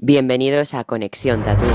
Bienvenidos 0.00 0.74
a 0.74 0.84
Conexión 0.84 1.42
Tatooine. 1.42 1.74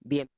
Bien. 0.00 0.28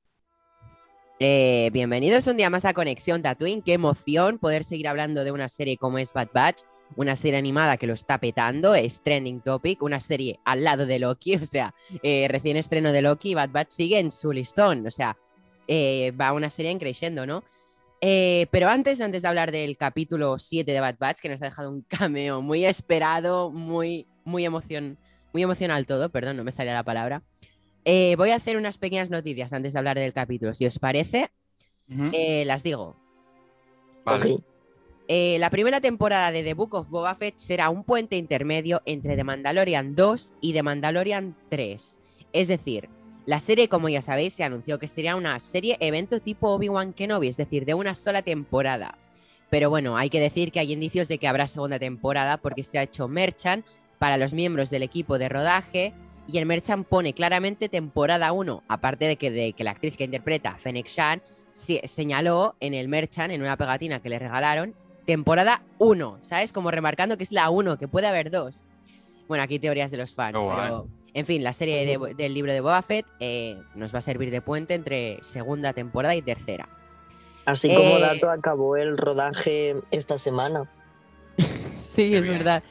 Eh, 1.19 1.71
bienvenidos 1.73 2.27
un 2.27 2.37
día 2.37 2.51
más 2.51 2.65
a 2.65 2.75
Conexión 2.75 3.23
Tatooine. 3.23 3.63
Qué 3.63 3.73
emoción 3.73 4.37
poder 4.37 4.63
seguir 4.63 4.87
hablando 4.87 5.23
de 5.23 5.31
una 5.31 5.49
serie 5.49 5.75
como 5.77 5.97
es 5.97 6.13
Bad 6.13 6.29
Batch, 6.31 6.61
una 6.95 7.15
serie 7.15 7.37
animada 7.37 7.77
que 7.77 7.87
lo 7.87 7.93
está 7.93 8.19
petando, 8.19 8.75
es 8.75 9.01
trending 9.01 9.41
topic, 9.41 9.81
una 9.81 9.99
serie 9.99 10.39
al 10.45 10.63
lado 10.63 10.85
de 10.85 10.99
Loki, 10.99 11.35
o 11.41 11.45
sea, 11.45 11.73
eh, 12.03 12.27
recién 12.29 12.57
estreno 12.57 12.91
de 12.91 13.01
Loki, 13.01 13.33
Bad 13.33 13.49
Batch 13.49 13.71
sigue 13.71 13.99
en 13.99 14.11
su 14.11 14.31
listón, 14.31 14.85
o 14.87 14.91
sea, 14.91 15.17
eh, 15.67 16.11
va 16.19 16.33
una 16.33 16.49
serie 16.49 16.71
en 16.71 16.79
creciendo, 16.79 17.25
¿no? 17.25 17.43
Eh, 17.99 18.45
pero 18.51 18.69
antes, 18.69 19.01
antes 19.01 19.23
de 19.23 19.27
hablar 19.27 19.51
del 19.51 19.75
capítulo 19.75 20.37
7 20.37 20.71
de 20.71 20.79
Bad 20.79 20.97
Batch, 20.99 21.19
que 21.19 21.29
nos 21.29 21.41
ha 21.41 21.45
dejado 21.45 21.69
un 21.69 21.81
cameo 21.87 22.41
muy 22.41 22.65
esperado, 22.65 23.51
muy, 23.51 24.07
muy, 24.23 24.45
emoción, 24.45 24.97
muy 25.33 25.43
emocional 25.43 25.85
todo, 25.85 26.09
perdón, 26.09 26.37
no 26.37 26.43
me 26.43 26.51
salía 26.51 26.73
la 26.73 26.83
palabra. 26.83 27.23
Voy 28.17 28.31
a 28.31 28.35
hacer 28.35 28.57
unas 28.57 28.77
pequeñas 28.77 29.09
noticias 29.09 29.53
antes 29.53 29.71
de 29.71 29.79
hablar 29.79 29.97
del 29.97 30.11
capítulo. 30.11 30.53
Si 30.53 30.65
os 30.65 30.77
parece, 30.77 31.31
las 31.87 32.61
digo. 32.61 32.97
Vale. 34.03 34.35
Eh, 35.09 35.37
la 35.39 35.49
primera 35.49 35.79
temporada 35.79 36.31
de 36.31 36.43
The 36.43 36.53
Book 36.53 36.73
of 36.75 36.89
Boba 36.89 37.15
Fett 37.15 37.37
será 37.37 37.69
un 37.69 37.83
puente 37.83 38.17
intermedio 38.17 38.81
entre 38.85 39.15
The 39.15 39.23
Mandalorian 39.23 39.95
2 39.95 40.33
y 40.41 40.53
The 40.53 40.63
Mandalorian 40.63 41.35
3. 41.49 41.97
Es 42.33 42.47
decir, 42.49 42.89
la 43.25 43.39
serie, 43.39 43.69
como 43.69 43.87
ya 43.87 44.01
sabéis, 44.01 44.33
se 44.33 44.43
anunció 44.43 44.79
que 44.79 44.87
sería 44.89 45.15
una 45.15 45.39
serie 45.39 45.77
evento 45.79 46.19
tipo 46.19 46.49
Obi-Wan 46.49 46.91
Kenobi, 46.93 47.29
es 47.29 47.37
decir, 47.37 47.65
de 47.65 47.73
una 47.73 47.95
sola 47.95 48.21
temporada. 48.21 48.97
Pero 49.49 49.69
bueno, 49.69 49.95
hay 49.95 50.09
que 50.09 50.19
decir 50.19 50.51
que 50.51 50.59
hay 50.59 50.73
indicios 50.73 51.07
de 51.07 51.17
que 51.19 51.27
habrá 51.29 51.47
segunda 51.47 51.79
temporada 51.79 52.35
porque 52.37 52.63
se 52.63 52.77
ha 52.77 52.83
hecho 52.83 53.07
merchan 53.07 53.63
para 53.99 54.17
los 54.17 54.33
miembros 54.33 54.69
del 54.69 54.83
equipo 54.83 55.17
de 55.17 55.29
rodaje 55.29 55.93
y 56.27 56.37
el 56.37 56.45
merchan 56.45 56.83
pone 56.83 57.13
claramente 57.13 57.69
temporada 57.69 58.33
1, 58.33 58.63
aparte 58.67 59.05
de 59.05 59.15
que, 59.15 59.31
de 59.31 59.53
que 59.53 59.63
la 59.63 59.71
actriz 59.71 59.95
que 59.95 60.03
interpreta 60.03 60.57
Fennec 60.57 60.87
Shan 60.87 61.21
se- 61.53 61.87
señaló 61.87 62.55
en 62.59 62.73
el 62.73 62.89
merchan, 62.89 63.31
en 63.31 63.41
una 63.41 63.55
pegatina 63.55 64.01
que 64.01 64.09
le 64.09 64.19
regalaron, 64.19 64.75
temporada 65.07 65.63
1, 65.79 66.19
¿sabes? 66.21 66.53
Como 66.53 66.69
remarcando 66.69 67.17
que 67.17 67.23
es 67.23 67.31
la 67.31 67.49
1, 67.49 67.79
que 67.79 67.87
puede 67.87 68.05
haber 68.05 68.29
dos. 68.29 68.63
Bueno, 69.27 69.43
aquí 69.43 69.57
teorías 69.57 69.89
de 69.89 69.97
los 69.97 70.13
fans, 70.13 70.37
guay. 70.37 70.55
pero 70.61 70.87
en 71.15 71.25
fin, 71.25 71.43
la 71.43 71.53
serie 71.53 71.83
de- 71.85 72.13
del 72.13 72.33
libro 72.35 72.53
de 72.53 72.61
Boba 72.61 72.81
Fett 72.83 73.05
eh, 73.19 73.57
nos 73.73 73.93
va 73.95 73.99
a 73.99 74.01
servir 74.03 74.29
de 74.29 74.41
puente 74.41 74.75
entre 74.75 75.17
segunda 75.23 75.73
temporada 75.73 76.13
y 76.15 76.21
tercera. 76.21 76.69
Así 77.45 77.67
como 77.69 77.79
Eh, 77.97 78.01
dato, 78.01 78.29
acabó 78.29 78.75
el 78.75 78.97
rodaje 78.97 79.75
esta 79.91 80.17
semana. 80.19 80.69
Sí, 81.81 82.09
Qué 82.11 82.17
es 82.17 82.23
bien. 82.23 82.37
verdad. 82.37 82.63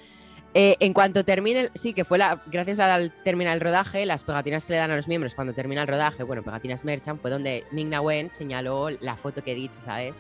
Eh, 0.55 0.77
en 0.81 0.93
cuanto 0.93 1.25
termine, 1.25 1.61
el- 1.63 1.71
sí, 1.75 1.93
que 1.95 2.05
fue 2.05 2.17
la, 2.19 2.43
gracias 2.47 2.79
al 2.79 3.13
terminar 3.25 3.55
el 3.55 3.61
rodaje, 3.61 4.07
las 4.07 4.25
pegatinas 4.25 4.65
que 4.65 4.75
le 4.75 4.79
dan 4.79 4.91
a 4.91 4.97
los 4.97 5.09
miembros 5.09 5.35
cuando 5.35 5.53
termina 5.53 5.83
el 5.83 5.89
rodaje, 5.89 6.23
bueno, 6.23 6.43
pegatinas 6.43 6.85
Merchant, 6.85 7.21
fue 7.21 7.31
donde 7.31 7.65
Ming-Na 7.73 8.01
Wen 8.03 8.31
señaló 8.31 8.91
la 8.91 9.17
foto 9.17 9.43
que 9.43 9.53
he 9.53 9.55
dicho, 9.55 9.79
¿sabes? 9.85 10.15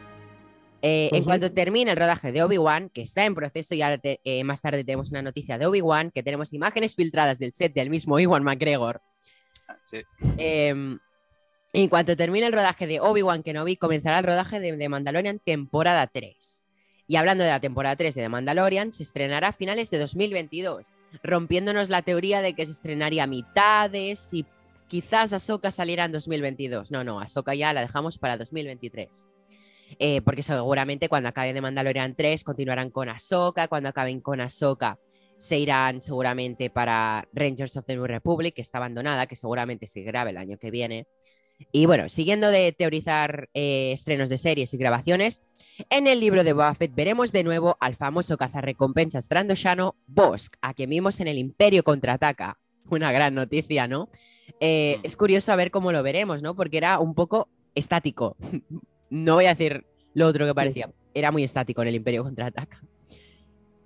Eh, 0.88 1.08
En 1.12 1.24
cuanto 1.24 1.50
termine 1.52 1.90
el 1.90 1.96
rodaje 1.96 2.30
de 2.30 2.42
Obi-Wan, 2.44 2.90
que 2.90 3.02
está 3.02 3.24
en 3.24 3.34
proceso, 3.34 3.74
y 3.74 3.82
ahora 3.82 3.98
te- 3.98 4.20
eh, 4.24 4.44
más 4.44 4.60
tarde 4.62 4.84
tenemos 4.84 5.10
una 5.10 5.20
noticia 5.22 5.58
de 5.58 5.66
Obi-Wan, 5.66 6.10
que 6.12 6.22
tenemos 6.22 6.52
imágenes 6.52 6.94
filtradas 6.94 7.38
del 7.40 7.52
set 7.54 7.72
del 7.74 7.90
mismo 7.90 8.20
Iwan 8.20 8.44
McGregor. 8.44 9.00
Sí. 9.82 10.02
Eh, 10.38 10.68
en 11.72 11.88
cuanto 11.88 12.16
termine 12.16 12.46
el 12.46 12.52
rodaje 12.52 12.86
de 12.86 13.00
Obi-Wan 13.00 13.42
Kenobi, 13.42 13.76
comenzará 13.76 14.18
el 14.20 14.24
rodaje 14.24 14.60
de, 14.60 14.76
de 14.76 14.88
Mandalorian 14.88 15.40
temporada 15.40 16.06
3. 16.06 16.64
Y 17.08 17.16
hablando 17.16 17.42
de 17.44 17.50
la 17.50 17.60
temporada 17.60 17.96
3 17.96 18.14
de 18.14 18.22
The 18.22 18.28
Mandalorian, 18.28 18.92
se 18.92 19.02
estrenará 19.02 19.48
a 19.48 19.52
finales 19.52 19.90
de 19.90 19.98
2022, 19.98 20.92
rompiéndonos 21.22 21.88
la 21.88 22.02
teoría 22.02 22.42
de 22.42 22.54
que 22.54 22.64
se 22.66 22.72
estrenaría 22.72 23.24
a 23.24 23.26
mitades 23.26 24.28
y 24.32 24.44
quizás 24.88 25.32
Ahsoka 25.32 25.70
saliera 25.70 26.04
en 26.04 26.12
2022. 26.12 26.90
No, 26.92 27.02
no, 27.04 27.20
Ahsoka 27.20 27.54
ya 27.54 27.72
la 27.72 27.80
dejamos 27.82 28.18
para 28.18 28.36
2023. 28.36 29.26
Eh, 29.98 30.20
porque 30.22 30.42
seguramente 30.42 31.08
cuando 31.08 31.28
acabe 31.28 31.54
The 31.54 31.60
Mandalorian 31.60 32.14
3 32.14 32.44
continuarán 32.44 32.90
con 32.90 33.08
Ahsoka, 33.08 33.68
cuando 33.68 33.88
acaben 33.88 34.20
con 34.20 34.40
Ahsoka 34.40 34.98
se 35.38 35.58
irán 35.58 36.00
seguramente 36.00 36.70
para 36.70 37.28
Rangers 37.34 37.76
of 37.76 37.84
the 37.84 37.94
New 37.94 38.06
Republic, 38.06 38.54
que 38.54 38.62
está 38.62 38.78
abandonada, 38.78 39.26
que 39.26 39.36
seguramente 39.36 39.86
se 39.86 40.00
grabe 40.02 40.30
el 40.30 40.38
año 40.38 40.56
que 40.58 40.70
viene. 40.70 41.06
Y 41.72 41.86
bueno, 41.86 42.08
siguiendo 42.08 42.50
de 42.50 42.72
teorizar 42.72 43.48
eh, 43.54 43.92
estrenos 43.92 44.28
de 44.28 44.38
series 44.38 44.72
y 44.72 44.78
grabaciones, 44.78 45.42
en 45.90 46.06
el 46.06 46.20
libro 46.20 46.42
de 46.42 46.54
Boba 46.54 46.74
Fett 46.74 46.94
veremos 46.94 47.32
de 47.32 47.44
nuevo 47.44 47.76
al 47.80 47.94
famoso 47.94 48.38
cazarrecompensas 48.38 49.28
trandoshano 49.28 49.94
Bosk, 50.06 50.54
a 50.62 50.72
quien 50.72 50.90
vimos 50.90 51.20
en 51.20 51.28
el 51.28 51.38
Imperio 51.38 51.82
Contraataca. 51.82 52.58
Una 52.88 53.12
gran 53.12 53.34
noticia, 53.34 53.86
¿no? 53.88 54.08
Eh, 54.60 54.96
Mm. 54.98 55.06
es 55.06 55.16
curioso 55.16 55.52
a 55.52 55.56
ver 55.56 55.70
cómo 55.70 55.92
lo 55.92 56.02
veremos, 56.02 56.40
¿no? 56.40 56.54
Porque 56.56 56.78
era 56.78 56.98
un 56.98 57.14
poco 57.14 57.48
estático. 57.74 58.36
no 59.10 59.34
voy 59.34 59.46
a 59.46 59.54
decir 59.54 59.84
lo 60.14 60.26
otro 60.26 60.46
que 60.46 60.54
parecía. 60.54 60.90
Era 61.14 61.30
muy 61.30 61.44
estático 61.44 61.82
en 61.82 61.88
el 61.88 61.94
Imperio 61.94 62.22
Contraataca. 62.24 62.82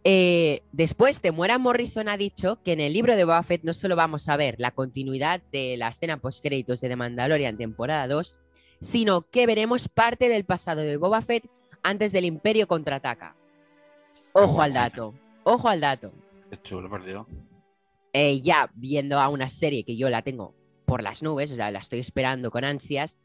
Eh, 0.02 0.62
después, 0.72 1.20
Temuera 1.20 1.58
Morrison 1.58 2.08
ha 2.08 2.16
dicho 2.16 2.58
que 2.62 2.72
en 2.72 2.80
el 2.80 2.92
libro 2.92 3.16
de 3.16 3.24
Boba 3.24 3.42
Fett 3.42 3.62
no 3.64 3.74
solo 3.74 3.96
vamos 3.96 4.28
a 4.28 4.36
ver 4.36 4.54
la 4.58 4.70
continuidad 4.70 5.42
de 5.52 5.76
la 5.76 5.88
escena 5.88 6.16
post-créditos 6.16 6.80
de 6.80 6.88
The 6.88 6.96
Mandalorian 6.96 7.58
temporada 7.58 8.08
2, 8.08 8.38
sino 8.80 9.22
que 9.30 9.46
veremos 9.46 9.88
parte 9.88 10.28
del 10.28 10.44
pasado 10.44 10.80
de 10.80 10.96
Boba 10.96 11.20
Fett 11.20 11.44
antes 11.82 12.12
del 12.12 12.24
Imperio 12.24 12.66
contraataca. 12.66 13.36
Ojo 14.32 14.62
al 14.62 14.72
dato, 14.72 15.14
ojo 15.44 15.68
al 15.68 15.80
dato. 15.80 16.12
Qué 16.48 16.56
chulo, 16.62 16.88
por 16.88 17.04
Dios. 17.04 17.26
Eh, 18.12 18.40
ya 18.40 18.70
viendo 18.74 19.20
a 19.20 19.28
una 19.28 19.48
serie 19.48 19.84
que 19.84 19.96
yo 19.96 20.08
la 20.08 20.22
tengo 20.22 20.54
por 20.86 21.02
las 21.02 21.22
nubes, 21.22 21.52
o 21.52 21.56
sea, 21.56 21.70
la 21.70 21.78
estoy 21.78 22.00
esperando 22.00 22.50
con 22.50 22.64
ansias, 22.64 23.18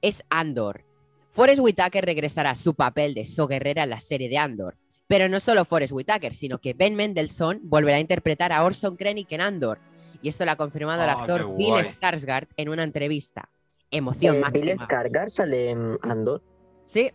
es 0.00 0.24
Andor. 0.30 0.84
Forrest 1.32 1.60
Whitaker 1.60 2.04
regresará 2.04 2.50
a 2.50 2.54
su 2.54 2.74
papel 2.74 3.14
de 3.14 3.24
So 3.24 3.46
Guerrera 3.46 3.82
en 3.84 3.90
la 3.90 4.00
serie 4.00 4.28
de 4.28 4.38
Andor. 4.38 4.76
Pero 5.08 5.28
no 5.28 5.40
solo 5.40 5.64
Forrest 5.64 5.92
Whitaker, 5.92 6.34
sino 6.34 6.58
que 6.58 6.72
Ben 6.74 6.94
Mendelsohn 6.94 7.60
volverá 7.64 7.96
a 7.96 8.00
interpretar 8.00 8.52
a 8.52 8.64
Orson 8.64 8.96
Krennic 8.96 9.32
en 9.32 9.40
Andor. 9.40 9.78
Y 10.22 10.28
esto 10.28 10.44
lo 10.44 10.52
ha 10.52 10.56
confirmado 10.56 11.02
el 11.02 11.10
Ah, 11.10 11.14
actor 11.14 11.56
Bill. 11.56 11.74
Skarsgård 11.74 12.48
en 12.56 12.68
una 12.68 12.82
entrevista. 12.84 13.48
Emoción 13.90 14.36
Eh, 14.36 14.42
Bill 14.52 14.64
máxima. 14.74 14.86
Skarsgård 14.88 15.28
sale 15.28 15.70
en 15.70 15.98
Andor. 16.02 16.42
Sí, 16.84 17.10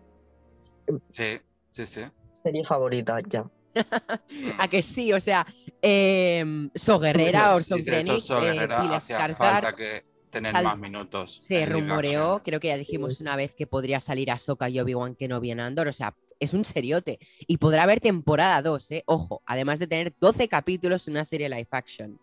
Sí, 1.12 1.40
sí, 1.72 1.86
sí. 1.86 2.02
Serie 2.34 2.64
favorita, 2.66 3.20
ya. 3.28 3.46
a 4.60 4.68
que 4.68 4.82
sí, 4.82 5.12
o 5.14 5.20
sea, 5.20 5.46
eh, 5.82 6.70
So 6.76 6.98
Guerrera, 7.00 7.56
Orson 7.56 7.80
hecho, 7.80 7.86
Krennic, 7.92 8.20
So 8.20 8.40
eh, 8.42 8.54
Guerrera 8.54 8.82
Bill 8.82 8.92
Skarsgård. 8.92 9.36
falta 9.36 9.76
que 9.76 10.06
tener 10.30 10.52
sal- 10.52 10.64
más 10.64 10.78
minutos. 10.80 11.38
Se 11.40 11.66
rumoreó, 11.66 12.24
action. 12.36 12.44
creo 12.46 12.60
que 12.60 12.68
ya 12.70 12.78
dijimos 12.78 13.22
una 13.22 13.36
vez 13.36 13.56
que 13.56 13.68
podría 13.68 14.00
salir 14.00 14.32
Ahsoka 14.32 14.70
y 14.70 14.80
Obi-Wan 14.80 15.16
Kenobi 15.16 15.52
en 15.52 15.60
Andor, 15.60 15.88
o 15.88 15.94
sea, 15.94 16.16
es 16.40 16.54
un 16.54 16.66
seriote. 16.66 17.20
Y 17.48 17.58
podrá 17.58 17.84
haber 17.84 18.00
temporada 18.00 18.62
2, 18.62 18.92
¿eh? 18.92 19.04
Ojo, 19.08 19.42
además 19.46 19.80
de 19.80 19.88
tener 19.88 20.14
12 20.20 20.48
capítulos 20.48 21.08
en 21.08 21.14
una 21.14 21.26
serie 21.26 21.50
live 21.50 21.68
action. 21.72 22.20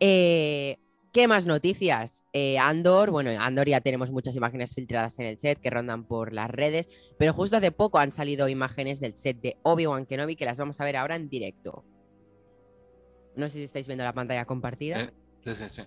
Eh, 0.00 0.78
¿Qué 1.12 1.28
más 1.28 1.46
noticias? 1.46 2.26
Eh, 2.34 2.58
Andor, 2.58 3.10
bueno, 3.10 3.30
Andor 3.40 3.66
ya 3.68 3.80
tenemos 3.80 4.10
muchas 4.10 4.36
imágenes 4.36 4.74
filtradas 4.74 5.18
en 5.18 5.24
el 5.24 5.38
set 5.38 5.58
que 5.58 5.70
rondan 5.70 6.04
por 6.04 6.34
las 6.34 6.50
redes, 6.50 6.88
pero 7.18 7.32
justo 7.32 7.56
hace 7.56 7.72
poco 7.72 7.98
han 7.98 8.12
salido 8.12 8.50
imágenes 8.50 9.00
del 9.00 9.16
set 9.16 9.40
de 9.40 9.56
Obi-Wan 9.62 10.04
Kenobi 10.04 10.36
que 10.36 10.44
las 10.44 10.58
vamos 10.58 10.78
a 10.78 10.84
ver 10.84 10.96
ahora 10.96 11.16
en 11.16 11.30
directo. 11.30 11.84
No 13.34 13.48
sé 13.48 13.54
si 13.58 13.64
estáis 13.64 13.86
viendo 13.86 14.04
la 14.04 14.12
pantalla 14.12 14.44
compartida. 14.44 15.00
Eh, 15.04 15.10
Sí, 15.44 15.54
sí, 15.54 15.68
sí. 15.68 15.82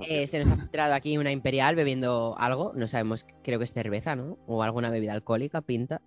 Eh, 0.00 0.26
se 0.26 0.38
nos 0.38 0.50
ha 0.50 0.56
filtrado 0.56 0.94
aquí 0.94 1.18
una 1.18 1.32
imperial 1.32 1.74
bebiendo 1.74 2.36
algo, 2.38 2.72
no 2.74 2.88
sabemos, 2.88 3.26
creo 3.42 3.58
que 3.58 3.64
es 3.64 3.72
cerveza, 3.72 4.16
¿no? 4.16 4.38
O 4.46 4.62
alguna 4.62 4.90
bebida 4.90 5.12
alcohólica, 5.12 5.60
pinta. 5.60 6.00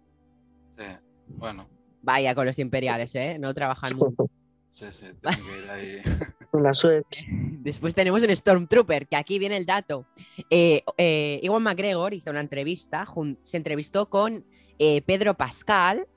Sí, 0.76 0.84
bueno. 1.28 1.68
Vaya 2.02 2.34
con 2.34 2.46
los 2.46 2.58
imperiales, 2.60 3.14
¿eh? 3.16 3.38
No 3.40 3.54
trabajan 3.54 3.96
mucho. 3.96 4.30
Sí, 4.72 4.86
sí, 4.90 5.08
tengo 5.20 5.36
que 5.36 5.64
ir 5.66 5.70
ahí. 5.70 6.02
Una 6.54 6.74
suerte. 6.74 7.26
Después 7.60 7.94
tenemos 7.94 8.24
un 8.24 8.34
Stormtrooper, 8.34 9.06
que 9.06 9.18
aquí 9.18 9.38
viene 9.38 9.58
el 9.58 9.66
dato. 9.66 10.06
Eh, 10.50 10.82
eh, 10.98 11.42
Iwan 11.44 11.62
McGregor 11.62 12.14
hizo 12.14 12.30
una 12.30 12.40
entrevista, 12.40 13.06
se 13.44 13.58
entrevistó 13.58 14.10
con 14.10 14.46
eh, 14.80 15.04
Pedro 15.04 15.36
Pascal 15.36 16.08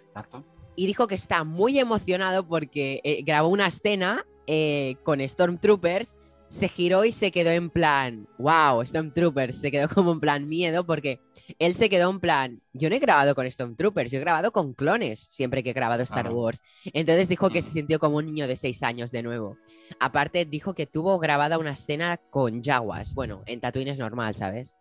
Exacto. 0.00 0.42
y 0.74 0.86
dijo 0.86 1.06
que 1.06 1.14
está 1.14 1.44
muy 1.44 1.78
emocionado 1.78 2.46
porque 2.48 3.02
eh, 3.04 3.22
grabó 3.22 3.48
una 3.48 3.66
escena 3.66 4.24
eh, 4.46 4.96
con 5.02 5.20
Stormtroopers 5.20 6.16
se 6.54 6.68
giró 6.68 7.04
y 7.04 7.10
se 7.12 7.32
quedó 7.32 7.50
en 7.50 7.68
plan, 7.68 8.28
wow, 8.38 8.84
Stormtroopers, 8.86 9.60
se 9.60 9.70
quedó 9.72 9.88
como 9.88 10.12
en 10.12 10.20
plan 10.20 10.48
miedo 10.48 10.86
porque 10.86 11.20
él 11.58 11.74
se 11.74 11.88
quedó 11.90 12.10
en 12.10 12.20
plan, 12.20 12.62
yo 12.72 12.88
no 12.88 12.94
he 12.96 13.00
grabado 13.00 13.34
con 13.34 13.50
Stormtroopers, 13.50 14.10
yo 14.12 14.18
he 14.18 14.20
grabado 14.20 14.52
con 14.52 14.72
clones 14.72 15.26
siempre 15.30 15.62
que 15.62 15.70
he 15.70 15.72
grabado 15.72 16.02
Star 16.04 16.26
Ah. 16.28 16.32
Wars. 16.32 16.62
Entonces 16.92 17.28
dijo 17.28 17.50
que 17.50 17.60
se 17.62 17.70
Mm. 17.70 17.72
sintió 17.72 17.98
como 17.98 18.18
un 18.18 18.26
niño 18.26 18.46
de 18.46 18.56
seis 18.56 18.82
años 18.82 19.10
de 19.10 19.22
nuevo. 19.24 19.56
Aparte 19.98 20.44
dijo 20.44 20.74
que 20.74 20.86
tuvo 20.86 21.18
grabada 21.18 21.58
una 21.58 21.72
escena 21.72 22.18
con 22.30 22.62
Jaguars, 22.62 23.14
bueno, 23.14 23.42
en 23.46 23.60
Tatooine 23.60 23.88
es 23.90 23.98
normal, 23.98 24.34
¿sabes? 24.36 24.76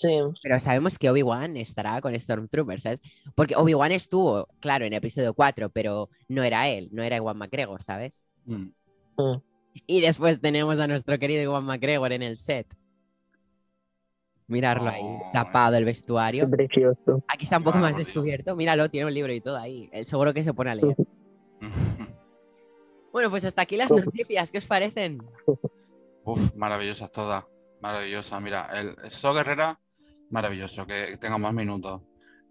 Sí, 0.00 0.16
Pero 0.44 0.60
sabemos 0.60 0.96
que 0.96 1.10
Obi-Wan 1.10 1.56
estará 1.56 2.00
con 2.00 2.16
Stormtroopers, 2.18 2.82
¿sabes? 2.84 3.02
Porque 3.34 3.56
Obi-Wan 3.56 3.90
estuvo, 3.90 4.46
claro, 4.60 4.84
en 4.84 4.92
episodio 4.92 5.34
4, 5.34 5.70
pero 5.70 6.08
no 6.28 6.44
era 6.44 6.68
él, 6.68 6.88
no 6.92 7.02
era 7.02 7.16
Ewan 7.16 7.36
McGregor, 7.36 7.82
¿sabes? 7.82 8.24
Mm. 8.46 8.68
mm, 9.16 9.42
Y 9.86 10.00
después 10.00 10.40
tenemos 10.40 10.78
a 10.78 10.86
nuestro 10.86 11.18
querido 11.18 11.42
Ewan 11.42 11.64
McGregor 11.64 12.12
en 12.12 12.22
el 12.22 12.38
set. 12.38 12.66
Mirarlo 14.46 14.88
ahí, 14.88 15.02
Oh. 15.04 15.30
tapado 15.32 15.76
el 15.76 15.82
qué 15.82 15.86
vestuario. 15.86 16.48
precioso. 16.48 17.22
Aquí 17.28 17.44
está 17.44 17.58
un 17.58 17.64
poco 17.64 17.78
más 17.78 17.94
descubierto. 17.96 18.56
Míralo, 18.56 18.88
tiene 18.90 19.06
un 19.06 19.12
libro 19.14 19.32
y 19.32 19.40
todo 19.42 19.58
ahí. 19.58 19.90
Él 19.92 20.06
seguro 20.06 20.32
que 20.32 20.42
se 20.42 20.54
pone 20.54 20.70
a 20.70 20.74
leer. 20.74 20.96
Bueno, 23.10 23.30
pues 23.30 23.44
hasta 23.46 23.62
aquí 23.62 23.76
las 23.76 23.90
noticias. 23.90 24.52
¿Qué 24.52 24.58
os 24.58 24.66
parecen? 24.66 25.22
Uf, 26.24 26.54
maravillosas 26.54 27.10
todas. 27.10 27.44
Maravillosas. 27.80 28.40
Mira, 28.42 28.68
el 28.74 29.10
So 29.10 29.32
Guerrera, 29.32 29.80
maravilloso, 30.30 30.86
que 30.86 31.16
tenga 31.16 31.38
más 31.38 31.52
minutos. 31.54 32.02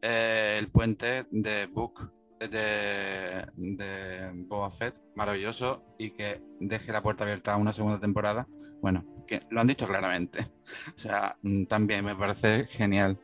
Eh, 0.01 0.55
el 0.59 0.69
puente 0.69 1.25
de 1.31 1.67
Book 1.67 2.11
de, 2.39 3.47
de 3.55 4.31
Boba 4.47 4.69
Fett, 4.69 5.01
maravilloso. 5.15 5.83
Y 5.97 6.11
que 6.11 6.41
deje 6.59 6.91
la 6.91 7.01
puerta 7.01 7.23
abierta 7.23 7.53
a 7.53 7.57
una 7.57 7.73
segunda 7.73 7.99
temporada. 7.99 8.47
Bueno, 8.81 9.03
lo 9.49 9.61
han 9.61 9.67
dicho 9.67 9.87
claramente. 9.87 10.51
O 10.95 10.97
sea, 10.97 11.37
mm, 11.43 11.65
también 11.65 12.03
me 12.03 12.15
parece 12.15 12.65
genial. 12.67 13.19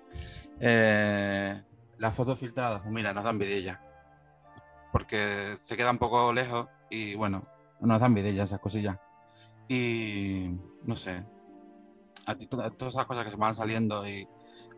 Eh, 0.60 1.62
las 1.98 2.16
fotos 2.16 2.40
filtradas, 2.40 2.82
pues 2.82 2.94
mira, 2.94 3.14
nos 3.14 3.24
dan 3.24 3.38
vidilla. 3.38 3.82
Porque 4.92 5.56
se 5.58 5.76
queda 5.76 5.92
un 5.92 5.98
poco 5.98 6.32
lejos 6.34 6.68
y 6.90 7.16
bueno, 7.16 7.48
nos 7.82 8.00
dan 8.00 8.14
vidilla 8.14 8.44
esas 8.44 8.60
cosillas. 8.60 8.98
Y 9.68 10.52
no 10.84 10.96
sé, 10.96 11.26
a 12.26 12.36
ti 12.36 12.48
to- 12.48 12.58
todas 12.72 12.94
esas 12.94 13.06
cosas 13.06 13.26
que 13.26 13.32
se 13.32 13.38
van 13.38 13.56
saliendo 13.56 14.08
y 14.08 14.28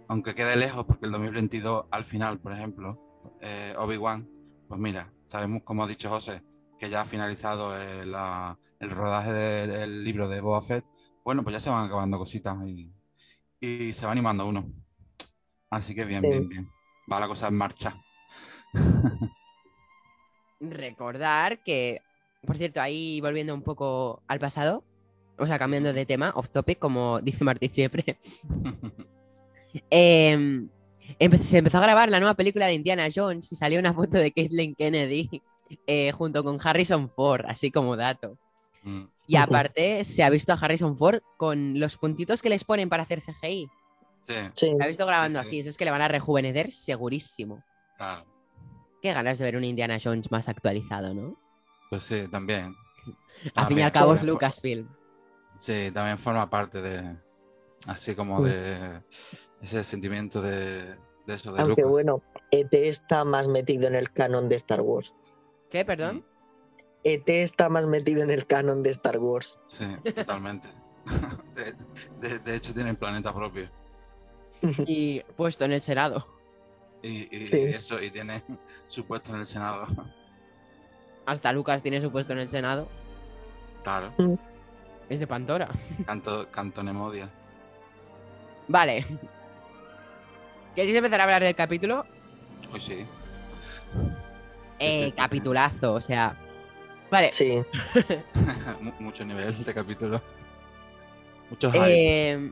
aunque 0.08 0.36
quede 0.36 0.56
lejos, 0.56 0.86
porque 0.86 1.06
el 1.08 1.12
2022 1.12 1.86
al 1.92 2.04
final, 2.04 2.40
por 2.40 2.54
ejemplo, 2.54 3.00
eh, 3.42 3.74
Obi-Wan, 3.78 4.28
pues 4.68 4.80
mira, 4.80 5.14
sabemos, 5.24 5.64
como 5.64 5.84
ha 5.84 5.88
dicho 5.88 6.10
José, 6.10 6.42
que 6.80 6.90
ya 6.90 7.02
ha 7.02 7.06
finalizado 7.06 7.80
eh, 7.80 8.06
la- 8.06 8.58
el 8.80 8.90
rodaje 8.92 9.32
de- 9.34 9.68
del 9.68 10.04
libro 10.04 10.28
de 10.28 10.42
Boba 10.42 10.62
Fett. 10.62 10.86
Bueno, 11.24 11.44
pues 11.44 11.54
ya 11.54 11.60
se 11.60 11.70
van 11.70 11.86
acabando 11.86 12.18
cositas 12.18 12.58
y, 12.68 12.92
y 13.60 13.94
se 13.94 14.06
va 14.06 14.12
animando 14.12 14.46
uno. 14.48 14.72
Así 15.70 15.96
que 15.96 16.06
bien, 16.06 16.22
Sí. 16.22 16.30
bien, 16.30 16.50
bien. 16.50 16.70
Va 17.12 17.20
la 17.20 17.28
cosa 17.28 17.48
en 17.48 17.56
marcha. 17.56 17.98
Recordar 20.60 21.62
que, 21.64 22.02
por 22.46 22.58
cierto, 22.58 22.82
ahí 22.82 23.20
volviendo 23.22 23.54
un 23.54 23.62
poco 23.62 24.24
al 24.28 24.40
pasado, 24.40 24.84
o 25.38 25.46
sea, 25.46 25.60
cambiando 25.60 25.92
de 25.92 26.06
tema, 26.06 26.32
off 26.36 26.50
topic, 26.50 26.80
como 26.80 27.20
dice 27.22 27.44
Martín 27.44 27.74
siempre, 27.74 28.18
em, 29.90 30.70
empe- 31.20 31.38
se 31.40 31.58
empezó 31.58 31.78
a 31.78 31.82
grabar 31.82 32.10
la 32.10 32.20
nueva 32.20 32.36
película 32.36 32.68
de 32.68 32.74
Indiana 32.74 33.08
Jones 33.14 33.52
y 33.52 33.56
salió 33.56 33.80
una 33.80 33.94
foto 33.94 34.18
de 34.18 34.32
Caitlin 34.32 34.76
Kennedy 34.76 35.42
eh, 35.88 36.12
junto 36.12 36.44
con 36.44 36.58
Harrison 36.64 37.10
Ford, 37.10 37.46
así 37.48 37.72
como 37.72 37.96
dato. 37.96 38.38
Mm, 38.84 39.04
Y 39.28 39.36
aparte 39.38 40.04
se 40.04 40.24
ha 40.24 40.30
visto 40.30 40.54
a 40.54 40.56
Harrison 40.56 40.98
Ford 40.98 41.22
con 41.38 41.80
los 41.80 41.98
puntitos 41.98 42.42
que 42.42 42.50
les 42.50 42.64
ponen 42.64 42.90
para 42.90 43.04
hacer 43.04 43.22
CGI. 43.22 43.68
sí, 44.22 44.34
Sí, 44.56 44.74
Se 44.78 44.84
ha 44.84 44.88
visto 44.88 45.06
grabando 45.06 45.40
Sí, 45.40 45.44
sí. 45.44 45.48
así, 45.50 45.60
eso 45.62 45.70
es 45.70 45.78
que 45.78 45.86
le 45.86 45.92
van 45.92 46.02
a 46.02 46.08
rejuvenecer 46.08 46.72
segurísimo. 46.72 47.64
claro. 47.98 48.26
Qué 49.02 49.14
ganas 49.14 49.38
de 49.38 49.46
ver 49.46 49.56
un 49.56 49.64
Indiana 49.64 49.98
Jones 50.04 50.32
más 50.32 50.50
actualizado, 50.50 51.14
¿no? 51.14 51.40
Pues 51.92 52.02
sí, 52.02 52.28
también. 52.28 52.76
Al 53.54 53.68
fin 53.68 53.78
y 53.78 53.82
al 53.84 53.92
cabo 53.92 54.16
es 54.16 54.24
Lucasfilm. 54.24 54.88
Sí, 55.58 55.92
también 55.94 56.18
forma 56.18 56.50
parte 56.50 56.82
de, 56.82 57.16
así 57.86 58.16
como 58.16 58.40
Mm. 58.40 58.44
de 58.44 59.02
ese 59.62 59.84
sentimiento 59.84 60.42
de, 60.42 60.96
de 61.26 61.34
eso, 61.34 61.52
de 61.54 61.62
aunque 61.62 61.82
Lucas. 61.82 61.92
bueno, 61.92 62.22
ET 62.52 62.74
está 62.74 63.24
más 63.26 63.48
metido 63.48 63.88
en 63.88 63.96
el 63.96 64.12
canon 64.12 64.50
de 64.50 64.56
Star 64.56 64.82
Wars. 64.82 65.16
¿Qué, 65.70 65.84
perdón? 65.86 66.26
ET 67.04 67.28
está 67.30 67.70
más 67.70 67.86
metido 67.88 68.24
en 68.24 68.32
el 68.32 68.46
canon 68.48 68.82
de 68.84 68.90
Star 68.92 69.20
Wars. 69.20 69.60
Sí, 69.66 69.86
totalmente. 70.16 70.70
de, 71.56 72.28
de- 72.30 72.40
de 72.40 72.56
hecho, 72.56 72.74
tienen 72.74 72.96
planeta 72.96 73.34
propio. 73.34 73.70
Y 74.88 75.22
puesto 75.36 75.66
en 75.66 75.74
el 75.74 75.82
Senado. 75.82 76.28
Y, 77.04 77.28
y 77.36 77.46
Sí. 77.48 77.58
eso, 77.58 78.02
y 78.02 78.10
tiene 78.10 78.44
su 78.88 79.06
puesto 79.06 79.32
en 79.34 79.40
el 79.42 79.46
Senado. 79.46 79.86
Hasta 81.28 81.52
Lucas 81.54 81.82
tiene 81.84 82.02
su 82.02 82.12
puesto 82.12 82.34
en 82.34 82.40
el 82.40 82.50
Senado. 82.50 82.88
Claro, 83.84 84.12
Es 85.10 85.20
de 85.20 85.28
Pandora. 85.28 85.70
canto, 86.08 86.50
cantonemodia. 86.52 87.30
Vale. 88.68 89.06
¿Queréis 90.76 90.96
empezar 90.98 91.22
a 91.22 91.24
hablar 91.24 91.44
del 91.44 91.56
capítulo? 91.56 92.06
Hoy 92.72 92.80
sí. 92.82 93.06
Eh, 94.80 94.92
sí, 94.92 95.04
sí, 95.04 95.10
sí. 95.10 95.16
capitulazo, 95.16 95.94
o 95.94 96.02
sea. 96.02 96.38
Vale. 97.12 97.32
Sí, 97.32 97.62
Mu- 98.82 98.94
Mucho 99.00 99.24
nivel 99.24 99.64
de 99.64 99.74
capítulo. 99.74 100.22
Muchos 101.50 101.72
hype. 101.74 101.84
eh, 102.32 102.52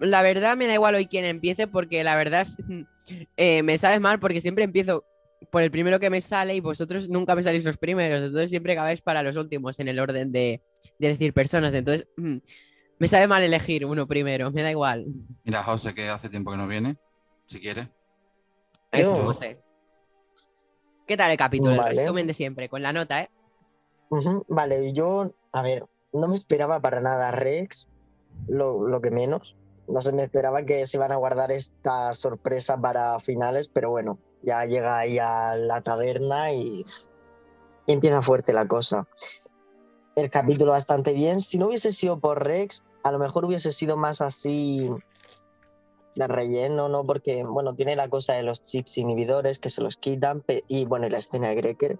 la 0.00 0.22
verdad 0.22 0.56
me 0.56 0.66
da 0.66 0.74
igual 0.74 0.94
hoy 0.94 1.06
quién 1.06 1.24
empiece 1.24 1.66
porque 1.66 2.04
la 2.04 2.14
verdad 2.14 2.42
es- 2.42 2.58
eh, 3.36 3.62
me 3.62 3.78
sabe 3.78 3.98
mal 4.00 4.20
porque 4.20 4.40
siempre 4.40 4.64
empiezo 4.64 5.04
por 5.50 5.62
el 5.62 5.70
primero 5.70 5.98
que 6.00 6.10
me 6.10 6.20
sale 6.20 6.54
y 6.54 6.60
vosotros 6.60 7.08
nunca 7.08 7.34
me 7.34 7.42
salís 7.42 7.64
los 7.64 7.78
primeros. 7.78 8.22
Entonces 8.22 8.50
siempre 8.50 8.74
acabáis 8.74 9.00
para 9.00 9.22
los 9.22 9.36
últimos 9.36 9.78
en 9.80 9.88
el 9.88 9.98
orden 9.98 10.30
de, 10.30 10.62
de 10.98 11.08
decir 11.08 11.32
personas. 11.32 11.72
Entonces 11.74 12.06
mm, 12.16 12.36
me 12.98 13.08
sabe 13.08 13.26
mal 13.26 13.42
elegir 13.42 13.84
uno 13.86 14.06
primero, 14.06 14.50
me 14.50 14.62
da 14.62 14.70
igual. 14.70 15.06
Mira, 15.44 15.62
José, 15.62 15.94
que 15.94 16.08
hace 16.08 16.28
tiempo 16.28 16.50
que 16.50 16.56
no 16.56 16.66
viene, 16.66 16.96
si 17.46 17.60
quieres. 17.60 17.88
Eso, 18.92 19.16
Yo- 19.16 19.24
no 19.24 19.34
sé. 19.34 19.60
¿Qué 21.06 21.16
tal 21.16 21.30
el 21.30 21.36
capítulo? 21.36 21.72
El 21.72 21.78
Vale. 21.78 21.96
resumen 22.00 22.26
de 22.26 22.32
siempre, 22.34 22.68
con 22.68 22.82
la 22.82 22.92
nota, 22.92 23.20
¿eh? 23.22 23.30
Ujú, 24.08 24.44
Vale, 24.48 24.92
yo, 24.92 25.30
a 25.52 25.62
ver, 25.62 25.84
no 26.12 26.28
me 26.28 26.36
esperaba 26.36 26.80
para 26.80 27.00
nada 27.00 27.28
a 27.28 27.32
Rex, 27.32 27.86
lo, 28.48 28.86
lo 28.86 29.00
que 29.02 29.10
menos. 29.10 29.56
No 29.86 30.00
se 30.00 30.12
me 30.12 30.22
esperaba 30.24 30.64
que 30.64 30.86
se 30.86 30.96
iban 30.96 31.12
a 31.12 31.16
guardar 31.16 31.52
esta 31.52 32.14
sorpresa 32.14 32.78
para 32.80 33.20
finales, 33.20 33.68
pero 33.68 33.90
bueno, 33.90 34.18
ya 34.42 34.64
llega 34.64 34.98
ahí 34.98 35.18
a 35.18 35.56
la 35.56 35.82
taberna 35.82 36.52
y, 36.52 36.84
y 37.86 37.92
empieza 37.92 38.22
fuerte 38.22 38.54
la 38.54 38.66
cosa. 38.66 39.06
El 40.16 40.30
capítulo 40.30 40.72
bastante 40.72 41.12
bien. 41.12 41.40
Si 41.40 41.58
no 41.58 41.68
hubiese 41.68 41.92
sido 41.92 42.18
por 42.18 42.44
Rex, 42.44 42.82
a 43.02 43.10
lo 43.10 43.18
mejor 43.18 43.44
hubiese 43.44 43.72
sido 43.72 43.96
más 43.96 44.20
así 44.20 44.90
de 46.14 46.28
relleno, 46.28 46.88
¿no? 46.88 47.04
Porque, 47.04 47.42
bueno, 47.44 47.74
tiene 47.74 47.96
la 47.96 48.08
cosa 48.08 48.34
de 48.34 48.42
los 48.42 48.62
chips 48.62 48.98
inhibidores 48.98 49.58
que 49.58 49.70
se 49.70 49.82
los 49.82 49.96
quitan 49.96 50.44
y, 50.68 50.84
bueno, 50.84 51.06
y 51.06 51.10
la 51.10 51.18
escena 51.18 51.48
de 51.48 51.56
Greker. 51.56 51.98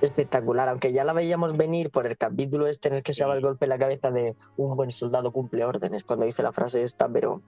Espectacular, 0.00 0.68
aunque 0.68 0.92
ya 0.92 1.04
la 1.04 1.12
veíamos 1.12 1.56
venir 1.56 1.90
por 1.90 2.06
el 2.06 2.18
capítulo 2.18 2.66
este 2.66 2.88
en 2.88 2.96
el 2.96 3.02
que 3.02 3.14
se 3.14 3.22
daba 3.22 3.34
el 3.34 3.40
golpe 3.40 3.64
en 3.64 3.70
la 3.70 3.78
cabeza 3.78 4.10
de 4.10 4.34
un 4.56 4.76
buen 4.76 4.90
soldado 4.90 5.32
cumple 5.32 5.64
órdenes, 5.64 6.04
cuando 6.04 6.26
dice 6.26 6.42
la 6.42 6.52
frase 6.52 6.82
esta, 6.82 7.08
pero, 7.08 7.40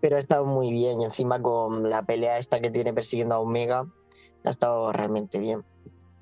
pero 0.00 0.16
ha 0.16 0.18
estado 0.18 0.44
muy 0.44 0.72
bien 0.72 1.00
y 1.00 1.04
encima 1.04 1.40
con 1.40 1.88
la 1.88 2.02
pelea 2.02 2.38
esta 2.38 2.60
que 2.60 2.70
tiene 2.70 2.94
persiguiendo 2.94 3.34
a 3.34 3.38
Omega, 3.38 3.86
ha 4.44 4.50
estado 4.50 4.92
realmente 4.92 5.38
bien. 5.38 5.62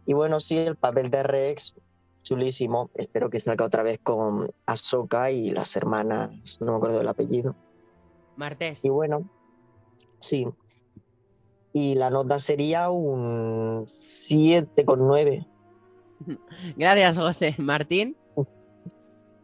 Y 0.07 0.15
bueno, 0.15 0.41
sí, 0.41 0.57
el 0.57 0.77
papel 0.77 1.11
de 1.11 1.23
Rex, 1.23 1.75
chulísimo, 2.23 2.91
espero 2.95 3.29
que 3.29 3.41
salga 3.41 3.67
otra 3.67 3.83
vez 3.83 3.99
con 4.03 4.49
Ahsoka 4.65 5.31
y 5.31 5.51
las 5.51 5.77
hermanas, 5.77 6.31
no 6.61 6.73
me 6.73 6.77
acuerdo 6.77 6.99
del 6.99 7.09
apellido. 7.09 7.55
Martés. 8.37 8.85
Y 8.85 8.89
bueno, 8.89 9.29
sí. 10.21 10.47
Y 11.73 11.95
la 11.95 12.11
nota 12.11 12.39
sería 12.39 12.91
un 12.91 13.87
7,9. 13.87 15.47
Gracias, 16.77 17.19
José. 17.19 17.55
Martín. 17.59 18.17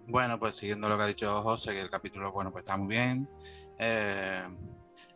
Bueno, 0.06 0.38
pues 0.38 0.56
siguiendo 0.56 0.88
lo 0.88 0.96
que 0.96 1.02
ha 1.02 1.06
dicho 1.06 1.42
José, 1.42 1.72
que 1.72 1.80
el 1.80 1.90
capítulo, 1.90 2.32
bueno, 2.32 2.52
pues 2.52 2.62
está 2.62 2.76
muy 2.76 2.88
bien. 2.88 3.28
Eh, 3.78 4.42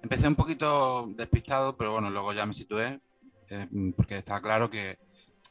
empecé 0.03 0.29
un 0.29 0.37
poquito 0.37 1.07
despistado, 1.15 1.77
pero 1.77 1.93
bueno, 1.93 2.11
luego 2.11 2.33
ya 2.33 2.47
me 2.47 2.55
situé, 2.55 3.01
eh, 3.49 3.69
porque 3.97 4.19
está 4.19 4.41
claro 4.41 4.71
que... 4.71 4.99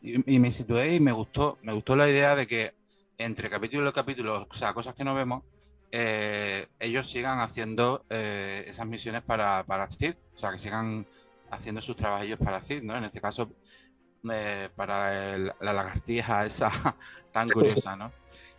Y, 0.05 0.35
y 0.35 0.39
me 0.39 0.51
situé 0.51 0.95
y 0.95 0.99
me 0.99 1.11
gustó, 1.11 1.57
me 1.63 1.73
gustó 1.73 1.95
la 1.95 2.09
idea 2.09 2.35
de 2.35 2.47
que 2.47 2.73
entre 3.17 3.49
capítulo 3.49 3.89
y 3.89 3.93
capítulo, 3.93 4.47
o 4.49 4.53
sea, 4.53 4.73
cosas 4.73 4.95
que 4.95 5.03
no 5.03 5.15
vemos, 5.15 5.43
eh, 5.91 6.67
ellos 6.79 7.09
sigan 7.09 7.39
haciendo 7.39 8.05
eh, 8.09 8.65
esas 8.67 8.87
misiones 8.87 9.23
para, 9.23 9.65
para 9.65 9.87
Cid, 9.89 10.15
o 10.33 10.37
sea, 10.37 10.51
que 10.51 10.59
sigan 10.59 11.07
haciendo 11.49 11.81
sus 11.81 11.95
trabajillos 11.95 12.39
para 12.39 12.61
Cid, 12.61 12.83
¿no? 12.83 12.97
En 12.97 13.05
este 13.05 13.21
caso, 13.21 13.55
eh, 14.31 14.69
para 14.75 15.35
el- 15.35 15.53
la 15.61 15.73
lagartija 15.73 16.45
esa 16.45 16.71
tan 17.31 17.51
curiosa, 17.51 17.95
¿no? 17.97 18.15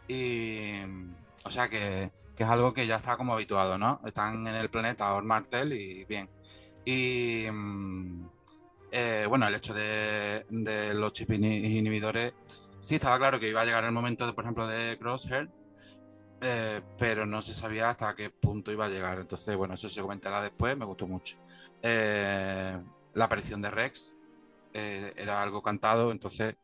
Y, 0.08 0.82
o 1.44 1.50
sea 1.50 1.68
que, 1.68 2.12
que 2.36 2.44
es 2.44 2.48
algo 2.50 2.72
que 2.74 2.86
ya 2.86 2.96
está 2.96 3.16
como 3.16 3.34
habituado, 3.34 3.78
¿no? 3.78 4.00
Están 4.06 4.46
en 4.46 4.54
el 4.56 4.70
planeta 4.70 5.12
Ormartel 5.14 5.72
y 5.72 6.04
bien. 6.06 6.30
Y 6.84 7.46
mm, 7.52 8.28
eh, 8.90 9.26
bueno, 9.28 9.46
el 9.46 9.54
hecho 9.54 9.74
de, 9.74 10.44
los 10.94 11.12
chip 11.12 11.30
inhibidores, 11.32 12.34
sí 12.80 12.96
estaba 12.96 13.18
claro 13.18 13.40
que 13.40 13.48
iba 13.48 13.62
a 13.62 13.64
llegar 13.64 13.84
el 13.84 13.92
momento, 13.92 14.26
de, 14.26 14.32
por 14.32 14.44
ejemplo, 14.44 14.66
de 14.66 14.98
Crosshair, 14.98 15.50
eh, 16.40 16.80
pero 16.98 17.26
no 17.26 17.42
se 17.42 17.52
sabía 17.52 17.90
hasta 17.90 18.14
qué 18.14 18.30
punto 18.30 18.72
iba 18.72 18.86
a 18.86 18.88
llegar. 18.88 19.18
Entonces, 19.18 19.56
bueno, 19.56 19.74
eso 19.74 19.88
se 19.88 20.00
comentará 20.00 20.40
después, 20.42 20.76
me 20.76 20.84
gustó 20.84 21.06
mucho. 21.06 21.36
Eh, 21.82 22.78
la 23.14 23.24
aparición 23.24 23.62
de 23.62 23.70
Rex 23.70 24.12
era 24.72 25.40
algo 25.40 25.62
cantado, 25.62 26.12
entonces, 26.12 26.54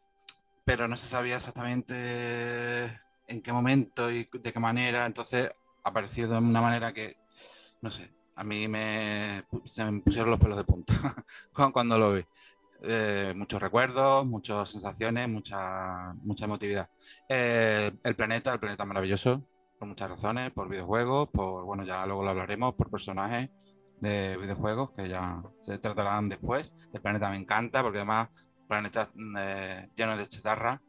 pero 0.66 0.86
no 0.86 0.98
se 0.98 1.06
sabía 1.08 1.36
exactamente 1.36 2.98
en 3.26 3.40
qué 3.40 3.52
momento 3.54 4.10
y 4.10 4.28
de 4.30 4.52
qué 4.52 4.60
manera, 4.60 5.06
entonces 5.06 5.50
apareció 5.82 6.28
de 6.28 6.36
una 6.36 6.60
manera 6.60 6.92
que, 6.92 7.16
no 7.80 7.90
sé, 7.90 8.12
a 8.34 8.44
mí 8.44 8.68
me, 8.68 9.44
se 9.64 9.84
me 9.84 10.00
pusieron 10.00 10.30
los 10.30 10.40
pelos 10.40 10.58
de 10.58 10.64
punta 10.64 10.94
cuando- 11.72 11.98
lo 11.98 12.14
vi. 12.14 12.24
Eh, 12.84 13.32
muchos 13.36 13.60
recuerdos, 13.62 14.26
muchas 14.26 14.68
sensaciones, 14.70 15.28
mucha, 15.28 16.14
mucha 16.22 16.44
emotividad. 16.46 16.88
Eh, 17.28 17.90
el 18.02 18.16
planeta, 18.16 18.52
el 18.52 18.58
planeta 18.60 18.84
maravilloso, 18.84 19.42
por 19.78 19.88
muchas 19.88 20.10
razones, 20.10 20.50
por 20.52 20.68
videojuegos, 20.68 21.28
por, 21.30 21.64
bueno, 21.64 21.84
ya 21.84 22.04
luego 22.06 22.24
lo 22.24 22.30
hablaremos, 22.30 22.74
por 22.74 22.90
personajes 22.90 23.50
de 24.00 24.36
videojuegos 24.36 24.90
que 24.96 25.08
ya 25.08 25.42
se 25.58 25.78
tratarán 25.78 26.28
después. 26.28 26.76
El 26.92 27.00
planeta 27.00 27.30
me 27.30 27.36
encanta 27.36 27.82
porque 27.82 27.98
además 27.98 28.30
planeta 28.68 29.10
eh, 29.38 29.88
lleno 29.94 30.16
de 30.16 30.26
chatarra 30.26 30.82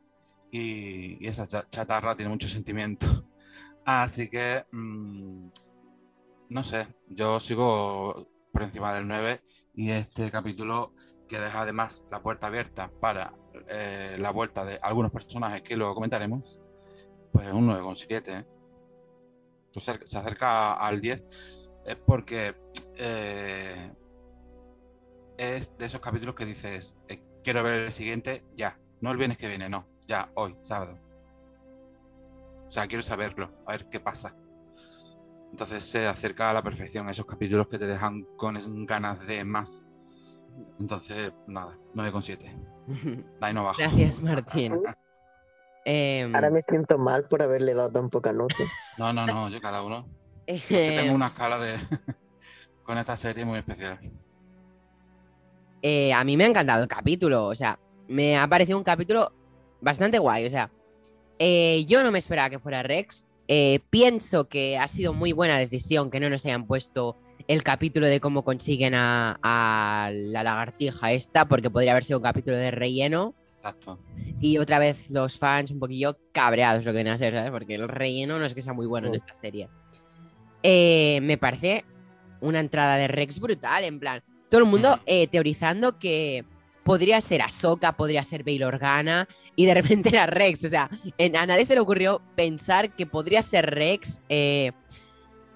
y, 0.51 1.25
esa 1.27 1.47
cha- 1.47 1.67
chatarra 1.69 2.15
tiene 2.15 2.29
mucho 2.31 2.47
sentimiento. 2.47 3.05
Así 3.85 4.29
que, 4.29 4.65
mm, 4.71 5.47
no 6.53 6.63
sé, 6.63 6.87
yo 7.07 7.39
sigo 7.39 8.27
por 8.51 8.63
encima 8.63 8.93
del 8.93 9.07
9 9.07 9.41
y 9.73 9.91
este 9.91 10.29
capítulo 10.31 10.93
que 11.27 11.39
deja 11.39 11.61
además 11.61 12.07
la 12.11 12.21
puerta 12.21 12.47
abierta 12.47 12.91
para 13.01 13.33
eh, 13.69 14.17
la 14.19 14.31
vuelta 14.31 14.63
de 14.65 14.79
algunos 14.81 15.11
personajes 15.11 15.63
que 15.63 15.75
luego 15.77 15.95
comentaremos, 15.95 16.61
pues 17.33 17.51
un 17.53 17.67
9,7. 17.67 18.31
¿eh? 18.39 18.45
Acerca- 19.75 20.07
Se 20.07 20.17
acerca 20.17 20.73
al 20.73 21.01
10 21.01 21.25
es 21.85 21.95
porque 21.95 22.55
eh, 22.95 23.91
es 25.37 25.75
de 25.77 25.85
esos 25.85 25.99
capítulos 26.01 26.35
que 26.35 26.45
dices, 26.45 26.95
eh, 27.07 27.21
quiero 27.43 27.63
ver 27.63 27.73
el 27.85 27.91
siguiente 27.91 28.43
ya, 28.55 28.79
no 29.01 29.11
el 29.11 29.17
viernes 29.17 29.37
que 29.37 29.47
viene, 29.49 29.69
no, 29.69 29.87
ya, 30.07 30.31
hoy, 30.35 30.55
sábado. 30.61 30.99
O 32.67 32.71
sea, 32.71 32.87
quiero 32.87 33.03
saberlo, 33.03 33.53
a 33.65 33.71
ver 33.71 33.87
qué 33.89 33.99
pasa. 34.01 34.35
Entonces 35.53 35.85
se 35.85 36.07
acerca 36.07 36.49
a 36.49 36.53
la 36.53 36.63
perfección 36.63 37.07
esos 37.09 37.27
capítulos 37.27 37.67
que 37.67 37.77
te 37.77 37.85
dejan 37.85 38.23
con 38.37 38.57
ganas 38.87 39.27
de 39.27 39.43
más. 39.45 39.85
Entonces, 40.79 41.31
nada, 41.45 41.77
9,7. 41.93 42.39
De 43.39 43.45
ahí 43.45 43.53
no 43.53 43.63
bajo. 43.63 43.79
Gracias, 43.79 44.19
Martín. 44.19 44.81
Em, 45.85 46.33
Ahora 46.33 46.49
me 46.49 46.61
siento 46.61 46.97
mal 46.97 47.27
por 47.27 47.41
haberle 47.43 47.73
dado 47.73 47.91
tan 47.91 48.09
poca 48.09 48.31
nota. 48.33 48.55
No, 48.97 49.11
no, 49.13 49.27
no, 49.27 49.49
yo 49.49 49.61
cada 49.61 49.83
uno. 49.83 50.07
Es 50.47 50.65
que 50.65 50.93
tengo 50.97 51.13
una 51.15 51.27
escala 51.27 51.59
de 51.59 51.77
con 52.83 52.97
esta 52.97 53.15
serie 53.15 53.45
muy 53.45 53.59
especial. 53.59 53.99
eh, 55.83 56.13
a 56.13 56.23
mí 56.23 56.35
me 56.35 56.45
ha 56.45 56.47
encantado 56.47 56.81
el 56.81 56.87
capítulo. 56.87 57.45
O 57.47 57.53
sea, 57.55 57.77
me 58.07 58.37
ha 58.39 58.47
parecido 58.47 58.77
un 58.77 58.83
capítulo 58.83 59.33
bastante 59.81 60.17
guay. 60.19 60.47
O 60.47 60.49
sea, 60.49 60.71
eh, 61.37 61.85
yo 61.85 62.01
no 62.01 62.11
me 62.11 62.19
esperaba 62.19 62.49
que 62.49 62.59
fuera 62.59 62.81
Rex. 62.81 63.27
Eh, 63.47 63.79
pienso 63.89 64.47
que 64.47 64.77
ha 64.77 64.87
sido 64.87 65.13
muy 65.13 65.33
buena 65.33 65.57
decisión 65.57 66.09
que 66.09 66.19
no 66.19 66.29
nos 66.29 66.45
hayan 66.45 66.65
puesto 66.65 67.17
el 67.47 67.61
capítulo 67.63 68.07
de 68.07 68.19
cómo 68.19 68.43
consiguen 68.43 68.95
a, 68.95 69.37
a 69.43 70.11
la 70.13 70.43
lagartija 70.43 71.11
esta, 71.11 71.45
porque 71.45 71.69
podría 71.69 71.91
haber 71.91 72.05
sido 72.05 72.19
un 72.19 72.23
capítulo 72.23 72.55
de 72.55 72.71
relleno. 72.71 73.35
Exacto. 73.57 73.99
Y 74.39 74.57
otra 74.57 74.79
vez 74.79 75.09
los 75.09 75.37
fans 75.37 75.71
un 75.71 75.79
poquillo 75.79 76.17
cabreados 76.31 76.83
lo 76.83 76.91
que 76.91 76.97
vienen 76.97 77.13
a 77.13 77.17
ser, 77.17 77.33
¿sabes? 77.33 77.51
Porque 77.51 77.75
el 77.75 77.87
relleno 77.87 78.39
no 78.39 78.45
es 78.45 78.53
que 78.53 78.61
sea 78.61 78.73
muy 78.73 78.85
bueno 78.85 79.07
en 79.07 79.15
esta 79.15 79.33
serie. 79.33 79.69
Eh, 80.61 81.19
me 81.21 81.37
parece 81.37 81.85
una 82.41 82.59
entrada 82.59 82.97
de 82.97 83.07
Rex 83.07 83.39
brutal, 83.39 83.83
en 83.83 83.99
plan. 83.99 84.21
Todo 84.49 84.61
el 84.61 84.67
mundo 84.67 84.99
eh, 85.05 85.27
teorizando 85.27 85.97
que 85.97 86.45
podría 86.83 87.21
ser 87.21 87.41
Ahsoka, 87.41 87.93
podría 87.93 88.23
ser 88.23 88.43
Bail 88.43 88.63
Organa, 88.63 89.27
y 89.55 89.65
de 89.65 89.73
repente 89.73 90.09
era 90.09 90.25
Rex. 90.25 90.65
O 90.65 90.69
sea, 90.69 90.89
en- 91.17 91.35
a 91.37 91.45
nadie 91.45 91.65
se 91.65 91.73
le 91.75 91.79
ocurrió 91.81 92.21
pensar 92.35 92.93
que 92.95 93.05
podría 93.05 93.41
ser 93.43 93.73
Rex 93.73 94.21
eh, 94.29 94.71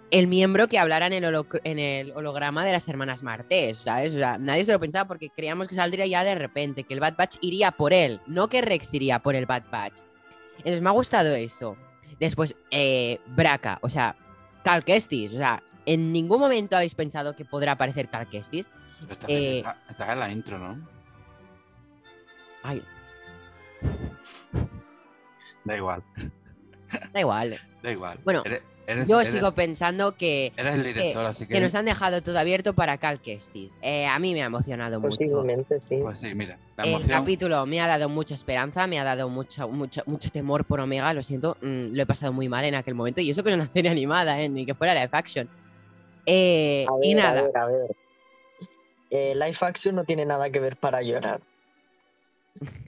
el 0.10 0.28
miembro 0.28 0.70
que 0.70 0.80
hablara 0.80 1.08
en 1.08 1.14
el, 1.14 1.26
holo- 1.26 1.60
en 1.66 1.80
el 1.80 2.12
holograma 2.12 2.64
de 2.64 2.72
las 2.72 2.88
hermanas 2.88 3.24
Martés, 3.24 3.80
¿sabes? 3.80 4.14
O 4.14 4.18
sea, 4.18 4.38
nadie 4.38 4.64
se 4.64 4.72
lo 4.72 4.80
pensaba 4.80 5.06
porque 5.06 5.30
creíamos 5.30 5.68
que 5.68 5.76
saldría 5.76 6.06
ya 6.08 6.24
de 6.24 6.34
repente, 6.36 6.86
que 6.86 6.94
el 6.94 7.02
Bad 7.02 7.16
Batch 7.18 7.36
iría 7.42 7.72
por 7.72 7.92
él, 7.92 8.22
no 8.26 8.48
que 8.48 8.62
Rex 8.62 8.94
iría 8.94 9.20
por 9.20 9.36
el 9.36 9.46
Bad 9.46 9.64
Batch. 9.70 10.00
Entonces 10.60 10.82
me 10.82 10.90
ha 10.90 10.94
gustado 10.94 11.36
eso. 11.36 11.76
Después, 12.22 12.56
eh, 12.72 13.20
Braca, 13.28 13.80
o 13.82 13.90
sea, 13.90 14.16
Cal 14.64 14.86
Kestis, 14.86 15.34
o 15.34 15.38
sea, 15.38 15.62
en 15.86 16.12
ningún 16.14 16.40
momento 16.40 16.76
habéis 16.78 16.96
pensado 16.96 17.36
que 17.36 17.44
podrá 17.46 17.74
aparecer 17.74 18.10
Cal 18.10 18.30
Kestis. 18.30 18.66
Pero 19.02 19.12
Estás, 19.14 19.30
Eh, 19.30 19.58
está- 19.58 19.78
estás 19.90 20.10
en 20.10 20.20
la 20.20 20.32
intro, 20.32 20.58
¿no? 20.58 20.97
Ay, 22.68 22.84
Da 25.64 25.78
igual, 25.78 26.04
da 27.14 27.20
igual. 27.22 27.58
da 27.82 27.92
igual. 27.92 28.20
Bueno, 28.26 28.42
Eres- 28.46 28.62
eres- 28.88 29.08
Yo 29.08 29.20
eres- 29.22 29.32
sigo 29.32 29.52
pensando 29.54 30.16
que, 30.18 30.52
Eres 30.58 30.76
el 30.76 30.84
director, 30.84 31.26
así 31.26 31.46
que. 31.48 31.54
que 31.54 31.62
nos 31.62 31.74
han 31.76 31.86
dejado 31.86 32.22
todo 32.22 32.38
abierto 32.40 32.74
para 32.74 32.98
Cal 32.98 33.22
Kestis. 33.22 33.72
Eh, 33.82 34.06
a 34.06 34.18
mí 34.20 34.34
me 34.34 34.44
ha 34.44 34.48
emocionado 34.48 35.00
mucho. 35.00 35.18
Posiblemente, 35.18 35.80
sí. 35.88 35.98
Pues 36.02 36.18
sí, 36.18 36.34
mira, 36.36 36.58
la 36.78 36.84
El 36.84 36.90
emoción. 36.92 37.20
capítulo 37.20 37.66
me 37.66 37.80
ha 37.80 37.88
dado 37.88 38.10
mucha 38.10 38.36
esperanza, 38.36 38.86
me 38.88 39.00
ha 39.00 39.04
dado 39.06 39.30
mucho, 39.30 39.68
mucho, 39.70 40.02
mucho 40.06 40.30
temor 40.30 40.66
por 40.66 40.80
Omega, 40.82 41.14
lo 41.14 41.24
siento, 41.24 41.56
mm, 41.62 41.94
lo 41.94 42.04
he 42.04 42.06
pasado 42.06 42.34
muy 42.34 42.50
mal 42.50 42.66
en 42.66 42.76
aquel 42.76 42.96
momento. 42.96 43.22
Y 43.22 43.30
eso 43.30 43.44
que 43.44 43.50
es 43.50 43.56
una 43.56 43.68
serie 43.68 43.90
animada, 43.92 44.42
¿eh? 44.42 44.50
ni 44.50 44.66
que 44.66 44.74
fuera 44.76 44.94
live 44.94 45.10
action. 45.14 45.50
Eh, 46.26 46.86
A 46.90 46.94
y 47.02 47.14
a 47.14 47.16
nada, 47.16 47.42
ver, 47.44 47.58
a 47.58 47.66
ver. 47.68 47.96
Eh, 49.10 49.34
live 49.36 49.58
action 49.62 49.96
no 49.96 50.04
tiene 50.04 50.26
nada 50.26 50.50
que 50.50 50.60
ver 50.60 50.76
para 50.76 51.02
llorar. 51.02 51.40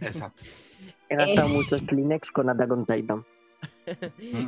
Exacto. 0.01 0.43
He 1.09 1.15
gastado 1.15 1.47
Eh. 1.47 1.51
muchos 1.51 1.81
Kleenex 1.83 2.29
con 2.31 2.49
Attack 2.49 2.71
on 2.71 2.85
Titan. 2.85 3.25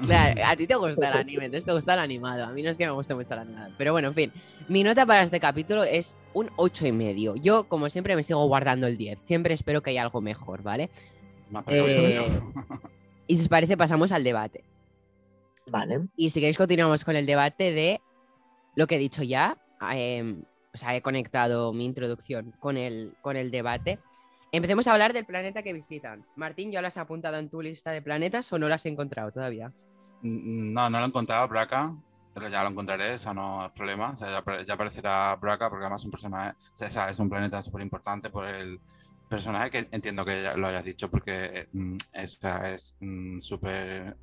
claro, 0.06 0.42
a 0.46 0.56
ti 0.56 0.68
te 0.68 0.76
gusta 0.76 1.10
el 1.10 1.18
anime, 1.18 1.46
entonces 1.46 1.66
te 1.66 1.74
gusta 1.74 1.96
el 1.96 2.00
animado. 2.00 2.46
A 2.46 2.52
mí 2.52 2.62
no 2.62 2.70
es 2.70 2.78
que 2.78 2.86
me 2.86 2.92
guste 2.92 3.16
mucho 3.16 3.34
el 3.34 3.40
animado. 3.42 3.74
Pero 3.78 3.92
bueno, 3.92 4.10
en 4.10 4.14
fin, 4.14 4.32
mi 4.70 4.84
nota 4.84 5.06
para 5.06 5.24
este 5.24 5.40
capítulo 5.40 5.84
es 5.84 6.16
un 6.34 6.50
8 6.58 6.88
y 6.88 6.92
medio. 6.92 7.36
Yo, 7.36 7.66
como 7.68 7.90
siempre, 7.90 8.16
me 8.16 8.24
sigo 8.24 8.46
guardando 8.48 8.88
el 8.88 8.98
10. 8.98 9.20
Siempre 9.26 9.54
espero 9.54 9.82
que 9.82 9.90
haya 9.90 10.04
algo 10.04 10.22
mejor, 10.22 10.62
¿vale? 10.64 10.90
Eh, 11.68 12.22
Y 13.28 13.36
si 13.38 13.42
os 13.44 13.50
parece, 13.50 13.76
pasamos 13.78 14.12
al 14.12 14.24
debate. 14.24 14.64
Vale. 15.72 16.02
Y 16.16 16.30
si 16.30 16.40
queréis, 16.40 16.58
continuamos 16.58 17.04
con 17.04 17.16
el 17.16 17.26
debate 17.26 17.72
de 17.72 18.02
lo 18.76 18.88
que 18.88 18.96
he 18.96 19.00
dicho 19.00 19.24
ya. 19.24 19.58
eh, 19.94 20.36
o 20.74 20.78
sea, 20.78 20.96
he 20.96 21.02
conectado 21.02 21.74
mi 21.74 21.84
introducción 21.86 22.54
con 22.60 22.78
el, 22.78 23.14
con 23.22 23.36
el 23.36 23.52
debate. 23.52 24.00
Empecemos 24.54 24.86
a 24.88 24.94
hablar 24.94 25.14
del 25.14 25.26
planeta 25.26 25.64
que 25.64 25.72
visitan. 25.72 26.26
Martín, 26.36 26.72
¿ya 26.72 26.82
lo 26.82 26.88
has 26.88 26.98
apuntado 26.98 27.38
en 27.38 27.50
tu 27.50 27.62
lista 27.62 27.92
de 27.92 28.02
planetas 28.02 28.52
o 28.52 28.60
no 28.60 28.68
lo 28.68 28.76
has 28.76 28.86
encontrado 28.86 29.32
todavía? 29.32 29.72
Mm, 30.22 30.74
No, 30.74 30.90
no 30.90 30.98
lo 31.00 31.06
he 31.06 31.08
encontrado, 31.08 31.48
Braca, 31.48 31.96
pero 32.34 32.50
ya 32.50 32.64
lo 32.64 32.70
encontraré, 32.70 33.14
eso 33.14 33.34
no 33.34 33.66
es 33.66 33.72
problema. 33.72 34.12
O 34.12 34.16
sea, 34.18 34.30
ya, 34.30 34.64
ya 34.64 34.74
aparecerá 34.74 35.36
Braca 35.38 35.70
porque 35.70 35.86
además 35.86 36.02
es 36.02 36.06
un 36.06 36.12
personaje, 36.12 36.54
o 36.54 37.10
es 37.10 37.20
un 37.20 37.30
planeta 37.30 37.62
súper 37.64 37.82
importante 37.82 38.30
por 38.30 38.46
el 38.46 38.82
personaje 39.30 39.72
que 39.72 39.88
entiendo 39.92 40.26
que 40.26 40.52
lo 40.58 40.68
hayas 40.68 40.84
dicho 40.84 41.10
porque 41.10 41.70
mm, 41.72 41.98
es 42.12 42.40
o 42.44 43.06
mm, 43.06 43.40
súper 43.40 44.18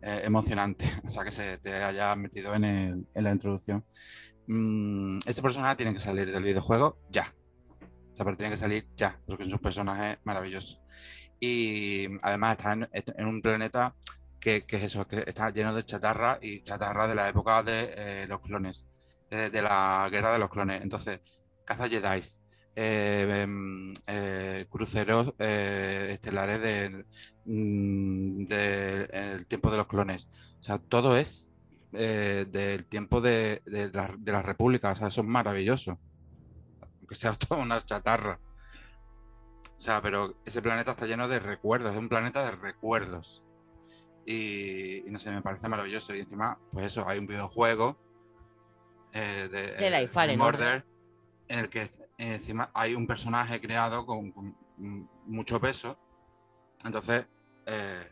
eh, 0.00 0.22
emocionante, 0.24 0.84
o 1.04 1.08
sea, 1.08 1.24
que 1.24 1.32
se 1.32 1.58
te 1.58 1.74
haya 1.74 2.14
metido 2.14 2.54
en, 2.54 3.08
la 3.14 3.32
introducción. 3.32 3.84
Mm, 4.46 5.18
ese 5.26 5.42
personaje 5.42 5.76
tiene 5.76 5.92
que 5.92 6.00
salir 6.00 6.32
del 6.32 6.44
videojuego 6.44 6.98
ya. 7.10 7.34
O 8.12 8.16
sea, 8.16 8.24
pero 8.24 8.36
tiene 8.36 8.52
que 8.52 8.58
salir 8.58 8.86
ya, 8.96 9.18
porque 9.26 9.44
es 9.44 9.52
un 9.52 9.58
personaje. 9.58 10.18
Y 11.40 12.06
además 12.22 12.56
está 12.58 12.72
en, 12.72 13.26
un 13.26 13.42
planeta 13.42 13.94
que, 14.40 14.64
que 14.64 14.76
es 14.76 14.84
eso, 14.84 15.06
que 15.08 15.24
está 15.26 15.50
lleno 15.50 15.74
de 15.74 15.84
chatarra 15.84 16.38
y 16.40 16.62
chatarra 16.62 17.08
de 17.08 17.14
la 17.14 17.28
época 17.28 17.62
de 17.62 17.94
eh, 17.96 18.26
los 18.28 18.40
clones, 18.40 18.86
de, 19.30 19.62
la 19.62 20.08
guerra 20.10 20.32
de 20.32 20.38
los 20.38 20.50
clones. 20.50 20.82
Entonces, 20.82 21.20
caza 21.64 21.88
Jedi, 21.88 22.20
eh, 22.74 23.42
em, 23.42 23.92
eh, 24.06 24.66
cruceros 24.70 25.34
eh, 25.38 26.08
estelares 26.12 26.60
del 26.60 27.04
mm, 27.44 28.44
de, 28.46 29.04
el 29.12 29.46
tiempo 29.46 29.70
de 29.70 29.76
los 29.76 29.86
clones. 29.86 30.28
O 30.60 30.62
sea, 30.62 30.78
todo 30.78 31.16
es 31.16 31.48
del 31.92 32.86
tiempo 32.86 33.20
la, 33.20 34.14
de 34.18 34.32
la 34.32 34.42
República. 34.42 34.92
O 34.92 34.96
sea, 34.96 35.08
eso 35.08 35.20
es 35.20 35.26
maravilloso. 35.26 35.98
Aunque 37.12 37.14
sea 37.14 37.32
todo 37.48 37.60
una 37.60 37.80
chatarra. 37.80 38.40
sea, 39.76 40.00
pero 40.00 40.34
ese 40.46 40.62
planeta 40.62 40.92
está 40.92 41.06
lleno 41.06 41.28
de 41.28 41.40
recuerdos, 41.40 41.92
es 41.92 41.98
un 41.98 42.08
planeta 42.08 42.44
de 42.44 42.52
recuerdos. 42.52 43.42
Y, 44.24 45.06
y 45.06 45.10
no 45.10 45.18
sé, 45.18 45.30
me 45.30 45.42
parece 45.42 45.68
maravilloso. 45.68 46.14
Y 46.14 46.20
encima, 46.20 46.58
pues 46.72 46.86
eso, 46.86 47.06
hay 47.06 47.18
un 47.18 47.26
videojuego 47.26 47.98
eh, 49.12 49.48
de, 49.50 49.74
Jedi 49.78 50.04
eh, 50.04 50.08
Fallen. 50.08 50.40
Order, 50.40 50.86
en 51.48 51.58
el 51.58 51.68
que 51.68 51.88
encima 52.18 52.70
hay 52.72 52.94
un 52.94 53.06
personaje 53.06 53.60
creado 53.60 54.06
con, 54.06 54.30
con 54.32 54.56
mucho 55.26 55.60
peso. 55.60 55.98
Entonces, 56.84 57.26
eh, 57.66 58.08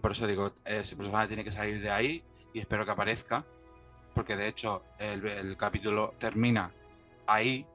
por 0.00 0.12
eso 0.12 0.26
digo, 0.26 0.54
ese 0.64 0.96
personaje 0.96 1.28
tiene 1.28 1.44
que 1.44 1.52
salir 1.52 1.80
de 1.80 1.90
ahí 1.90 2.24
y 2.52 2.60
espero 2.60 2.84
que 2.84 2.90
aparezca, 2.90 3.44
porque 4.14 4.36
de 4.36 4.48
hecho 4.48 4.82
el, 4.98 5.24
el 5.26 5.56
capítulo 5.56 6.14
termina 6.18 6.72
ahí, 7.26 7.66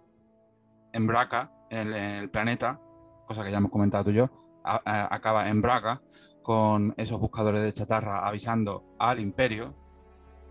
en 0.97 1.05
Braca, 1.05 1.51
en 1.69 1.93
el, 1.93 2.29
planeta, 2.31 2.81
cosa 3.27 3.43
que 3.43 3.51
ya 3.51 3.57
hemos 3.57 3.69
comentado 3.69 4.05
tú 4.05 4.09
y 4.09 4.15
yo, 4.15 4.29
acaba 4.63 5.47
en 5.47 5.61
Braca 5.61 6.01
con 6.41 6.95
esos 6.97 7.19
buscadores 7.19 7.61
de 7.61 7.71
chatarra 7.71 8.27
avisando 8.27 8.83
al 8.97 9.19
imperio, 9.19 9.75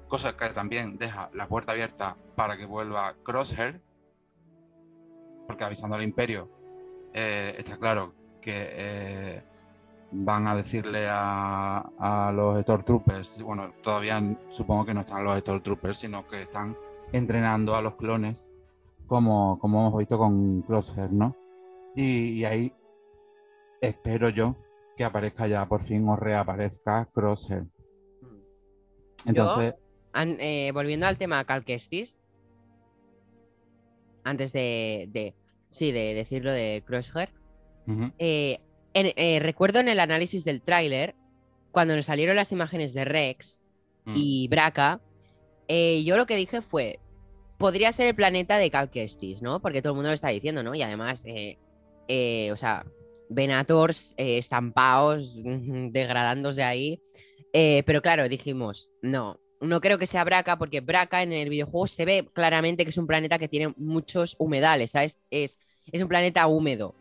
cosa 0.07 0.37
que 0.37 0.49
también 0.51 0.99
deja 0.99 1.31
la 1.35 1.49
puerta 1.49 1.73
abierta 1.73 2.17
para 2.37 2.57
que 2.57 2.65
vuelva 2.65 3.17
Crosshair, 3.25 3.83
porque 5.49 5.65
avisando 5.65 5.97
al 5.97 6.03
imperio 6.03 6.49
eh, 7.13 7.57
está 7.59 7.77
claro 7.77 8.15
que 8.41 8.69
eh, 8.71 9.43
van 10.13 10.47
a 10.47 10.55
decirle 10.55 11.09
a, 11.11 11.91
a 11.99 12.31
los 12.31 12.63
Stormtroopers, 12.63 13.43
bueno, 13.43 13.73
todavía 13.83 14.23
supongo 14.49 14.87
que 14.87 14.95
no 14.95 15.01
están 15.01 15.25
los 15.25 15.41
Stormtroopers, 15.41 15.99
sino 15.99 16.25
que 16.29 16.43
están 16.43 16.77
entrenando 17.13 17.75
a 17.75 17.83
los 17.83 17.97
clones 17.97 18.53
como, 19.07 19.59
como 19.59 19.81
hemos 19.89 19.99
visto 19.99 20.19
con 20.19 20.63
Crosshair, 20.63 21.13
¿no? 21.13 21.35
Y, 21.95 22.41
y 22.41 22.45
ahí 22.45 22.73
espero 23.81 24.29
yo 24.31 24.57
que 24.97 25.05
aparezca 25.05 25.47
ya 25.47 25.67
por 25.69 25.83
fin 25.83 26.09
o 26.09 26.17
reaparezca 26.17 27.09
Crosshair. 27.13 27.65
Entonces, 29.25 29.75
An- 30.13 30.37
eh, 30.41 30.71
volviendo 30.73 31.07
al 31.07 31.19
tema 31.19 31.45
Cal 31.45 31.65
Kestis, 31.65 32.21
antes 34.25 34.53
de, 34.53 35.09
de- 35.13 35.35
sí, 35.71 35.93
de 35.93 36.15
decirlo 36.15 36.53
de 36.53 36.83
Crosshair, 36.87 37.31
eh, 38.19 38.61
en- 38.95 39.13
eh, 39.17 39.39
recuerdo 39.41 39.79
en 39.81 39.89
el 39.89 40.01
análisis 40.01 40.45
del 40.45 40.63
tráiler, 40.63 41.15
cuando 41.71 41.95
nos 41.95 42.07
salieron 42.07 42.35
las 42.37 42.51
imágenes 42.53 42.95
de 42.95 43.05
Rex 43.05 43.63
mm, 44.07 44.15
y 44.17 44.49
Braca, 44.49 45.01
yo 45.69 46.17
lo 46.17 46.27
que 46.27 46.37
dije 46.37 46.63
fue, 46.63 46.99
podría 47.59 47.93
ser 47.93 48.09
el 48.09 48.15
planeta 48.15 48.59
de 48.59 48.71
Cal 48.71 48.91
Kestis, 48.91 49.43
¿no? 49.43 49.61
Porque 49.61 49.83
todo 49.83 49.93
el 49.93 49.97
mundo 49.97 50.11
lo 50.11 50.15
está 50.15 50.29
diciendo, 50.29 50.63
¿no? 50.63 50.75
Y 50.75 50.83
además, 50.83 51.25
eh, 51.27 51.59
eh, 52.09 52.51
o 52.53 52.57
sea, 52.57 52.85
Venators 53.29 54.15
eh, 54.17 54.39
estampados, 54.39 55.35
degradándose 55.45 56.63
ahí. 56.63 57.01
Eh, 57.53 57.83
pero 57.87 58.03
claro, 58.03 58.29
dijimos, 58.29 58.91
no, 59.03 59.41
no 59.61 59.81
creo 59.81 59.99
que 59.99 60.07
sea 60.07 60.25
Braca, 60.25 60.59
porque 60.59 60.81
Braca 60.81 61.23
en 61.23 61.33
el 61.33 61.49
videojuego 61.49 61.87
se 61.87 62.05
ve 62.05 62.29
claramente 62.33 62.85
que 62.85 62.91
es 62.91 62.99
un 62.99 63.07
planeta 63.07 63.39
que 63.39 63.49
tiene 63.49 63.73
muchos 63.79 64.37
humedales, 64.39 64.91
¿sabes? 64.93 65.19
Es, 65.31 65.59
es 65.91 66.03
un 66.03 66.09
planeta 66.09 66.47
húmedo. 66.47 66.95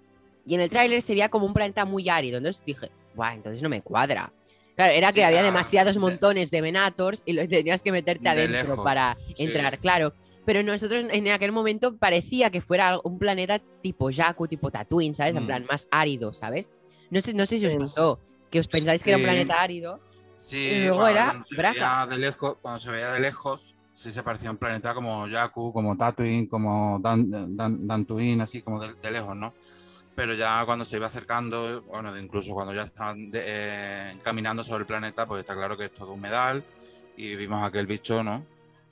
Y 0.48 0.56
en 0.56 0.62
el 0.62 0.70
tráiler 0.70 1.02
se 1.02 1.14
veía 1.14 1.30
como 1.30 1.46
un 1.46 1.54
planeta 1.54 1.86
muy 1.86 2.08
árido. 2.08 2.38
Entonces 2.38 2.62
dije, 2.66 2.90
guau, 3.16 3.34
entonces 3.34 3.62
no 3.64 3.70
me 3.70 3.82
cuadra. 3.82 4.32
Claro, 4.76 4.94
era 4.94 5.10
Sí, 5.10 5.16
que 5.16 5.26
había 5.26 5.42
demasiados 5.42 5.96
de- 5.96 6.00
montones 6.00 6.52
de 6.52 6.62
Venators 6.62 7.24
y 7.26 7.34
lo, 7.34 7.48
tenías 7.48 7.82
que 7.82 7.92
meterte 7.92 8.24
De 8.24 8.30
adentro 8.30 8.70
lejos, 8.70 8.84
para 8.84 9.18
sí. 9.36 9.44
entrar, 9.44 9.80
claro. 9.80 10.14
Pero 10.46 10.62
nosotros 10.64 11.06
en 11.12 11.28
aquel 11.30 11.52
momento 11.52 11.98
parecía 11.98 12.50
que 12.52 12.62
fuera 12.62 13.00
un 13.04 13.18
planeta 13.18 13.60
tipo 13.82 14.12
Jakku, 14.12 14.48
tipo 14.48 14.70
Tatooine, 14.72 15.16
¿sabes? 15.16 15.36
En 15.36 15.44
Mm. 15.44 15.48
plan, 15.48 15.66
más 15.70 15.88
árido, 15.92 16.34
¿sabes? 16.34 16.72
No 17.10 17.20
sé, 17.22 17.34
no 17.34 17.46
sé 17.46 17.60
si 17.60 17.66
os 17.66 17.72
Sí. 17.74 17.78
pasó, 17.80 18.20
que 18.52 18.60
os 18.60 18.68
pensáis 18.68 19.04
que 19.04 19.10
era 19.10 19.18
un 19.18 19.24
Sí. 19.24 19.26
planeta 19.28 19.62
árido. 19.62 20.00
Sí, 20.38 20.58
Y 20.58 20.80
luego 20.84 20.98
bueno, 21.00 21.10
era 21.18 21.26
cuando 21.28 21.46
se 21.46 21.62
veía 21.62 22.08
de 22.10 22.18
lejos, 22.18 22.58
cuando 22.62 22.80
se 22.80 22.92
veía 22.92 23.12
de 23.12 23.20
lejos, 23.22 23.76
sí 23.94 24.12
se 24.12 24.22
parecía 24.22 24.50
a 24.50 24.52
un 24.52 24.58
planeta 24.58 24.94
como 24.94 25.28
Jakku, 25.28 25.72
como 25.74 25.96
Tatooine, 25.98 26.48
como 26.48 27.00
Dan, 27.02 27.56
Dan- 27.56 27.88
Dantooine, 27.88 28.42
así 28.42 28.62
como 28.62 28.80
de, 28.82 28.94
de 29.02 29.12
lejos, 29.12 29.36
¿no? 29.36 29.54
Pero 30.14 30.34
ya 30.34 30.64
cuando 30.66 30.86
se 30.86 30.98
iba 30.98 31.08
acercando, 31.08 31.82
bueno, 31.84 32.18
incluso 32.18 32.54
cuando 32.54 32.74
ya 32.74 32.84
estaban 32.84 33.32
de- 33.32 33.44
eh, 33.46 34.18
caminando 34.24 34.64
sobre 34.64 34.82
el 34.82 34.86
planeta, 34.88 35.26
pues 35.26 35.40
está 35.42 35.56
claro 35.56 35.76
que 35.78 35.86
es 35.86 35.94
todo 35.94 36.12
humedal 36.14 36.64
y 37.18 37.36
vimos 37.36 37.64
aquel 37.66 37.88
bicho, 37.88 38.24
¿no? 38.24 38.46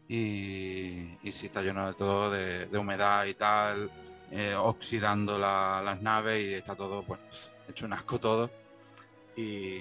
Y, 0.09 1.17
y 1.23 1.31
sí 1.31 1.45
está 1.47 1.61
lleno 1.61 1.87
de 1.87 1.93
todo 1.93 2.29
de, 2.31 2.65
de 2.67 2.77
humedad 2.77 3.25
y 3.25 3.33
tal, 3.35 3.89
eh, 4.31 4.53
oxidando 4.55 5.39
la- 5.39 5.81
las 5.83 6.01
naves 6.01 6.43
y 6.43 6.53
está 6.53 6.75
todo, 6.75 7.03
pues, 7.03 7.19
hecho 7.69 7.85
un 7.85 7.93
asco 7.93 8.19
todo. 8.19 8.49
Y, 9.35 9.79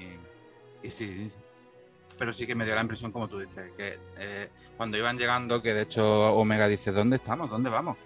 y 0.82 0.90
sí, 0.90 1.30
pero 2.18 2.32
sí 2.32 2.46
que 2.46 2.54
me 2.54 2.64
dio 2.64 2.74
la 2.74 2.82
impresión, 2.82 3.12
como 3.12 3.28
tú 3.28 3.38
dices, 3.38 3.72
que 3.76 3.98
eh, 4.18 4.50
cuando 4.76 4.96
iban 4.96 5.18
llegando, 5.18 5.62
que 5.62 5.74
de 5.74 5.82
hecho 5.82 6.34
Omega 6.34 6.68
dice, 6.68 6.92
¿dónde 6.92 7.16
estamos? 7.16 7.50
¿Dónde 7.50 7.70
vamos? 7.70 7.96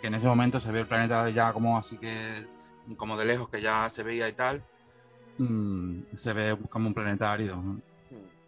Que 0.00 0.08
en 0.08 0.14
ese 0.14 0.26
momento 0.26 0.60
se 0.60 0.72
ve 0.72 0.80
el 0.80 0.86
planeta 0.86 1.28
ya 1.30 1.52
como 1.52 1.78
así 1.78 1.98
que, 1.98 2.46
como 2.96 3.16
de 3.16 3.24
lejos, 3.26 3.48
que 3.48 3.60
ya 3.60 3.88
se 3.90 4.02
veía 4.02 4.28
y 4.28 4.32
tal, 4.32 4.62
mm, 5.38 6.00
se 6.14 6.32
ve 6.32 6.58
como 6.70 6.88
un 6.88 6.94
planeta 6.94 7.32
árido. 7.32 7.56
¿no? 7.56 7.80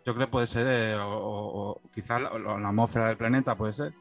Yo 0.07 0.15
creo 0.15 0.27
que 0.27 0.31
puede 0.31 0.47
ser, 0.47 0.67
eh, 0.67 0.97
o, 0.97 1.09
o- 1.09 1.71
o 1.71 1.81
quizás 1.95 2.21
la, 2.21 2.31
la 2.39 2.69
atmósfera 2.69 3.09
del 3.09 3.17
planeta 3.17 3.57
puede 3.57 3.73
ser, 3.73 3.93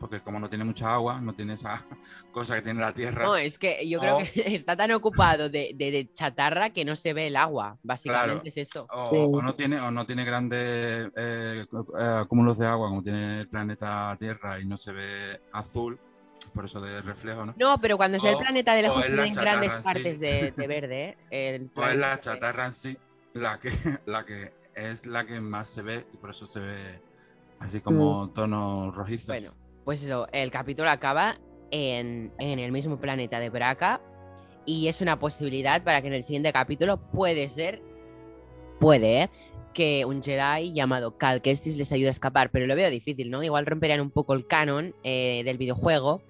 porque 0.00 0.20
como 0.20 0.38
no 0.40 0.48
tiene 0.50 0.64
mucha 0.64 0.92
agua, 0.92 1.20
no 1.20 1.32
tiene 1.34 1.54
esa 1.54 1.86
cosa 2.32 2.56
que 2.56 2.62
tiene 2.62 2.80
la 2.80 2.92
Tierra. 2.92 3.24
No, 3.24 3.36
es 3.36 3.58
que 3.58 3.88
yo 3.88 4.00
creo 4.00 4.18
que 4.18 4.30
está 4.54 4.76
tan 4.76 4.90
ocupado 4.92 5.48
de, 5.48 5.72
de- 5.74 5.90
de 5.90 6.10
chatarra 6.12 6.70
que 6.70 6.84
no 6.84 6.96
se 6.96 7.12
ve 7.14 7.28
el 7.28 7.36
agua. 7.36 7.78
Básicamente 7.82 8.32
Claro. 8.34 8.42
es 8.44 8.56
eso. 8.56 8.86
O, 8.90 9.06
Sí. 9.06 9.16
o 9.16 9.40
no 9.42 9.54
tiene 9.54 9.80
o 9.80 9.90
no 9.90 10.04
tiene 10.04 10.24
grandes 10.24 11.08
eh, 11.16 11.64
eh, 11.98 12.24
cúmulos 12.28 12.58
de 12.58 12.66
agua 12.66 12.88
como 12.88 13.02
tiene 13.02 13.40
el 13.40 13.48
planeta 13.48 14.16
Tierra 14.18 14.58
y 14.60 14.66
no 14.66 14.76
se 14.76 14.92
ve 14.92 15.40
azul, 15.52 15.98
por 16.52 16.64
eso 16.66 16.80
de 16.80 17.00
reflejo, 17.02 17.46
¿no? 17.46 17.54
No, 17.56 17.78
pero 17.80 17.96
cuando 17.96 18.18
se 18.18 18.26
ve 18.26 18.32
el 18.34 18.38
planeta 18.38 18.74
de 18.74 18.80
o 18.80 18.82
lejos 18.82 19.04
es 19.04 19.10
se 19.10 19.16
ven 19.16 19.32
grandes 19.34 19.72
en 19.72 19.78
sí. 19.78 19.84
partes 19.84 20.20
de, 20.20 20.52
de 20.56 20.66
verde. 20.66 21.16
¿eh? 21.30 21.46
El 21.56 21.70
O 21.76 21.84
es 21.86 21.96
la 21.96 22.18
chatarra 22.20 22.66
en 22.66 22.72
sí 22.72 22.98
la 23.32 23.58
que, 23.60 23.70
la 24.06 24.24
que 24.26 24.52
es 24.76 25.06
la 25.06 25.26
que 25.26 25.40
más 25.40 25.68
se 25.68 25.82
ve 25.82 26.06
y 26.12 26.16
por 26.18 26.30
eso 26.30 26.46
se 26.46 26.60
ve 26.60 27.00
así 27.58 27.80
como 27.80 28.30
tonos 28.30 28.94
rojizos. 28.94 29.28
Bueno, 29.28 29.50
pues 29.84 30.02
eso, 30.02 30.28
el 30.32 30.50
capítulo 30.50 30.90
acaba 30.90 31.38
en, 31.70 32.32
en 32.38 32.58
el 32.58 32.70
mismo 32.70 33.00
planeta 33.00 33.40
de 33.40 33.50
Braca 33.50 34.00
y 34.66 34.88
es 34.88 35.00
una 35.00 35.18
posibilidad 35.18 35.82
para 35.82 36.02
que 36.02 36.08
en 36.08 36.14
el 36.14 36.24
siguiente 36.24 36.52
capítulo 36.52 36.98
puede 37.10 37.48
ser, 37.48 37.82
puede, 38.78 39.22
¿eh? 39.22 39.30
que 39.72 40.04
un 40.06 40.22
Jedi 40.22 40.72
llamado 40.72 41.18
Cal 41.18 41.42
Kestis 41.42 41.76
les 41.76 41.92
ayude 41.92 42.08
a 42.08 42.12
escapar, 42.12 42.50
pero 42.50 42.66
lo 42.66 42.74
veo 42.74 42.90
difícil, 42.90 43.30
¿no? 43.30 43.42
Igual 43.42 43.66
romperían 43.66 44.00
un 44.00 44.10
poco 44.10 44.32
el 44.32 44.46
canon 44.46 44.94
eh, 45.04 45.42
del 45.44 45.58
videojuego 45.58 46.22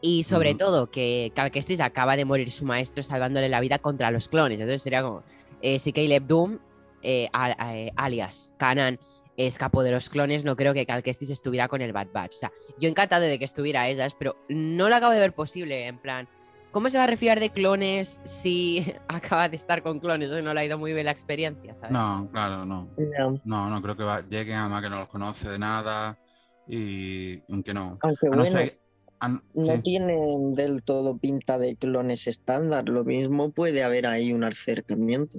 y 0.00 0.24
sobre 0.24 0.54
todo 0.54 0.90
que 0.90 1.30
Cal 1.34 1.50
Kestis 1.50 1.80
acaba 1.80 2.16
de 2.16 2.24
morir 2.24 2.50
su 2.50 2.64
maestro 2.64 3.02
salvándole 3.02 3.48
la 3.48 3.60
vida 3.60 3.78
contra 3.78 4.10
los 4.10 4.28
clones, 4.28 4.58
entonces 4.58 4.82
sería 4.82 5.02
como, 5.02 5.22
eh, 5.62 5.78
si 5.78 5.92
Caleb 5.92 6.26
Doom, 6.26 6.58
eh, 7.06 7.28
eh, 7.32 7.90
alias 7.96 8.54
Kanan, 8.58 8.98
escapó 9.36 9.82
de 9.82 9.90
los 9.92 10.08
clones, 10.08 10.44
no 10.44 10.56
creo 10.56 10.74
que 10.74 10.84
Cal 10.86 11.02
Kestis 11.02 11.30
estuviera 11.30 11.68
con 11.68 11.80
el 11.82 11.92
Bad 11.92 12.08
Batch, 12.12 12.34
o 12.34 12.38
sea, 12.38 12.52
yo 12.78 12.88
encantado 12.88 13.22
de 13.24 13.38
que 13.38 13.44
estuviera 13.44 13.88
esas, 13.88 14.14
pero 14.14 14.36
no 14.48 14.88
lo 14.88 14.96
acabo 14.96 15.12
de 15.12 15.20
ver 15.20 15.34
posible, 15.34 15.86
en 15.86 15.98
plan, 15.98 16.26
¿cómo 16.72 16.88
se 16.90 16.96
va 16.98 17.04
a 17.04 17.06
refiar 17.06 17.38
de 17.38 17.50
clones 17.50 18.20
si 18.24 18.84
acaba 19.08 19.48
de 19.48 19.56
estar 19.56 19.82
con 19.82 20.00
clones? 20.00 20.30
No 20.42 20.52
le 20.54 20.60
ha 20.60 20.64
ido 20.64 20.78
muy 20.78 20.92
bien 20.94 21.04
la 21.06 21.12
experiencia, 21.12 21.74
¿sabes? 21.76 21.92
No, 21.92 22.28
claro, 22.32 22.64
no. 22.64 22.88
No, 23.18 23.40
No, 23.44 23.70
no 23.70 23.82
creo 23.82 23.96
que 23.96 24.04
va- 24.04 24.22
lleguen, 24.28 24.56
además 24.56 24.82
que 24.82 24.90
no 24.90 24.98
los 25.00 25.08
conoce 25.08 25.48
de 25.50 25.58
nada 25.58 26.18
y 26.66 27.40
aunque 27.52 27.72
no. 27.74 27.98
aunque 28.02 28.26
no 28.26 28.36
bueno, 28.38 28.44
ser- 28.46 28.80
a 29.20 29.28
no- 29.28 29.42
no 29.54 29.62
sí. 29.62 29.78
tienen 29.82 30.54
del 30.54 30.82
todo 30.82 31.16
pinta 31.18 31.58
de 31.58 31.76
clones 31.76 32.26
estándar. 32.26 32.88
Lo 32.88 33.04
mismo 33.04 33.50
puede 33.50 33.82
haber 33.82 34.06
ahí 34.06 34.32
un 34.32 34.44
acercamiento. 34.44 35.38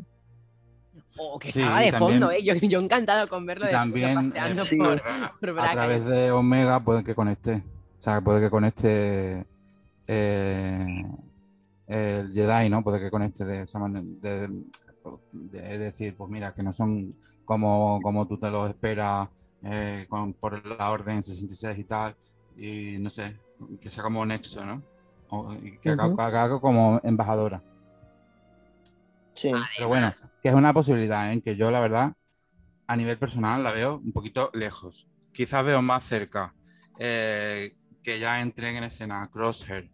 O 1.19 1.39
que 1.39 1.51
Sí, 1.51 1.61
salga 1.61 1.79
de 1.79 1.91
también- 1.91 2.11
fondo, 2.19 2.31
¿eh? 2.31 2.43
Yo, 2.43 2.53
yo 2.61 2.79
encantado 2.79 3.27
con 3.27 3.45
verlo 3.45 3.65
Y 3.65 3.69
de 3.69 3.73
fondo 3.73 3.83
también, 3.93 4.29
paseando 4.31 4.61
eh, 4.63 4.65
Sí. 4.65 4.75
por, 4.77 5.01
a- 5.05 5.33
por 5.39 5.49
a 5.49 5.53
Braca. 5.53 5.71
través 5.71 6.05
de 6.05 6.31
Omega 6.31 6.79
puede 6.81 7.03
que 7.03 7.15
conecte. 7.15 7.63
O 7.97 8.01
sea, 8.01 8.21
puede 8.21 8.41
que 8.41 8.49
conecte 8.49 9.45
eh, 10.07 11.05
el 11.87 12.31
Jedi, 12.31 12.69
¿no? 12.69 12.83
Puede 12.83 12.99
que 12.99 13.09
conecte 13.11 13.45
de 13.45 13.63
esa 13.63 13.79
manera. 13.79 14.05
De, 14.21 14.47
de- 15.31 15.73
es 15.73 15.79
decir, 15.79 16.15
pues 16.15 16.29
mira, 16.29 16.53
que 16.53 16.63
no 16.63 16.73
son 16.73 17.15
como, 17.45 17.99
como 18.03 18.27
tú 18.27 18.37
te 18.37 18.49
los 18.49 18.69
esperas 18.69 19.29
eh, 19.63 20.05
con- 20.09 20.33
por 20.33 20.65
la 20.65 20.91
orden 20.91 21.23
66 21.23 21.77
y 21.79 21.83
tal. 21.83 22.15
Y 22.57 22.97
no 22.99 23.09
sé, 23.09 23.35
que 23.81 23.89
sea 23.89 24.03
como 24.03 24.25
nexo, 24.25 24.65
¿no? 24.65 24.81
O- 25.29 25.53
y 25.53 25.77
que 25.79 25.89
haga- 25.89 26.43
algo 26.43 26.61
como 26.61 26.99
embajadora. 27.03 27.61
Sí, 29.37 29.51
Pero 29.75 29.87
bueno, 29.87 30.13
que 30.41 30.49
es 30.49 30.55
una 30.55 30.73
posibilidad, 30.73 31.31
¿eh? 31.31 31.41
que 31.43 31.55
yo 31.55 31.69
la 31.69 31.79
verdad, 31.79 32.13
a 32.87 32.95
nivel 32.95 33.19
personal, 33.19 33.63
la 33.63 33.71
veo 33.71 33.97
un 33.97 34.11
poquito 34.11 34.49
lejos. 34.53 35.07
Quizás 35.31 35.63
veo 35.63 35.81
más 35.83 36.03
cerca 36.03 36.55
eh, 36.99 37.75
que 38.01 38.19
ya 38.19 38.41
entren 38.41 38.75
en 38.77 38.83
escena 38.85 39.29
Crosshair 39.31 39.91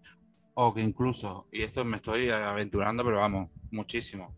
o 0.54 0.74
que 0.74 0.82
incluso, 0.82 1.48
y 1.52 1.64
esto 1.64 1.84
me 1.84 1.98
estoy 1.98 2.30
aventurando, 2.30 3.04
pero 3.04 3.18
vamos, 3.18 3.50
muchísimo. 3.72 4.34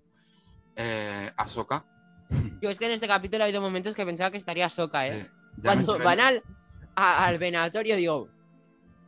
Eh, 0.75 1.31
Ahsoka. 1.37 1.85
Yo 2.61 2.69
es 2.71 2.79
que 2.79 2.85
en 2.85 2.91
este 2.91 3.07
capítulo 3.07 3.43
ha 3.43 3.45
habido 3.45 3.61
momentos 3.61 3.93
que 3.93 4.05
pensaba 4.05 4.31
que 4.31 4.37
estaría 4.37 4.65
Ahsoka, 4.65 5.05
¿eh? 5.07 5.13
Sí, 5.23 5.61
Cuando 5.61 5.99
van 5.99 6.19
al, 6.19 6.43
a- 6.95 7.25
al 7.27 7.37
venatorio, 7.37 7.95
digo, 7.95 8.27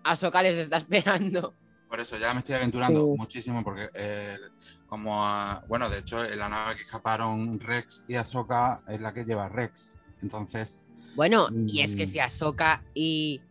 Ahsoka 0.04 0.44
les 0.44 0.58
está 0.58 0.78
esperando. 0.78 1.56
Por 1.90 2.00
eso 2.02 2.18
ya 2.18 2.34
me 2.34 2.40
estoy 2.42 2.56
aventurando 2.56 3.02
Sí. 3.02 3.18
muchísimo 3.18 3.64
porque 3.64 3.90
eh, 3.94 4.38
como 4.88 5.26
ah, 5.26 5.64
bueno, 5.68 5.90
de 5.90 6.00
hecho 6.00 6.24
en 6.24 6.40
la 6.40 6.50
nave 6.50 6.76
que 6.78 6.84
escaparon 6.84 7.60
Rex 7.60 8.06
y 8.08 8.16
Ahsoka 8.16 8.80
es 8.88 9.00
la 9.02 9.14
que 9.14 9.26
lleva 9.26 9.50
Rex. 9.50 9.96
Entonces, 10.22 10.86
Bueno, 11.16 11.48
y 11.68 11.82
es 11.82 11.96
que 11.96 12.06
Mm. 12.06 12.10
si 12.10 12.20
Ahsoka 12.20 12.84
y... 12.94 13.42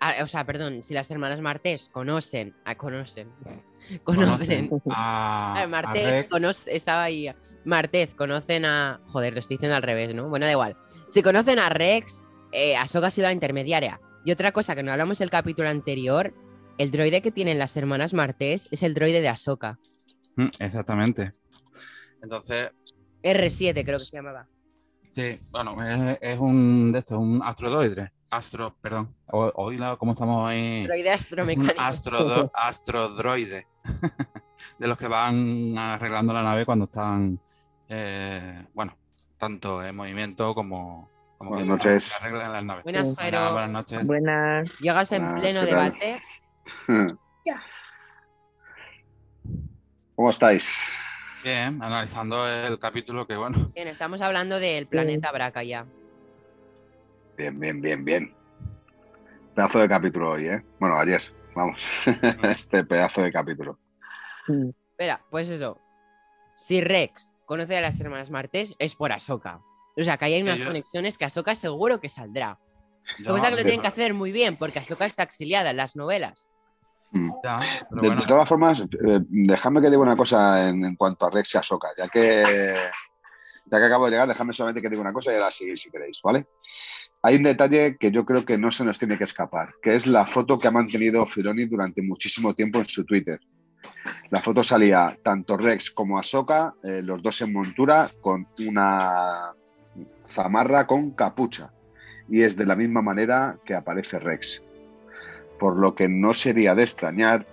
ah, 0.00 0.14
o 0.22 0.26
sea, 0.26 0.44
perdón, 0.44 0.82
si 0.82 0.92
las 0.94 1.10
hermanas 1.10 1.40
Martés 1.40 1.88
conocen... 1.88 2.54
ah, 2.64 2.74
conocen... 2.74 3.30
Conocen... 4.02 4.66
conocen 4.68 4.92
a, 4.92 5.62
a 5.62 5.66
Martés 5.68 6.28
conoce- 6.28 6.72
estaba 6.72 7.04
ahí. 7.04 7.32
Martés 7.64 8.16
conocen 8.16 8.64
a. 8.64 9.00
Joder, 9.06 9.32
lo 9.32 9.38
estoy 9.38 9.58
diciendo 9.58 9.76
al 9.76 9.82
revés, 9.84 10.12
¿no? 10.12 10.28
Bueno, 10.28 10.44
da 10.44 10.50
igual. 10.50 10.76
Si 11.08 11.22
conocen 11.22 11.60
a 11.60 11.68
Rex, 11.68 12.24
eh, 12.50 12.76
Ahsoka 12.76 13.06
ha 13.06 13.10
sido 13.12 13.28
la 13.28 13.32
intermediaria. 13.32 14.00
Y 14.24 14.32
otra 14.32 14.50
cosa 14.50 14.74
que 14.74 14.82
no 14.82 14.90
hablamos 14.90 15.20
el 15.20 15.30
capítulo 15.30 15.68
anterior, 15.68 16.34
el 16.78 16.90
droide 16.90 17.22
que 17.22 17.30
tienen 17.30 17.60
las 17.60 17.76
hermanas 17.76 18.12
Martés 18.12 18.66
es 18.72 18.82
el 18.82 18.92
droide 18.92 19.20
de 19.20 19.28
Ahsoka. 19.28 19.78
Exactamente. 20.58 21.32
Entonces, 22.22 22.70
R7 23.22 23.84
creo 23.84 23.98
que 23.98 24.04
se 24.04 24.16
llamaba. 24.16 24.46
sí, 25.10 25.40
bueno, 25.50 25.82
es, 25.84 26.18
es 26.20 26.38
un 26.38 26.92
de 26.92 26.98
estos, 27.00 27.18
un 27.18 27.40
astrodoide. 27.42 28.12
Astro, 28.30 28.76
perdón. 28.80 29.14
Hoy 29.28 29.76
la- 29.78 29.96
cómo 29.96 30.12
estamos 30.12 30.48
ahí. 30.48 30.84
Droide 30.84 31.08
Es 31.10 31.14
un 31.14 31.20
astromecánico. 31.20 31.80
astrodo- 31.80 32.50
astrodroide. 32.54 33.66
de 34.78 34.88
los 34.88 34.98
que 34.98 35.06
van 35.08 35.78
arreglando 35.78 36.32
la 36.32 36.42
nave 36.42 36.66
cuando 36.66 36.86
están, 36.86 37.40
eh, 37.88 38.66
bueno, 38.74 38.96
tanto 39.38 39.82
en 39.84 39.94
movimiento 39.94 40.54
como, 40.54 41.08
como 41.38 41.50
Buenas 41.50 41.68
noches. 41.68 42.16
arreglan 42.20 42.52
las 42.52 42.64
naves. 42.64 42.82
Buenas, 42.84 43.04
Buenas, 43.14 43.18
Jairo. 43.20 43.52
buenas 43.52 43.70
noches. 43.70 44.04
Buenas. 44.06 44.78
Llegas 44.80 45.12
en 45.12 45.22
Buenas, 45.22 45.40
pleno 45.40 45.64
debate. 45.64 46.20
¿Cómo 50.16 50.30
estáis? 50.30 50.88
Bien, 51.44 51.80
analizando 51.82 52.48
el 52.48 52.78
capítulo 52.78 53.26
que, 53.26 53.36
bueno, 53.36 53.70
Bien, 53.74 53.86
estamos 53.88 54.20
hablando 54.22 54.58
del 54.58 54.86
planeta 54.88 55.30
Braca 55.30 55.62
ya. 55.62 55.86
Bien, 57.36 57.58
bien, 57.60 57.80
bien, 57.80 58.04
bien. 58.04 58.34
Pedazo 59.54 59.78
de 59.78 59.88
capítulo 59.88 60.32
hoy, 60.32 60.48
¿eh? 60.48 60.62
Bueno, 60.80 60.98
ayer, 60.98 61.22
vamos. 61.54 61.86
este 62.42 62.84
pedazo 62.84 63.22
de 63.22 63.30
capítulo. 63.30 63.78
Espera, 64.90 65.22
pues 65.30 65.48
eso. 65.48 65.80
Si 66.56 66.80
Rex 66.80 67.34
conoce 67.44 67.76
a 67.76 67.80
las 67.82 68.00
hermanas 68.00 68.30
Martés, 68.30 68.74
es 68.78 68.94
por 68.94 69.12
Ahsoka. 69.12 69.60
O 69.96 70.02
sea, 70.02 70.16
que 70.16 70.24
ahí 70.24 70.34
hay 70.34 70.42
unas 70.42 70.58
yo- 70.58 70.66
conexiones 70.66 71.16
que 71.18 71.26
Ahsoka 71.26 71.54
seguro 71.54 72.00
que 72.00 72.08
saldrá. 72.08 72.58
Lo 73.18 73.34
que 73.34 73.40
pasa 73.40 73.48
es 73.48 73.54
que 73.54 73.60
lo 73.60 73.64
tienen 73.64 73.82
que 73.82 73.88
hacer 73.88 74.14
muy 74.14 74.32
bien, 74.32 74.56
porque 74.56 74.78
Ahsoka 74.80 75.04
está 75.06 75.22
exiliada 75.22 75.70
en 75.70 75.76
las 75.76 75.94
novelas. 75.94 76.50
Mm. 77.12 77.30
ya, 77.42 77.60
pero 77.90 78.02
De, 78.02 78.08
bueno, 78.08 78.22
de 78.22 78.28
todas 78.28 78.48
formas, 78.48 78.80
eh, 78.80 79.20
dejadme 79.28 79.80
que 79.80 79.90
diga 79.90 80.02
una 80.02 80.16
cosa 80.16 80.68
en, 80.68 80.84
en 80.84 80.96
cuanto 80.96 81.26
a 81.26 81.30
Rex 81.30 81.54
y 81.54 81.58
Ahsoka, 81.58 81.88
ya 81.96 82.08
que, 82.08 82.42
ya 83.66 83.78
que 83.78 83.84
acabo 83.84 84.06
de 84.06 84.12
llegar, 84.12 84.28
dejadme 84.28 84.52
solamente 84.52 84.82
que 84.82 84.88
diga 84.88 85.02
una 85.02 85.12
cosa 85.12 85.32
y 85.32 85.36
ahora 85.36 85.50
seguís 85.50 85.80
si 85.80 85.90
queréis, 85.90 86.20
¿vale? 86.22 86.46
Hay 87.22 87.36
un 87.36 87.42
detalle 87.42 87.96
que 87.96 88.10
yo 88.10 88.24
creo 88.24 88.44
que 88.44 88.58
no 88.58 88.70
se 88.70 88.84
nos 88.84 88.98
tiene 88.98 89.16
que 89.16 89.24
escapar, 89.24 89.74
que 89.82 89.94
es 89.94 90.06
la 90.06 90.26
foto 90.26 90.58
que 90.58 90.68
ha 90.68 90.70
mantenido 90.70 91.26
Filoni 91.26 91.64
durante 91.66 92.02
muchísimo 92.02 92.54
tiempo 92.54 92.78
en 92.78 92.84
su 92.84 93.04
Twitter. 93.04 93.40
La 94.30 94.40
foto 94.40 94.62
salía 94.62 95.16
tanto 95.22 95.56
Rex 95.56 95.90
como 95.90 96.18
Ahsoka, 96.18 96.74
eh, 96.82 97.02
los 97.02 97.22
dos 97.22 97.40
en 97.42 97.52
montura, 97.52 98.08
con 98.20 98.46
una 98.66 99.52
zamarra 100.28 100.86
con 100.86 101.12
capucha. 101.12 101.72
Y 102.28 102.42
es 102.42 102.56
de 102.56 102.66
la 102.66 102.74
misma 102.74 103.02
manera 103.02 103.58
que 103.64 103.74
aparece 103.74 104.18
Rex. 104.18 104.62
Por 105.58 105.76
lo 105.76 105.94
que 105.94 106.08
no 106.08 106.34
sería 106.34 106.74
de 106.74 106.82
extrañar 106.82 107.46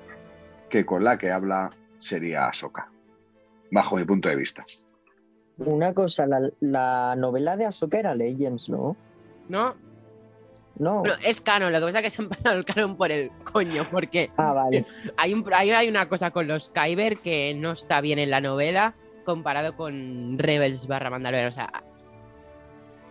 que 0.70 0.86
con 0.86 1.04
la 1.04 1.18
que 1.18 1.32
habla 1.32 1.70
sería 2.00 2.48
Ahsoka, 2.48 2.90
bajo 3.72 3.96
mi 3.96 4.04
punto 4.06 4.30
de 4.30 4.36
vista. 4.36 4.64
Una 5.58 5.94
cosa, 5.94 6.26
la, 6.26 6.50
la 6.60 7.16
novela 7.16 7.56
de 7.56 7.66
Ahsoka 7.66 8.00
era 8.00 8.16
Legends, 8.16 8.70
¿no? 8.70 8.96
¿No? 9.48 9.76
No. 10.80 11.00
Bueno, 11.02 11.14
es 11.24 11.40
canon, 11.42 11.72
lo 11.72 11.80
que 11.80 11.86
pasa 11.86 12.00
es 12.00 12.06
que 12.06 12.10
se 12.10 12.22
han 12.24 12.30
pasado 12.30 12.58
el 12.58 12.66
canon 12.66 12.98
por 12.98 13.12
el 13.12 13.30
coño, 13.52 13.88
porque 13.92 14.32
Ah, 14.38 14.54
vale. 14.54 14.86
hay, 15.18 15.34
un, 15.34 15.46
hay, 15.54 15.70
hay 15.70 15.88
una 15.88 16.10
cosa 16.10 16.32
con 16.32 16.48
los 16.48 16.70
Kyber 16.72 17.18
que 17.18 17.54
no 17.54 17.72
está 17.74 18.02
bien 18.02 18.18
en 18.18 18.32
la 18.32 18.42
novela 18.42 18.96
comparado 19.24 19.78
con 19.78 20.38
Rebels 20.40 20.88
barra 20.88 21.12
Mandalorian. 21.12 21.50
O 21.50 21.52
sea, 21.54 21.72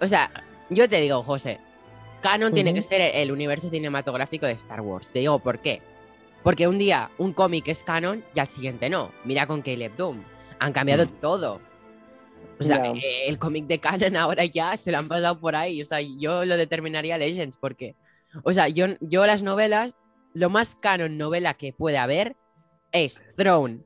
o 0.01 0.07
sea, 0.09 0.31
yo 0.71 0.89
te 0.89 1.01
digo, 1.01 1.23
José, 1.23 1.61
canon 2.23 2.55
tiene 2.55 2.73
que 2.73 2.81
ser 2.81 3.01
el, 3.03 3.15
el 3.15 3.33
universo 3.33 3.69
cinematográfico 3.69 4.47
de 4.47 4.53
Star 4.53 4.81
Wars. 4.81 5.11
Te 5.11 5.19
digo 5.19 5.39
por 5.41 5.59
qué. 5.61 5.83
Porque 6.43 6.67
un 6.67 6.79
día 6.79 7.11
un 7.19 7.33
cómic 7.35 7.69
es 7.69 7.83
canon 7.85 8.25
y 8.35 8.41
al 8.41 8.49
siguiente 8.49 8.89
no. 8.89 9.13
Mira 9.25 9.47
con 9.47 9.61
Caleb 9.63 9.95
Doom. 9.97 10.23
Han 10.59 10.73
cambiado 10.73 11.05
Mm. 11.05 11.21
todo. 11.21 11.61
O 12.59 12.65
sea, 12.65 12.93
eh, 12.93 13.29
el 13.29 13.39
cómic 13.39 13.67
de 13.67 13.79
canon 13.79 14.17
ahora 14.17 14.45
ya 14.45 14.77
se 14.77 14.91
lo 14.93 14.99
han 14.99 15.09
pasado 15.09 15.39
por 15.39 15.55
ahí. 15.57 15.83
O 15.83 15.85
sea, 15.85 16.01
yo 16.01 16.45
lo 16.45 16.57
determinaría 16.57 17.19
Legends 17.19 17.57
porque, 17.57 17.95
o 18.45 18.53
sea, 18.53 18.69
yo, 18.69 18.87
yo 19.01 19.27
las 19.27 19.43
novelas, 19.43 19.95
lo 20.35 20.49
más 20.51 20.77
canon 20.77 21.19
novela 21.19 21.55
que 21.55 21.73
puede 21.73 21.99
haber 21.99 22.37
es 22.93 23.23
Throne. 23.37 23.81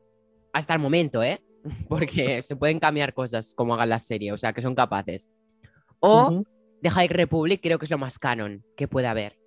Hasta 0.53 0.75
el 0.75 0.79
momento, 0.81 1.23
¿eh? 1.23 1.43
Porque 1.89 2.43
se 2.43 2.57
pueden 2.57 2.79
cambiar 2.79 3.13
cosas 3.13 3.55
como 3.55 3.75
hagan 3.75 3.89
la 3.91 3.99
serie, 3.99 4.33
o 4.33 4.39
sea, 4.39 4.53
que 4.53 4.63
son 4.63 4.75
capaces. 4.75 5.29
O. 6.01 6.43
The 6.83 6.91
High 6.91 7.09
Republic 7.09 7.61
creo 7.63 7.79
que 7.79 7.87
es 7.87 7.91
lo 7.91 7.99
más 7.99 8.19
canon 8.19 8.65
que 8.77 8.89
puede 8.89 9.07
haber. 9.07 9.39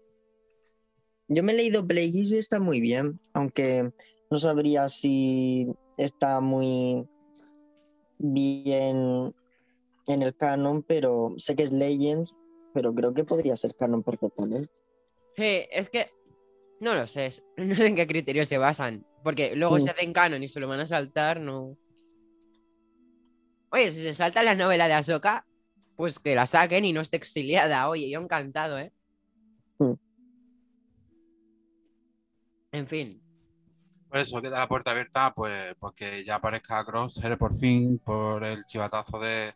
Yo 1.27 1.43
me 1.43 1.53
he 1.53 1.55
leído 1.55 1.85
Plagueis 1.85 2.31
y 2.31 2.37
está 2.37 2.59
muy 2.59 2.81
bien, 2.81 3.19
aunque 3.33 3.91
no 4.31 4.37
sabría 4.37 4.89
si 4.89 5.67
está 5.97 6.41
muy 6.41 7.07
bien 8.17 9.33
en 10.07 10.21
el 10.23 10.35
canon, 10.35 10.83
pero 10.83 11.33
sé 11.37 11.55
que 11.55 11.63
es 11.63 11.71
Legends, 11.71 12.33
pero 12.73 12.93
creo 12.93 13.13
que 13.13 13.23
podría 13.23 13.55
ser 13.55 13.75
canon 13.75 14.03
perfectamente. 14.03 14.71
Sí, 15.35 15.61
es 15.71 15.89
que 15.89 16.07
no 16.79 16.95
lo 16.95 17.05
sé, 17.07 17.29
no 17.57 17.75
sé 17.75 17.87
en 17.87 17.95
qué 17.95 18.07
criterios 18.07 18.47
se 18.47 18.57
basan, 18.57 19.05
porque 19.23 19.55
luego 19.55 19.77
Mm. 19.77 19.81
se 19.81 19.89
hacen 19.91 20.13
canon 20.13 20.43
y 20.43 20.47
se 20.49 20.59
lo 20.59 20.67
van 20.67 20.79
a 20.79 20.87
saltar, 20.87 21.39
no. 21.39 21.77
Oye, 23.71 23.91
si 23.91 24.01
se 24.01 24.15
salta 24.15 24.41
la 24.41 24.55
novela 24.55 24.87
de 24.87 24.95
Ahsoka, 24.95 25.45
pues 25.99 26.17
que 26.17 26.33
la 26.33 26.47
saquen 26.47 26.85
y 26.85 26.93
no 26.93 27.01
esté 27.01 27.17
exiliada. 27.17 27.89
Oye, 27.89 28.09
yo 28.09 28.21
encantado, 28.21 28.79
¿eh? 28.79 28.93
Mm. 29.79 29.91
En 32.71 32.88
fin, 32.88 33.21
por 34.07 34.19
eso 34.19 34.41
queda 34.41 34.59
la 34.59 34.67
puerta 34.69 34.91
abierta, 34.91 35.33
pues, 35.33 35.75
pues 35.77 35.93
que 35.95 36.23
ya 36.23 36.35
aparezca 36.35 36.85
Crosshair 36.85 37.38
por 37.38 37.53
fin, 37.53 37.99
por 37.99 38.45
el 38.45 38.63
chivatazo 38.63 39.19
de, 39.19 39.53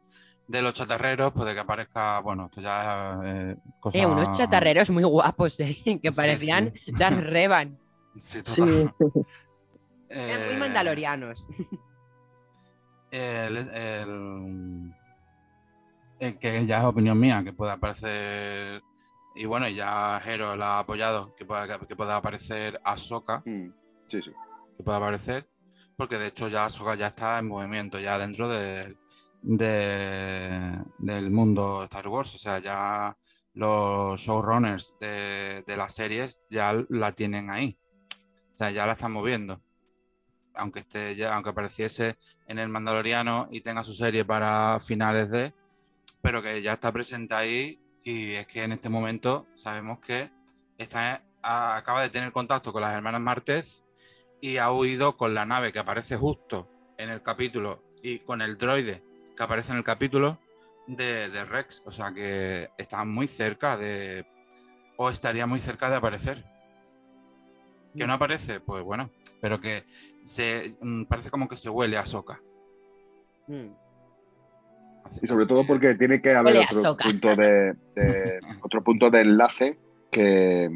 de 0.50 0.62
los 0.62 0.74
chatarreros, 0.74 1.32
pues 1.32 1.46
de 1.46 1.54
que 1.54 1.60
aparezca, 1.62 2.20
bueno, 2.20 2.48
esto 2.48 2.60
ya 2.60 3.20
eh, 3.24 3.56
cosa... 3.80 3.98
eh, 3.98 4.06
unos 4.06 4.38
chatarreros 4.38 4.90
muy 4.90 5.04
guapos, 5.06 5.58
¿eh? 5.62 5.78
Que 6.04 6.12
Sí, 6.12 6.18
parecían 6.18 6.74
Darth 7.00 7.20
Revan. 7.24 7.80
Sí, 8.18 8.42
Sí. 8.44 8.62
Eran 10.10 10.46
muy 10.46 10.56
Eh, 10.56 10.58
mandalorianos. 10.60 11.48
el, 13.12 13.58
el- 13.74 14.94
el 16.24 16.38
que 16.40 16.66
ya 16.66 16.80
es 16.80 16.86
opinión 16.86 17.20
mía, 17.20 17.44
que 17.44 17.54
pueda 17.54 17.74
aparecer. 17.74 18.82
Y 19.36 19.46
bueno, 19.46 19.68
y 19.68 19.76
ya 19.76 20.22
Hero 20.26 20.56
la 20.56 20.76
ha 20.78 20.80
apoyado, 20.80 21.34
que 21.36 21.46
pueda, 21.46 21.80
que 21.80 21.96
pueda 21.96 22.16
aparecer 22.18 22.80
Ahsoka, 22.84 23.42
Mm, 23.46 23.70
Sí, 24.08 24.22
sí. 24.22 24.32
que 24.78 24.84
pueda 24.84 24.98
aparecer, 24.98 25.50
porque 25.98 26.18
de 26.18 26.28
hecho 26.28 26.48
ya 26.50 26.66
Ahsoka 26.66 26.96
ya 26.96 27.08
está 27.08 27.40
en 27.40 27.48
movimiento, 27.48 28.00
ya 28.00 28.18
dentro 28.20 28.48
del- 28.48 28.98
de- 29.42 30.80
del 31.00 31.32
mundo 31.32 31.84
Star 31.84 32.08
Wars. 32.08 32.34
O 32.36 32.38
sea, 32.38 32.60
ya 32.60 33.18
los 33.54 34.20
showrunners 34.20 34.94
de, 35.00 35.64
de 35.66 35.78
las 35.78 35.94
series 35.94 36.42
ya 36.50 36.74
la 36.90 37.12
tienen 37.12 37.50
ahí. 37.50 37.78
O 38.54 38.58
sea, 38.58 38.72
ya 38.72 38.86
la 38.86 38.94
están 38.94 39.12
moviendo. 39.12 39.62
Aunque 40.56 40.80
esté 40.80 41.16
ya, 41.16 41.34
aunque 41.34 41.50
apareciese 41.50 42.18
en 42.48 42.60
el 42.60 42.70
Mandaloriano 42.70 43.48
y 43.52 43.62
tenga 43.62 43.84
su 43.84 43.94
serie 43.94 44.24
para 44.24 44.80
finales 44.80 45.30
de, 45.32 45.54
pero 46.24 46.42
que 46.42 46.62
ya 46.62 46.74
está 46.74 46.92
presente 46.92 47.36
ahí 47.36 47.80
y 48.02 48.32
es 48.32 48.48
que 48.48 48.64
en 48.64 48.72
este 48.72 48.90
momento 48.90 49.46
sabemos 49.54 50.00
que 50.00 50.32
está, 50.78 51.22
acaba 51.42 52.02
de 52.02 52.10
tener 52.10 52.32
contacto 52.32 52.72
con 52.72 52.82
las 52.82 52.94
hermanas 52.94 53.22
Martes 53.22 53.84
y 54.42 54.58
ha 54.58 54.72
huido 54.72 55.18
con 55.18 55.34
la 55.34 55.46
nave 55.46 55.74
que 55.74 55.80
aparece 55.80 56.16
justo 56.16 56.70
en 56.98 57.10
el 57.10 57.22
capítulo 57.22 57.84
y 58.02 58.20
con 58.20 58.42
el 58.42 58.58
droide 58.58 59.04
que 59.36 59.44
aparece 59.44 59.74
en 59.74 59.80
el 59.80 59.84
capítulo 59.84 60.40
de, 60.88 61.30
de 61.30 61.46
Rex. 61.46 61.84
O 61.86 61.92
sea 61.92 62.14
que 62.14 62.70
está 62.78 63.04
muy 63.04 63.28
cerca 63.28 63.76
de, 63.76 64.26
o 64.96 65.10
estaría 65.10 65.46
muy 65.46 65.60
cerca 65.60 65.90
de 65.90 65.98
aparecer. 65.98 66.46
¿Que 67.98 68.08
no 68.08 68.14
aparece? 68.14 68.62
Pues 68.62 68.82
bueno, 68.82 69.12
pero 69.42 69.60
que 69.60 69.86
se 70.24 70.78
mm, 70.82 71.04
parece 71.04 71.30
como 71.30 71.50
que 71.50 71.58
se 71.58 71.70
huele 71.70 71.98
a 71.98 72.06
Soca. 72.06 72.42
Mm. 73.48 73.83
Y 75.22 75.28
sobre 75.28 75.46
todo 75.46 75.66
porque 75.66 75.96
tiene 75.96 76.22
que 76.22 76.34
haber 76.34 76.58
otro 76.58 76.82
soca. 76.82 77.04
punto 77.06 77.36
de, 77.36 77.76
de- 77.96 78.40
otro 78.62 78.84
punto 78.84 79.10
de 79.10 79.22
enlace 79.22 79.78
que, 80.12 80.70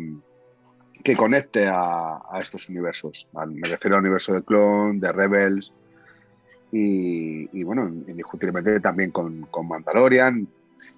que 1.03 1.15
conecte 1.15 1.67
a, 1.67 2.17
a 2.31 2.39
estos 2.39 2.69
universos. 2.69 3.27
Me 3.47 3.67
refiero 3.67 3.95
al 3.97 4.01
universo 4.01 4.33
de 4.33 4.43
Clone, 4.43 4.99
de 4.99 5.11
Rebels 5.11 5.71
y, 6.71 7.49
y, 7.57 7.63
bueno, 7.63 7.87
indiscutiblemente 7.87 8.79
también 8.79 9.11
con, 9.11 9.41
con 9.43 9.67
Mandalorian. 9.67 10.47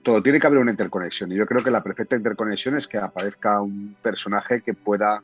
Todo 0.03 0.23
tiene 0.23 0.39
que 0.39 0.47
haber 0.47 0.59
una 0.59 0.71
interconexión 0.71 1.31
y 1.31 1.35
yo 1.35 1.45
creo 1.45 1.63
que 1.63 1.71
la 1.71 1.83
perfecta 1.83 2.15
interconexión 2.15 2.77
es 2.77 2.87
que 2.87 2.97
aparezca 2.97 3.61
un 3.61 3.95
personaje 4.01 4.61
que 4.61 4.73
pueda 4.73 5.21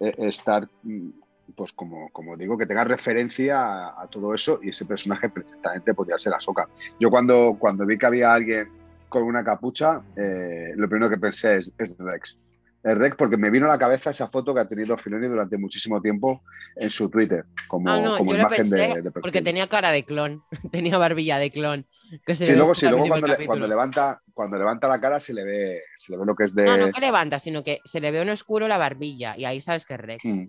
eh, 0.00 0.14
estar, 0.18 0.68
mm, 0.82 1.08
pues 1.56 1.72
como, 1.72 2.10
como 2.10 2.36
digo, 2.36 2.56
que 2.58 2.66
tenga 2.66 2.84
referencia 2.84 3.60
a, 3.60 4.02
a 4.02 4.06
todo 4.08 4.34
eso 4.34 4.60
y 4.62 4.70
ese 4.70 4.84
personaje 4.84 5.28
perfectamente 5.28 5.94
podría 5.94 6.18
ser 6.18 6.34
Ahsoka. 6.34 6.68
Yo 7.00 7.10
cuando, 7.10 7.56
cuando 7.58 7.84
vi 7.86 7.98
que 7.98 8.06
había 8.06 8.32
alguien 8.32 8.68
con 9.08 9.22
una 9.24 9.42
capucha, 9.42 10.02
eh, 10.16 10.72
lo 10.76 10.88
primero 10.88 11.08
que 11.10 11.16
pensé 11.18 11.56
es, 11.58 11.72
es 11.78 11.94
Rex. 11.98 12.36
Es 12.80 12.96
Rex 12.96 13.16
porque 13.16 13.36
me 13.36 13.50
vino 13.50 13.66
a 13.66 13.70
la 13.70 13.78
cabeza 13.78 14.10
esa 14.10 14.28
foto 14.28 14.54
que 14.54 14.60
ha 14.60 14.68
tenido 14.68 14.96
Filoni 14.96 15.26
durante 15.26 15.58
muchísimo 15.58 16.00
tiempo 16.00 16.42
en 16.76 16.88
su 16.90 17.08
Twitter, 17.10 17.44
como, 17.66 17.88
Ah, 17.90 18.00
no, 18.00 18.16
como 18.18 18.34
imagen 18.34 18.70
de, 18.70 19.02
de 19.02 19.10
porque 19.10 19.42
tenía 19.42 19.66
cara 19.66 19.90
de 19.90 20.04
clon, 20.04 20.42
tenía 20.70 20.96
barbilla 20.96 21.38
de 21.38 21.50
clon. 21.50 21.86
Que 22.24 22.34
se 22.36 22.46
Sí, 22.46 22.52
luego, 22.56 22.74
sí, 22.74 22.86
luego 22.88 23.08
cuando, 23.08 23.26
le- 23.26 23.46
cuando 23.46 23.66
levanta, 23.66 24.22
cuando 24.32 24.56
levanta 24.58 24.86
la 24.86 25.00
cara 25.00 25.18
se 25.18 25.34
le 25.34 25.44
ve, 25.44 25.82
se 25.96 26.12
le 26.12 26.18
ve 26.18 26.24
lo 26.26 26.36
que 26.36 26.44
es 26.44 26.54
de. 26.54 26.64
No, 26.66 26.76
no 26.76 26.90
que 26.90 27.00
levanta, 27.00 27.38
sino 27.40 27.64
que 27.64 27.80
se 27.84 28.00
le 28.00 28.10
ve 28.12 28.22
en 28.22 28.28
oscuro 28.30 28.68
la 28.68 28.78
barbilla 28.78 29.36
y 29.36 29.44
ahí 29.44 29.60
sabes 29.60 29.84
que 29.84 29.94
es 29.94 30.00
Rex. 30.00 30.24
Mm, 30.24 30.44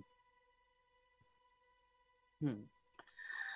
Mm. 2.40 2.64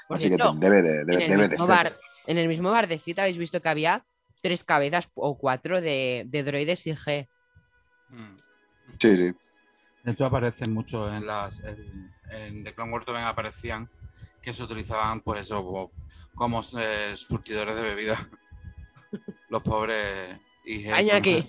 Por 0.08 0.16
Así 0.16 0.28
que 0.28 0.36
debe 0.56 0.82
de, 0.82 1.00
en, 1.00 1.06
debe, 1.06 1.28
debe 1.28 1.48
de 1.48 1.58
ser. 1.58 1.68
bar, 1.68 1.96
en 2.26 2.38
el 2.38 2.48
mismo 2.48 2.70
bar 2.70 2.86
de 2.86 2.98
Sita 2.98 3.22
habéis 3.22 3.38
visto 3.38 3.60
que 3.62 3.68
había 3.68 4.04
tres 4.42 4.62
cabezas 4.62 5.08
o 5.14 5.36
cuatro 5.38 5.80
de, 5.80 6.24
de 6.26 6.42
droides 6.42 6.86
IG. 6.86 7.28
Mm. 8.10 8.36
Sí, 8.98 9.16
sí. 9.16 9.34
De 10.02 10.12
hecho, 10.12 10.26
aparecen 10.26 10.72
mucho 10.72 11.12
en 11.12 11.26
las. 11.26 11.60
En, 11.60 12.12
en 12.30 12.64
The 12.64 12.74
Clone 12.74 12.92
Wars 12.92 13.06
también 13.06 13.26
aparecían 13.26 13.88
que 14.42 14.52
se 14.52 14.62
utilizaban, 14.62 15.22
pues, 15.22 15.40
eso, 15.40 15.64
como, 15.64 15.90
como, 16.34 16.60
eh, 16.78 17.14
surtidores 17.16 17.74
de 17.74 17.82
bebida. 17.82 18.28
Los 19.48 19.62
pobres 19.62 20.38
IG. 20.66 20.90
Caña 20.90 21.08
con- 21.12 21.16
aquí. 21.18 21.48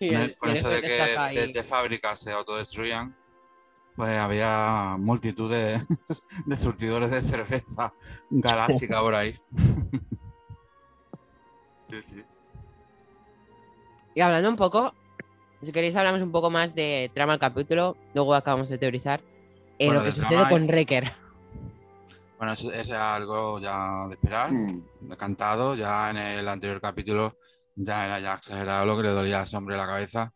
Y 0.00 0.08
Con, 0.12 0.16
el- 0.20 0.36
y 0.42 0.50
eso 0.58 0.68
de 0.68 0.82
que 0.82 1.00
ahí. 1.00 1.34
desde 1.36 1.62
fábrica 1.64 2.14
se 2.14 2.30
autodestruían, 2.32 3.16
pues 3.96 4.18
había 4.18 4.96
multitud 4.98 5.50
de, 5.50 5.84
de 6.46 6.56
surtidores 6.56 7.10
de 7.10 7.20
cerveza 7.22 7.92
galáctica 8.30 9.00
por 9.00 9.14
ahí. 9.14 9.38
Sí, 11.82 12.00
sí. 12.00 12.22
Y 14.14 14.20
hablando 14.20 14.48
un 14.48 14.56
poco, 14.56 14.94
si 15.62 15.72
queréis 15.72 15.96
hablamos 15.96 16.20
un 16.20 16.30
poco 16.30 16.48
más 16.48 16.74
de 16.74 17.10
trama 17.12 17.32
al 17.34 17.38
capítulo, 17.38 17.96
luego 18.14 18.34
acabamos 18.34 18.68
de 18.68 18.78
teorizar. 18.78 19.20
eh, 19.78 19.86
Bueno, 19.86 20.00
lo 20.00 20.04
que 20.06 20.12
de 20.12 20.22
sucede 20.22 20.48
con 20.48 20.66
Wrecker. 20.68 21.12
Bueno, 22.38 22.52
eso, 22.52 22.72
es 22.72 22.90
algo 22.92 23.58
ya 23.60 24.06
de 24.08 24.14
esperar. 24.14 24.52
Mm. 24.52 24.82
cantado. 25.18 25.74
Ya 25.74 26.10
en 26.10 26.18
el 26.18 26.46
anterior 26.48 26.80
capítulo 26.80 27.36
ya 27.74 28.06
era 28.06 28.20
ya 28.20 28.34
exagerado 28.34 28.86
lo 28.86 28.96
que 28.96 29.02
le 29.02 29.10
dolía 29.10 29.40
a 29.40 29.42
ese 29.44 29.56
hombre 29.56 29.76
la 29.76 29.86
cabeza. 29.86 30.32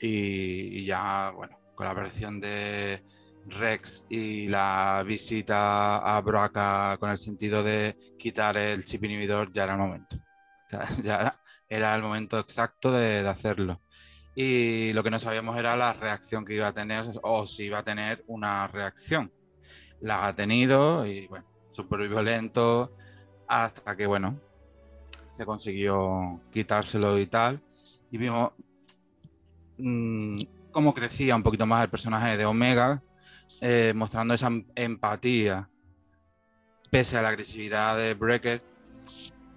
Y, 0.00 0.80
y 0.80 0.84
ya, 0.84 1.32
bueno, 1.34 1.56
con 1.74 1.86
la 1.86 1.92
aparición 1.92 2.40
de 2.40 3.02
Rex 3.46 4.06
y 4.08 4.48
la 4.48 5.02
visita 5.06 5.98
a 5.98 6.20
Broca 6.20 6.96
con 6.98 7.10
el 7.10 7.18
sentido 7.18 7.62
de 7.62 7.96
quitar 8.18 8.56
el 8.56 8.84
chip 8.84 9.04
inhibidor, 9.04 9.52
ya 9.52 9.64
era 9.64 9.74
el 9.74 9.78
momento. 9.78 10.16
O 10.16 10.68
sea, 10.68 10.88
ya 11.02 11.20
era, 11.20 11.40
era 11.68 11.94
el 11.94 12.02
momento 12.02 12.38
exacto 12.38 12.92
de, 12.92 13.22
de 13.22 13.28
hacerlo. 13.28 13.80
Y 14.34 14.92
lo 14.92 15.02
que 15.02 15.10
no 15.10 15.20
sabíamos 15.20 15.56
era 15.56 15.76
la 15.76 15.92
reacción 15.92 16.44
que 16.44 16.54
iba 16.54 16.68
a 16.68 16.72
tener 16.72 17.04
o 17.22 17.46
si 17.46 17.64
iba 17.64 17.78
a 17.78 17.84
tener 17.84 18.24
una 18.26 18.66
reacción. 18.66 19.32
La 20.00 20.26
ha 20.26 20.34
tenido 20.34 21.06
y 21.06 21.28
bueno, 21.28 21.46
súper 21.70 22.08
violento 22.08 22.96
hasta 23.46 23.96
que, 23.96 24.06
bueno, 24.06 24.40
se 25.28 25.46
consiguió 25.46 26.40
quitárselo 26.50 27.18
y 27.18 27.26
tal. 27.26 27.62
Y 28.10 28.18
vimos 28.18 28.52
mm, 29.78 30.40
cómo 30.74 30.92
crecía 30.92 31.34
un 31.36 31.42
poquito 31.42 31.64
más 31.64 31.82
el 31.82 31.88
personaje 31.88 32.36
de 32.36 32.44
Omega, 32.44 33.02
eh, 33.62 33.92
mostrando 33.96 34.34
esa 34.34 34.48
em- 34.48 34.66
empatía 34.74 35.70
pese 36.90 37.16
a 37.16 37.22
la 37.22 37.30
agresividad 37.30 37.96
de 37.96 38.12
Breaker. 38.12 38.62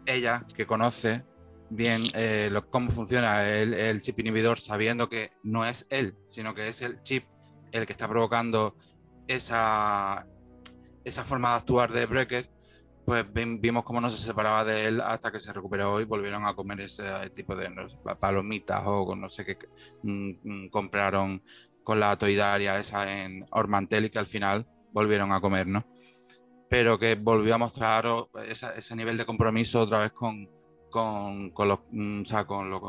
Ella, 0.05 0.45
que 0.55 0.65
conoce 0.65 1.25
bien 1.69 2.03
eh, 2.13 2.49
cómo 2.69 2.91
funciona 2.91 3.49
el, 3.49 3.73
el 3.73 4.01
chip 4.01 4.19
inhibidor, 4.19 4.59
sabiendo 4.59 5.09
que 5.09 5.31
no 5.43 5.65
es 5.65 5.85
él, 5.89 6.15
sino 6.25 6.55
que 6.55 6.69
es 6.69 6.81
el 6.81 7.03
chip 7.03 7.25
el 7.73 7.85
que 7.85 7.91
está 7.91 8.07
provocando 8.07 8.77
esa, 9.27 10.25
esa 11.03 11.23
forma 11.25 11.49
de 11.49 11.55
actuar 11.57 11.91
de 11.91 12.05
Breaker, 12.05 12.49
pues 13.07 13.25
vi- 13.31 13.57
vimos 13.57 13.85
cómo 13.85 14.01
no 14.01 14.09
se 14.09 14.17
separaba 14.21 14.65
de 14.65 14.83
él 14.85 14.99
hasta 14.99 15.31
que 15.31 15.39
se 15.39 15.53
recuperó 15.53 16.01
y 16.01 16.03
volvieron 16.03 16.45
a 16.45 16.53
comer 16.53 16.81
ese 16.81 17.05
tipo 17.33 17.55
de 17.55 17.69
palomitas 18.19 18.83
o 18.85 19.15
no 19.15 19.29
sé 19.29 19.45
qué 19.45 19.57
mm, 20.03 20.31
mm, 20.43 20.67
compraron 20.69 21.41
con 21.83 22.01
la 22.01 22.17
toidaria 22.17 22.77
esa 22.77 23.09
en 23.23 23.45
Ormantel 23.51 24.03
y 24.05 24.09
que 24.09 24.19
al 24.19 24.27
final 24.27 24.67
volvieron 24.91 25.31
a 25.31 25.39
comer, 25.39 25.67
¿no? 25.67 25.85
Pero 26.67 26.99
que 26.99 27.15
volvió 27.15 27.55
a 27.55 27.57
mostrar 27.57 28.05
ese 28.75 28.95
nivel 28.97 29.15
de 29.15 29.25
compromiso 29.25 29.79
otra 29.83 29.99
vez 29.99 30.11
con, 30.11 30.45
con, 30.89 31.51
con 31.51 31.69
los, 31.69 31.79
mm, 31.89 32.23
o 32.23 32.25
sea, 32.25 32.43
con 32.45 32.69
los 32.69 32.81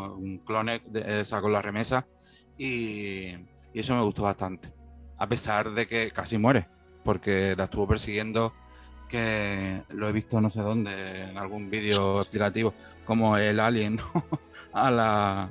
clones, 0.44 0.80
de- 0.86 1.20
o 1.20 1.24
sea, 1.24 1.40
con 1.40 1.52
la 1.52 1.62
remesa 1.62 2.08
y 2.56 3.34
eso 3.72 3.94
me 3.94 4.02
gustó 4.02 4.22
bastante. 4.24 4.72
A 5.16 5.28
pesar 5.28 5.70
de 5.70 5.86
que 5.86 6.10
casi 6.10 6.38
muere, 6.38 6.66
porque 7.04 7.54
la 7.56 7.64
estuvo 7.64 7.86
persiguiendo 7.86 8.52
que 9.08 9.82
lo 9.88 10.08
he 10.08 10.12
visto 10.12 10.40
no 10.40 10.50
sé 10.50 10.60
dónde, 10.60 11.22
en 11.22 11.38
algún 11.38 11.70
vídeo 11.70 12.20
explicativo, 12.20 12.74
como 13.04 13.36
el 13.36 13.58
Alien, 13.58 13.96
¿no? 13.96 14.24
A 14.72 14.90
la, 14.90 15.50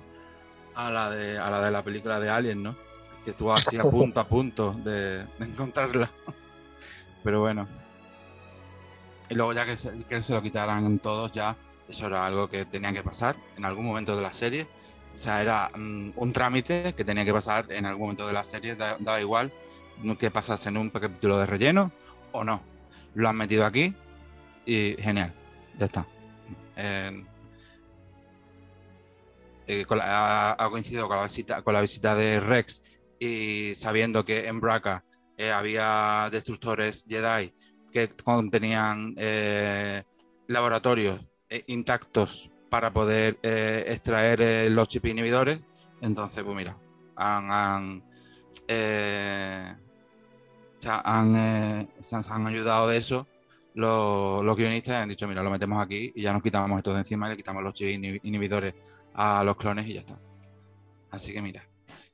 a 0.76 0.92
la, 0.92 1.10
de, 1.10 1.40
a 1.40 1.50
la 1.50 1.60
de 1.60 1.72
la 1.72 1.84
película 1.84 2.20
de 2.20 2.30
Alien, 2.30 2.62
¿no? 2.62 2.78
Que 3.26 3.32
estuvo 3.32 3.52
así 3.52 3.78
a 3.78 3.84
punto, 3.84 4.20
a 4.20 4.28
punto 4.28 4.74
de, 4.74 5.26
encontrarla. 5.40 6.10
Pero 7.24 7.42
bueno. 7.42 7.68
Y 9.28 9.34
luego 9.34 9.54
ya 9.54 9.66
que 9.66 9.76
se, 9.76 9.92
que 10.04 10.22
se 10.22 10.34
lo 10.34 10.42
quitaran 10.42 11.00
todos 11.00 11.32
ya, 11.32 11.58
eso 11.90 12.06
era 12.06 12.26
algo 12.26 12.48
que 12.48 12.64
tenía 12.66 12.94
que 12.94 13.02
pasar 13.02 13.36
en 13.58 13.66
algún 13.66 13.86
momento 13.86 14.16
de 14.16 14.22
la 14.22 14.34
serie. 14.34 14.68
O 15.18 15.20
sea, 15.20 15.42
era 15.42 15.72
mm, 15.76 16.12
un 16.16 16.32
trámite 16.32 16.94
que 16.96 17.04
tenía 17.04 17.26
que 17.26 17.34
pasar 17.34 17.72
en 17.72 17.88
algún 17.88 18.04
momento 18.04 18.28
de 18.28 18.34
la 18.34 18.44
serie, 18.44 18.76
da- 18.76 18.98
daba 19.00 19.20
igual 19.20 19.52
que 20.20 20.30
pasase 20.30 20.70
en 20.70 20.78
un 20.78 20.92
capítulo 20.92 21.40
de 21.40 21.48
relleno 21.48 21.92
o 22.32 22.44
no 22.44 22.77
lo 23.14 23.30
han 23.30 23.36
metido 23.36 23.66
aquí 23.66 23.94
y 24.66 24.96
genial, 25.00 25.34
ya 25.78 25.86
está. 25.86 26.08
Eh, 26.76 27.24
eh, 29.68 29.86
ha, 30.02 30.68
coincidido 30.72 31.10
con 31.10 31.18
la, 31.18 31.24
visita, 31.24 31.62
con 31.62 31.74
la 31.74 31.82
visita 31.82 32.16
de 32.16 32.40
Rex 32.40 32.82
y 33.20 33.74
sabiendo 33.76 34.24
que 34.24 34.48
en 34.48 34.62
Braca 34.62 35.04
eh, 35.38 35.52
había 35.52 36.30
destructores 36.32 37.06
Jedi 37.08 37.54
que 37.92 38.08
contenían 38.08 39.14
eh, 39.18 40.04
laboratorios 40.48 41.20
intactos 41.68 42.50
para 42.70 42.92
poder 42.92 43.40
extraer 43.42 44.70
los 44.72 44.90
chip 44.90 45.06
inhibidores, 45.06 45.62
entonces, 46.02 46.44
pues 46.44 46.56
mira, 46.56 46.78
han, 47.16 47.50
han, 47.52 48.04
eh, 50.78 50.80
o 50.80 50.82
sea, 50.82 51.02
han, 51.04 51.36
eh, 51.36 51.88
se 52.00 52.16
han, 52.16 52.24
han 52.30 52.48
ayudado 52.48 52.88
de 52.88 52.98
eso 52.98 53.28
los, 53.74 54.44
los 54.44 54.56
guionistas 54.58 54.94
y 54.94 54.98
han 54.98 55.10
dicho, 55.10 55.28
mira, 55.28 55.44
lo 55.44 55.50
metemos 55.52 55.84
aquí 55.84 56.12
y 56.16 56.22
ya 56.24 56.34
nos 56.34 56.42
quitamos 56.42 56.78
esto 56.78 56.94
de 56.94 57.00
encima 57.00 57.28
y 57.28 57.32
le 57.32 57.38
quitamos 57.38 57.64
los 57.64 57.74
chip 57.74 57.88
inhib- 57.90 58.20
inhibidores 58.24 58.74
a 59.14 59.44
los 59.44 59.56
clones 59.58 59.88
y 59.88 59.94
ya 59.94 60.00
está. 60.02 60.18
Así 61.12 61.32
que 61.34 61.42
mira, 61.42 61.64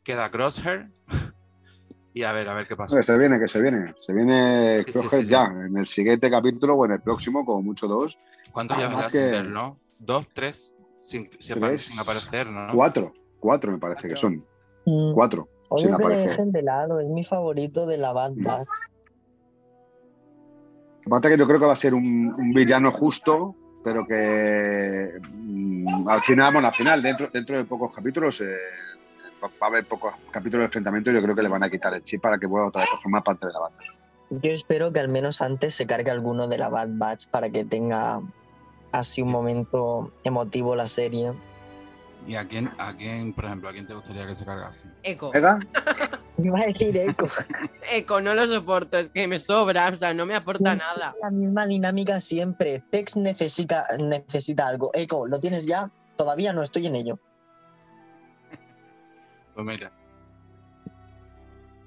queda 0.04 0.30
Crosshair 0.30 0.90
y 2.14 2.24
a 2.24 2.32
ver, 2.32 2.48
a 2.50 2.54
ver 2.54 2.68
qué 2.68 2.76
pasa. 2.76 2.98
Que 2.98 3.04
se 3.04 3.18
viene, 3.18 3.40
que 3.40 3.48
se 3.48 3.62
viene. 3.62 3.94
Se 3.96 4.14
viene, 4.14 4.84
sí, 4.88 5.00
sí, 5.00 5.08
sí. 5.10 5.26
ya, 5.26 5.46
en 5.46 5.78
el 5.78 5.88
siguiente 5.88 6.30
capítulo 6.30 6.76
o 6.76 6.86
en 6.86 6.92
el 6.94 7.02
próximo, 7.02 7.46
como 7.46 7.62
mucho 7.62 7.88
dos. 7.88 8.18
¿Cuántos 8.52 8.78
ya 8.78 9.10
sin 9.10 9.22
que- 9.22 9.32
ver, 9.32 9.50
no? 9.50 9.80
¿Dos, 10.00 10.28
tres? 10.34 10.74
Sin, 10.96 11.30
Tres, 11.30 11.82
sin 11.82 12.00
aparecer, 12.00 12.48
¿no? 12.48 12.68
Cuatro, 12.74 13.14
cuatro 13.40 13.72
me 13.72 13.78
parece 13.78 14.08
que 14.08 14.16
son. 14.16 14.46
Mm. 14.86 15.14
Cuatro, 15.14 15.50
Hoy 15.76 15.82
sin 15.82 15.94
aparecer. 15.94 16.64
lado, 16.64 17.00
es 17.00 17.10
mi 17.10 17.24
favorito 17.24 17.88
de 17.88 17.98
la 17.98 18.14
Bad 18.14 18.34
Batch. 18.36 18.68
Aparte 21.08 21.30
que 21.30 21.38
yo 21.38 21.48
creo 21.48 21.60
que 21.60 21.66
va 21.66 21.74
a 21.74 21.76
ser 21.76 21.96
un, 21.96 22.32
un 22.38 22.54
villano 22.54 22.92
justo, 22.92 23.56
pero 23.84 24.06
que 24.06 25.20
mm, 25.32 26.08
al 26.08 26.22
final, 26.22 26.54
bueno, 26.54 26.68
al 26.68 26.76
final, 26.76 27.02
dentro, 27.02 27.28
dentro 27.34 27.58
de 27.58 27.66
pocos 27.66 27.92
capítulos, 27.92 28.40
eh, 28.42 28.56
va 29.44 29.48
va 29.48 29.54
a 29.62 29.66
haber 29.66 29.88
pocos 29.88 30.14
capítulos 30.30 30.62
de 30.62 30.66
enfrentamiento 30.66 31.10
y 31.10 31.16
yo 31.16 31.24
creo 31.24 31.36
que 31.36 31.42
le 31.42 31.50
van 31.50 31.64
a 31.64 31.70
quitar 31.72 31.92
el 31.96 32.04
chip 32.04 32.22
para 32.22 32.38
que 32.38 32.46
vuelva 32.46 32.68
otra 32.68 32.82
vez 32.82 32.92
a 32.94 33.02
formar 33.02 33.24
parte 33.24 33.48
de 33.48 33.54
la 33.54 33.60
banda. 33.60 33.80
Yo 34.30 34.52
espero 34.52 34.94
que 34.94 35.00
al 35.00 35.10
menos 35.10 35.42
antes 35.42 35.74
se 35.74 35.88
cargue 35.88 36.12
alguno 36.12 36.48
de 36.48 36.60
la 36.60 36.70
Bad 36.70 36.90
Batch 36.92 37.28
para 37.30 37.50
que 37.50 37.66
tenga 37.66 38.22
así 38.92 39.24
un 39.24 39.32
momento 39.32 40.12
emotivo 40.24 40.76
la 40.76 40.86
serie. 40.86 41.34
¿Y 42.26 42.36
a 42.36 42.48
quién, 42.48 42.72
a 42.78 42.96
quién, 42.96 43.34
por 43.34 43.46
ejemplo, 43.46 43.68
a 43.70 43.74
quién 43.74 43.86
te 43.86 43.94
gustaría 43.94 44.26
que 44.26 44.34
se 44.34 44.46
cargase? 44.46 44.88
Eco. 45.04 45.32
¿Verdad? 45.32 45.58
Iba 46.38 46.60
a 46.62 46.66
decir 46.66 46.96
Echo. 46.98 47.26
Eco, 47.92 48.22
no 48.22 48.34
lo 48.34 48.48
soporto, 48.48 48.98
es 48.98 49.10
que 49.10 49.28
me 49.28 49.40
sobra, 49.40 49.90
o 49.90 49.96
sea, 49.98 50.14
no 50.14 50.26
me 50.26 50.36
aporta 50.36 50.72
Sí. 50.72 50.78
nada. 50.80 51.14
La 51.22 51.30
misma 51.30 51.66
dinámica 51.68 52.20
siempre. 52.22 52.80
Tex 52.90 53.18
necesita, 53.18 53.86
necesita 54.00 54.68
algo. 54.68 54.90
Echo, 54.94 55.28
¿lo 55.28 55.40
tienes 55.40 55.66
ya? 55.66 55.92
Todavía 56.16 56.54
no 56.54 56.64
estoy 56.64 56.88
en 56.88 56.96
ello. 56.96 57.20
Pues 59.54 59.68
mira, 59.68 59.92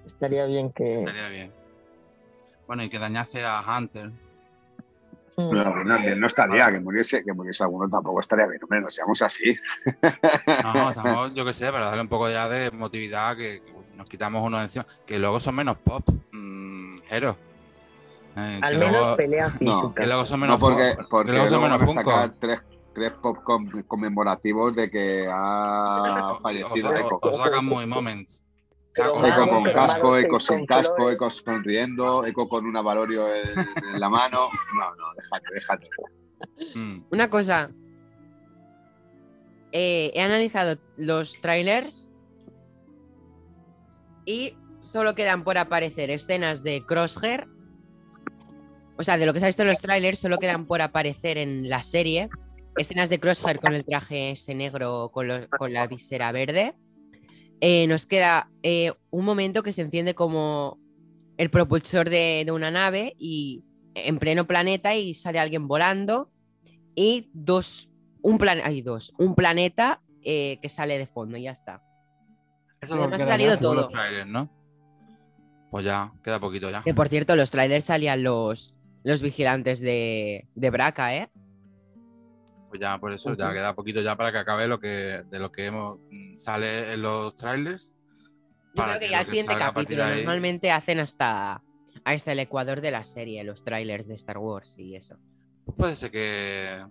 Estaría 0.05 0.47
bien 0.47 0.71
que. 0.71 1.01
estaría 1.01 1.29
bien. 1.29 1.53
Bueno, 2.69 2.85
y 2.85 2.89
que 2.89 2.99
dañase 3.01 3.45
a 3.45 3.61
Hunter. 3.67 4.13
Pero 5.37 5.71
bueno, 5.71 5.97
que 6.03 6.17
no 6.17 6.27
estaría, 6.27 6.71
que 6.73 6.81
muriese, 6.81 7.23
que 7.23 7.33
muriese 7.33 7.63
alguno 7.63 7.89
tampoco 7.91 8.21
estaría 8.21 8.47
bien, 8.47 8.63
hombre, 8.63 8.81
no 8.81 8.91
seamos 8.91 9.21
así. 9.23 9.55
No, 10.63 10.91
estamos, 10.91 11.35
yo 11.35 11.45
qué 11.45 11.53
sé, 11.53 11.71
para 11.71 11.87
darle 11.87 12.01
un 12.03 12.09
poco 12.09 12.31
ya 12.31 12.49
de 12.49 12.67
emotividad, 12.67 13.37
que, 13.37 13.63
nos 13.97 14.09
quitamos 14.09 14.43
uno 14.43 14.59
de 14.59 14.65
encima. 14.65 14.87
Que 15.07 15.19
luego 15.19 15.39
son 15.41 15.55
menos 15.55 15.77
pop. 15.79 16.09
Mm. 16.33 16.97
Eh, 18.39 18.61
Al 18.63 18.79
menos 18.79 18.91
luego- 18.93 19.17
pelea 19.17 19.49
no, 19.49 19.73
física. 19.73 19.95
que 19.95 20.07
luego 20.07 20.27
son 20.27 20.41
No, 20.41 20.47
menos 20.47 20.61
porque, 20.61 20.83
fo- 20.93 20.97
que 20.97 21.05
porque 21.09 21.33
luego 21.33 21.47
son 21.49 21.61
luego 21.61 21.75
menos 21.79 21.93
sacar 21.95 22.35
tres, 22.39 22.63
tres 22.95 23.13
pop 23.13 23.39
conmemorativos 23.87 24.75
de 24.75 24.91
que 24.91 25.27
ha 25.31 26.33
O- 26.33 26.41
fallecido 26.41 26.91
o- 26.91 26.95
Echo. 26.95 27.19
o 27.23 27.39
sacan 27.45 27.65
muy 27.65 27.87
moments. 27.87 28.43
Pero 28.97 29.27
Eco 29.27 29.49
con 29.51 29.63
pero 29.65 29.75
casco, 29.77 30.17
Eco 30.19 30.39
sin 30.39 30.67
casco. 30.67 31.11
Eco 31.11 31.31
sonriendo, 31.31 32.25
Eco 32.25 32.49
con 32.49 32.67
una 32.67 32.81
Valorio 32.83 33.33
en, 33.35 33.59
en 33.59 34.01
la 34.01 34.09
mano. 34.09 34.49
No, 34.75 34.95
no, 34.97 35.05
déjate, 35.17 35.47
déjate. 35.55 35.89
Mm, 36.75 37.05
Una 37.11 37.29
cosa. 37.31 37.71
Eh, 39.73 40.11
he 40.15 40.21
analizado 40.23 40.81
los 40.97 41.39
trailers 41.41 42.09
y 44.25 44.57
solo 44.81 45.15
quedan 45.15 45.45
por 45.45 45.59
aparecer 45.59 46.11
escenas 46.11 46.63
de 46.63 46.85
Crosshair. 46.87 47.47
O 48.97 49.05
sea, 49.05 49.19
de 49.19 49.27
lo 49.27 49.35
que 49.35 49.41
se 49.41 49.47
ha 49.47 49.49
visto 49.49 49.63
en 49.63 49.69
los 49.69 49.81
trailers, 49.81 50.19
solo 50.19 50.39
quedan 50.39 50.67
por 50.67 50.81
aparecer 50.81 51.37
en 51.37 51.69
la 51.69 51.83
serie. 51.83 52.31
Escenas 52.77 53.09
de 53.11 53.21
Crosshair 53.21 53.59
con 53.61 53.75
el 53.75 53.85
traje 53.85 54.31
ese 54.31 54.55
negro 54.55 55.11
con, 55.13 55.29
lo- 55.29 55.49
con 55.51 55.73
la 55.73 55.87
visera 55.87 56.33
verde. 56.33 56.75
Eh, 57.61 57.87
nos 57.87 58.07
queda 58.07 58.51
eh, 58.63 58.93
un 59.11 59.25
momento 59.25 59.63
que 59.63 59.73
se 59.73 59.83
enciende 59.83 60.15
como 60.15 60.79
el 61.39 61.51
propulsor 61.51 62.11
de, 62.11 62.43
de 62.45 62.53
una 62.53 62.71
nave 62.71 63.15
y 63.19 63.65
en 63.95 64.19
pleno 64.19 64.47
planeta 64.47 64.95
y 64.95 65.15
sale 65.15 65.39
alguien 65.39 65.67
volando 65.69 66.31
y 66.95 67.31
dos, 67.33 67.89
un 68.23 68.39
plan, 68.39 68.61
hay 68.65 68.83
dos, 68.83 69.13
un 69.19 69.35
planeta 69.35 70.03
eh, 70.23 70.59
que 70.61 70.69
sale 70.69 70.99
de 70.99 71.07
fondo 71.07 71.37
y 71.37 71.43
ya 71.45 71.53
está. 71.53 71.83
Eso 72.81 72.95
Y 72.95 72.97
es 72.97 72.97
lo 72.97 73.03
además 73.03 73.19
que 73.19 73.23
ha 73.25 73.27
salido 73.27 73.57
según 73.57 73.77
los 73.77 73.85
todo. 73.89 73.99
trailers, 73.99 74.29
¿no? 74.29 74.51
Pues 75.71 75.85
ya, 75.85 76.13
queda 76.23 76.39
poquito 76.41 76.71
ya. 76.71 76.83
Que 76.83 76.95
por 76.95 77.09
cierto, 77.09 77.37
los 77.37 77.51
trailers 77.51 77.85
salían 77.85 78.23
los, 78.23 78.75
los 79.03 79.23
vigilantes 79.23 79.81
de, 79.81 80.47
de 80.55 80.71
Braca, 80.71 81.15
¿eh? 81.17 81.31
Pues 82.77 82.81
ya, 82.81 82.99
por 82.99 83.13
eso, 83.13 83.35
ya 83.35 83.47
Ujú. 83.47 83.55
queda 83.55 83.75
poquito 83.75 84.01
ya 84.03 84.17
para 84.17 84.33
que 84.33 84.39
acabe 84.39 84.67
lo 84.69 84.79
que 84.79 85.23
de 85.31 85.39
lo 85.39 85.51
que 85.51 85.67
hemos, 85.67 85.99
sale 86.37 86.93
en 86.93 87.03
los 87.03 87.35
trailers. 87.37 87.95
Yo 88.75 88.83
creo 88.85 88.95
que 88.95 89.07
que 89.07 89.11
ya 89.11 89.21
el 89.21 89.27
siguiente 89.27 89.57
capítulo 89.57 89.97
de 90.05 90.13
ahí- 90.13 90.17
normalmente 90.25 90.71
hacen 90.71 91.01
hasta, 91.01 91.63
hasta 92.05 92.33
el 92.33 92.39
ecuador 92.41 92.83
de 92.83 92.91
la 92.91 93.05
serie, 93.05 93.43
los 93.45 93.65
trailers 93.65 94.07
de 94.09 94.15
Star 94.15 94.37
Wars 94.39 94.79
y 94.79 94.95
eso. 94.95 95.17
Pues 95.65 95.77
puede 95.79 95.97
ser 95.97 96.11
que 96.11 96.85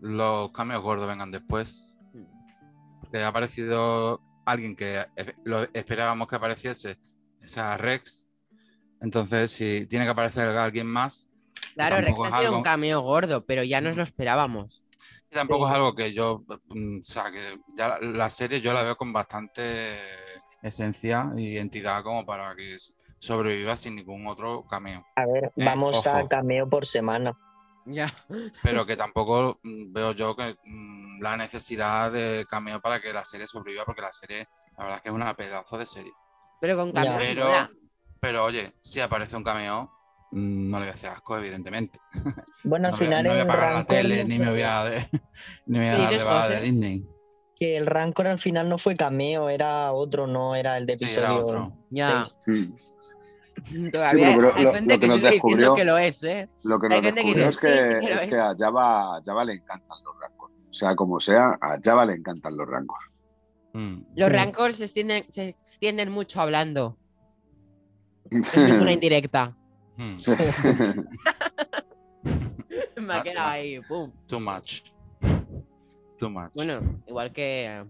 los 0.00 0.50
cambios 0.52 0.82
gordos 0.82 1.06
vengan 1.06 1.30
después. 1.30 1.96
Porque 3.00 3.18
ha 3.22 3.28
aparecido 3.28 4.20
alguien 4.44 4.74
que 4.74 5.04
lo 5.44 5.62
esperábamos 5.72 6.26
que 6.28 6.36
apareciese, 6.36 6.98
esa 7.42 7.76
Rex. 7.76 8.28
Entonces, 9.00 9.52
si 9.52 9.86
tiene 9.86 10.04
que 10.04 10.10
aparecer 10.10 10.46
alguien 10.46 10.86
más, 10.86 11.28
Claro, 11.74 12.00
Rex 12.00 12.20
ha 12.24 12.38
sido 12.38 12.40
un 12.40 12.46
algo- 12.56 12.62
cameo 12.62 13.00
gordo, 13.00 13.44
pero 13.46 13.62
ya 13.64 13.80
nos 13.80 13.96
lo 13.96 14.02
esperábamos. 14.02 14.82
Y 15.30 15.34
tampoco 15.34 15.66
Sí. 15.66 15.70
es 15.70 15.76
algo 15.76 15.94
que 15.94 16.12
yo, 16.12 16.44
mm, 16.68 16.98
o 16.98 17.02
sea, 17.02 17.30
que 17.30 17.58
ya 17.76 17.98
la- 18.00 18.30
serie 18.30 18.60
yo 18.60 18.72
la 18.72 18.82
veo 18.82 18.96
con 18.96 19.12
bastante 19.12 19.98
esencia 20.62 21.30
y 21.36 21.56
entidad 21.56 22.02
como 22.02 22.26
para 22.26 22.54
que 22.56 22.76
sobreviva 23.18 23.76
sin 23.76 23.96
ningún 23.96 24.26
otro 24.26 24.64
cameo. 24.68 25.04
A 25.16 25.26
ver, 25.26 25.44
Eh, 25.44 25.50
vamos 25.64 26.06
a 26.06 26.26
cameo 26.28 26.68
por 26.68 26.84
semana. 26.86 27.32
Ya. 27.86 28.12
pero 28.62 28.84
que 28.86 28.96
tampoco 29.04 29.58
mm, 29.62 29.92
veo 29.92 30.12
yo 30.12 30.36
que 30.36 30.56
mm, 30.64 31.22
la 31.22 31.36
necesidad 31.36 32.10
de 32.12 32.44
cameo 32.48 32.80
para 32.80 33.00
que 33.00 33.12
la 33.12 33.24
serie 33.24 33.46
sobreviva, 33.46 33.84
porque 33.84 34.02
la 34.02 34.12
serie, 34.12 34.48
la 34.76 34.84
verdad 34.84 34.96
es 34.98 35.02
que 35.02 35.08
es 35.10 35.14
una 35.14 35.34
pedazo 35.34 35.78
de 35.78 35.86
serie. 35.86 36.12
Pero 36.60 36.76
con 36.76 36.92
cameo 36.92 37.18
Pero, 37.18 37.68
pero 38.20 38.44
oye, 38.44 38.72
si 38.82 39.00
aparece 39.00 39.36
un 39.36 39.44
cameo, 39.44 39.90
no 40.32 40.78
le 40.78 40.84
voy 40.86 40.90
a 40.90 40.94
hacer 40.94 41.10
asco, 41.10 41.36
evidentemente. 41.38 41.98
Bueno, 42.64 42.88
al 42.88 42.92
No 42.92 42.98
voy, 42.98 43.06
final 43.06 43.24
no 43.24 43.30
voy 43.32 43.40
a 43.40 43.46
pagar 43.46 43.72
la 43.72 43.84
tele, 43.86 44.22
no 44.22 44.28
ni 44.28 44.38
me 44.38 44.50
voy 44.50 44.62
a, 44.62 44.84
de- 44.84 45.06
ni 45.66 45.78
me 45.78 45.84
voy 45.86 45.88
a 45.88 45.96
¿Qué 45.96 46.02
dar 46.02 46.18
de 46.18 46.24
baja 46.24 46.48
de? 46.48 46.60
Disney. 46.60 47.06
que 47.56 47.76
el 47.76 47.86
Rancor 47.86 48.26
al 48.26 48.38
final 48.38 48.68
no 48.68 48.78
fue 48.78 48.96
cameo, 48.96 49.48
era 49.50 49.92
otro, 49.92 50.26
no 50.26 50.54
era 50.54 50.76
el 50.78 50.86
de 50.86 50.96
Sí, 50.96 51.04
episodio. 51.04 51.26
era 51.28 51.34
otro. 51.36 51.72
Ya. 51.90 52.24
seis. 52.46 52.70
Mm. 53.72 53.90
Todavía 53.90 54.32
pero 54.36 54.54
hay 54.56 54.64
lo- 54.64 54.72
gente 54.74 54.94
lo 54.94 55.00
que, 55.00 55.00
que 55.00 55.06
nos 55.08 55.20
descubrió- 55.22 55.74
que 55.74 55.84
lo 55.84 55.98
es, 55.98 56.22
¿eh? 56.22 56.48
Lo 56.62 56.78
que 56.80 56.88
nos 56.88 57.00
gente 57.02 57.20
que 57.20 57.26
descubrió 57.34 57.48
es 57.50 57.58
que, 57.58 57.68
"Sí, 57.68 57.96
pero 58.00 58.14
es 58.16 58.22
es". 58.22 58.28
que 58.30 58.36
a 58.38 58.54
Java, 58.58 59.16
a 59.18 59.22
Java 59.22 59.44
le 59.44 59.52
encantan 59.54 59.98
los 60.04 60.14
rancos. 60.18 60.50
O 60.70 60.72
sea, 60.74 60.94
como 60.96 61.20
sea, 61.20 61.58
a 61.60 61.76
Java 61.82 62.06
le 62.06 62.14
encantan 62.14 62.56
los 62.56 62.66
rancos. 62.66 62.98
Mm. 63.74 63.98
Los 64.16 64.30
Mm. 64.30 64.32
rancors 64.32 64.76
se 64.76 64.84
extienden, 64.84 65.24
se 65.30 65.48
extienden 65.50 66.10
mucho 66.10 66.40
hablando. 66.40 66.96
Es 68.30 68.56
una 68.56 68.92
indirecta. 68.92 69.56
Mm. 70.00 70.16
Sí. 70.18 70.32
Me 72.96 73.14
ha 73.14 73.18
Ah, 73.18 73.22
quedado 73.22 73.50
ahí, 73.50 73.80
pum. 73.82 74.10
Too 74.26 74.40
much. 74.40 74.82
Too 76.18 76.30
much. 76.30 76.52
Bueno, 76.54 76.78
igual 77.06 77.32
que, 77.32 77.84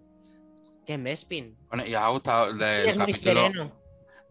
que 0.87 0.95
en 0.95 1.05
Bespin. 1.05 1.57
Bueno, 1.69 1.87
y 1.87 1.95
os 1.95 2.01
ha 2.01 2.09
gustado 2.09 2.53
del 2.55 2.89
es 2.89 2.97
muy 2.97 3.07
capítulo, 3.13 3.41
sereno. 3.43 3.73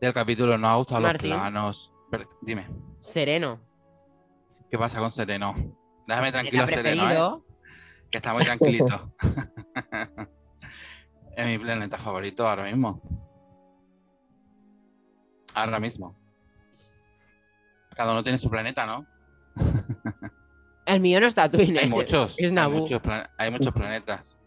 del 0.01 0.13
capítulo, 0.13 0.57
¿no 0.57 0.67
ha 0.69 0.75
gustado 0.75 1.01
Martín. 1.01 1.29
los 1.29 1.39
planos? 1.39 1.93
Pero, 2.11 2.29
dime, 2.41 2.67
Sereno. 2.99 3.59
¿qué 4.69 4.77
pasa 4.77 4.99
con 4.99 5.11
Sereno? 5.11 5.55
Déjame 6.07 6.31
tranquilo, 6.31 6.67
Sereno, 6.67 7.11
¿eh? 7.11 7.41
que 8.11 8.17
está 8.17 8.33
muy 8.33 8.43
tranquilito. 8.43 9.13
es 11.37 11.45
mi 11.45 11.57
planeta 11.59 11.97
favorito 11.97 12.47
ahora 12.47 12.63
mismo. 12.63 13.01
Ahora 15.53 15.79
mismo. 15.79 16.18
Cada 17.99 18.13
uno 18.13 18.23
tiene 18.23 18.37
su 18.37 18.49
planeta, 18.49 18.85
¿no? 18.85 19.05
El 20.85 21.01
mío 21.01 21.19
no 21.19 21.27
es 21.27 21.35
Tatooine. 21.35 21.79
Hay 21.79 21.85
¿eh? 21.87 21.89
muchos. 21.89 22.39
Es 22.39 22.45
hay, 22.45 22.51
muchos 22.69 23.01
plane- 23.01 23.29
hay 23.37 23.51
muchos 23.51 23.73
planetas. 23.73 24.39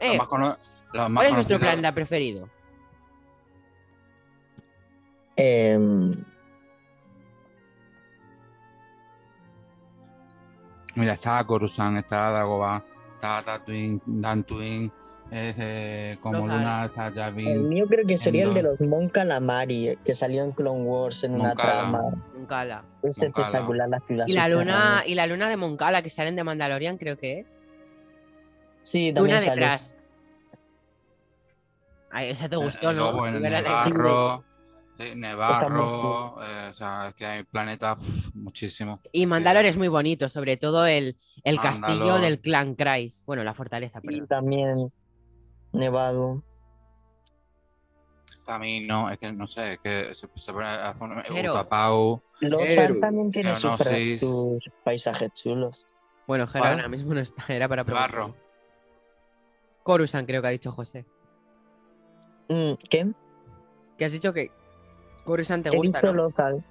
Eh, 0.00 0.08
Los 0.08 0.16
más, 0.16 0.26
cono- 0.28 0.58
los 0.94 1.10
más 1.10 1.20
¿Cuál 1.20 1.26
es 1.26 1.34
vuestro 1.34 1.58
conocidos- 1.58 1.60
planeta 1.60 1.92
preferido? 1.94 2.48
Em, 5.36 6.10
Mira, 10.94 11.12
está 11.12 11.44
Coruscant, 11.44 11.98
está 11.98 12.30
Dagobah, 12.30 12.82
está 13.14 13.42
Tatooine, 13.42 14.00
Dantooine, 14.06 14.90
es, 15.32 15.54
eh, 15.58 16.18
como. 16.20 16.46
Luna, 16.46 16.84
está 16.84 17.08
el 17.08 17.14
Yavin. 17.14 17.68
mío 17.68 17.86
creo 17.88 18.06
que 18.06 18.18
sería 18.18 18.44
el 18.44 18.54
de 18.54 18.62
los 18.62 18.80
Mon 18.80 19.08
Calamari, 19.08 19.98
que 20.04 20.14
salió 20.14 20.44
en 20.44 20.52
Clone 20.52 20.82
Wars 20.82 21.24
en 21.24 21.34
una 21.34 21.48
Moncala. 21.50 21.72
trama. 21.72 22.02
Nunca 22.34 22.64
la. 22.64 22.84
Es 23.02 23.18
Moncala. 23.18 23.46
espectacular 23.46 23.88
la 23.88 24.00
ciudad. 24.00 24.26
Y 24.28 24.32
la 24.34 24.48
luna, 24.48 25.02
y 25.06 25.14
la 25.14 25.26
luna 25.26 25.48
de 25.48 25.56
Moncala 25.56 26.02
que 26.02 26.10
salen 26.10 26.36
de 26.36 26.44
Mandalorian, 26.44 26.98
creo 26.98 27.16
que 27.16 27.40
es. 27.40 27.46
Sí, 28.82 29.12
también 29.12 29.36
Luna 29.38 29.50
de. 29.50 29.56
Trask. 29.56 29.96
Ay, 32.10 32.28
esa 32.30 32.48
te 32.48 32.56
gustó, 32.56 32.90
Eh, 32.90 32.94
¿no? 32.94 33.12
Nevarro, 33.30 34.44
sí, 34.98 35.14
Nevarro, 35.14 36.36
eh, 36.44 36.68
o 36.68 36.72
sea, 36.74 37.08
es 37.08 37.14
que 37.14 37.24
hay 37.24 37.42
planetas 37.44 37.98
uf, 38.02 38.34
muchísimos. 38.34 39.00
Y 39.12 39.24
Mandalor 39.24 39.64
es 39.64 39.78
muy 39.78 39.88
bonito, 39.88 40.28
sobre 40.28 40.58
todo 40.58 40.84
el, 40.86 41.16
el 41.42 41.58
castillo 41.58 42.18
del 42.18 42.38
clan 42.40 42.74
Kreis. 42.74 43.22
Bueno, 43.26 43.44
la 43.44 43.54
fortaleza, 43.54 44.00
Y 44.02 44.06
perdón. 44.08 44.26
también 44.28 44.92
Nevado. 45.72 46.42
Camino, 48.44 49.08
es 49.10 49.18
que 49.18 49.32
no 49.32 49.46
sé, 49.46 49.74
es 49.74 49.80
que 49.80 50.14
se, 50.14 50.28
se 50.34 50.52
pone 50.52 50.66
a 50.66 50.88
hacer 50.88 51.02
un 51.08 51.22
Pero- 52.58 52.98
también 53.00 53.30
tiene 53.30 53.54
sus, 53.54 53.76
paisajes 54.84 55.32
chulos. 55.32 55.86
Bueno, 56.26 56.46
Jera 56.46 56.70
ahora 56.72 56.88
mismo 56.88 57.14
no 57.14 57.20
está, 57.20 57.44
era 57.54 57.68
para 57.68 57.84
preguntar. 57.84 58.10
Nevarro. 58.10 58.34
Coruscant, 59.84 60.26
creo 60.26 60.42
que 60.42 60.48
ha 60.48 60.52
dicho 60.52 60.72
José. 60.72 61.04
Mm, 62.48 62.72
¿Qué? 62.90 63.12
Que 63.96 64.04
has 64.04 64.12
dicho 64.12 64.32
que 64.32 64.50
Coruscant 65.24 65.62
te 65.64 65.70
He 65.74 65.76
gusta, 65.76 65.98
dicho 65.98 66.12
¿no? 66.12 66.24
Lothal. 66.24 66.64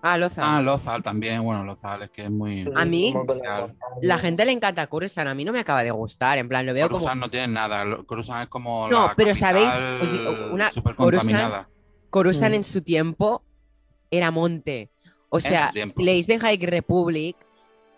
Ah, 0.00 0.16
Loza. 0.16 0.42
Ah, 0.56 0.62
Lozal 0.62 1.02
también. 1.02 1.42
Bueno, 1.42 1.64
Lozal 1.64 2.02
es 2.02 2.10
que 2.10 2.24
es 2.24 2.30
muy. 2.30 2.64
A 2.76 2.84
mí, 2.84 3.12
Como 3.12 3.24
la 3.24 3.32
especial. 3.34 3.60
montaña. 3.62 3.90
La 4.02 4.18
gente 4.18 4.44
le 4.44 4.52
encanta 4.52 4.86
Coruscant, 4.86 5.28
a 5.28 5.34
mí 5.34 5.44
no 5.44 5.52
me 5.52 5.58
acaba 5.60 5.82
de 5.82 5.90
gustar, 5.90 6.38
en 6.38 6.48
plan, 6.48 6.64
lo 6.64 6.72
veo 6.72 6.86
como... 6.88 6.98
Coruscant 7.00 7.20
no 7.20 7.30
tiene 7.30 7.48
nada. 7.48 7.84
Coruscant 8.06 8.42
es 8.42 8.48
como. 8.48 8.88
No, 8.88 9.08
la 9.08 9.14
pero 9.16 9.34
¿sabéis? 9.34 9.72
Os 10.00 10.12
digo, 10.12 10.30
una- 10.52 10.70
Súper 10.70 10.94
Coruscant- 10.94 12.50
Mm. 12.50 12.54
en 12.54 12.64
su 12.64 12.82
tiempo 12.82 13.42
era 14.10 14.30
monte. 14.30 14.90
O 15.30 15.40
sea, 15.40 15.72
si 15.88 16.02
leéis 16.04 16.26
de 16.26 16.38
High 16.38 16.64
Republic, 16.64 17.36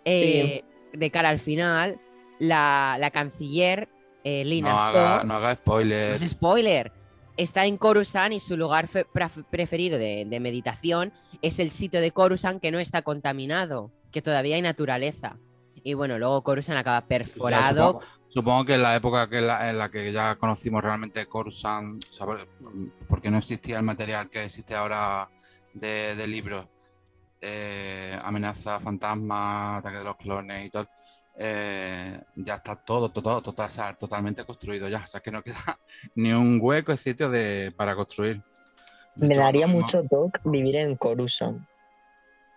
eh, 0.05 0.65
de 0.93 1.11
cara 1.11 1.29
al 1.29 1.39
final, 1.39 2.01
la, 2.39 2.97
la 2.99 3.11
canciller, 3.11 3.89
eh, 4.25 4.45
Lina 4.45 4.71
No 4.71 4.79
haga, 4.81 5.25
no 5.25 5.35
haga 5.35 5.49
no 5.51 5.55
spoiler. 5.57 6.23
es 6.23 6.31
spoiler, 6.33 6.93
está 7.43 7.67
en 7.67 7.77
Coruscant 7.77 8.33
y 8.33 8.41
su 8.41 8.57
lugar 8.57 8.87
fe- 8.89 9.07
pref- 9.07 9.45
preferido 9.51 9.99
de, 9.99 10.25
de 10.29 10.41
meditación 10.41 11.13
es 11.43 11.59
el 11.59 11.71
sitio 11.71 12.01
de 12.01 12.11
Coruscant 12.11 12.61
que 12.61 12.71
no 12.71 12.79
está 12.79 13.03
contaminado, 13.03 13.91
que 14.13 14.23
todavía 14.23 14.57
hay 14.57 14.63
naturaleza. 14.63 15.37
Y 15.83 15.95
bueno, 15.95 16.19
luego 16.19 16.43
Coruscant 16.43 16.79
acaba 16.79 17.01
perforado. 17.07 17.93
supongo- 17.93 18.05
Supongo 18.33 18.65
que 18.65 18.75
en 18.75 18.83
la 18.83 18.95
época 18.95 19.29
que 19.29 19.41
la- 19.41 19.71
en 19.71 19.79
la 19.79 19.91
que 19.91 20.13
ya 20.13 20.37
conocimos 20.37 20.85
realmente 20.85 21.27
Coruscant, 21.27 22.05
o 22.09 22.13
sea, 22.13 22.27
por- 22.27 22.47
porque 23.09 23.29
no 23.31 23.39
existía 23.39 23.77
el 23.79 23.83
material 23.83 24.31
que 24.31 24.45
existe 24.45 24.75
ahora 24.77 25.29
de, 25.75 26.15
de 26.15 26.27
libros, 26.29 26.67
eh, 27.41 28.19
amenaza, 28.23 28.79
fantasma, 28.81 29.79
ataque 29.79 29.99
de 29.99 30.05
los 30.05 30.17
clones 30.17 30.67
y 30.67 30.71
todo, 30.71 30.87
eh, 31.43 32.21
ya 32.37 32.57
está 32.57 32.77
todo, 32.77 33.11
todo, 33.11 33.41
total- 33.41 33.67
o 33.69 33.71
sea, 33.71 33.95
totalmente 33.95 34.45
construido 34.45 34.89
ya. 34.89 35.03
O 35.05 35.07
sea, 35.07 35.21
que 35.23 35.31
no 35.31 35.43
queda 35.43 35.57
ni 36.15 36.33
un 36.33 36.59
hueco, 36.63 36.95
sitio 36.99 37.31
de, 37.31 37.73
para 37.75 37.97
construir. 37.97 38.43
De 39.15 39.27
Me 39.27 39.35
hecho, 39.35 39.41
daría 39.43 39.65
cuando- 39.65 39.81
mucho 39.81 40.03
toque 40.05 40.39
vivir 40.45 40.77
en 40.77 40.97
Coruscant. 40.97 41.63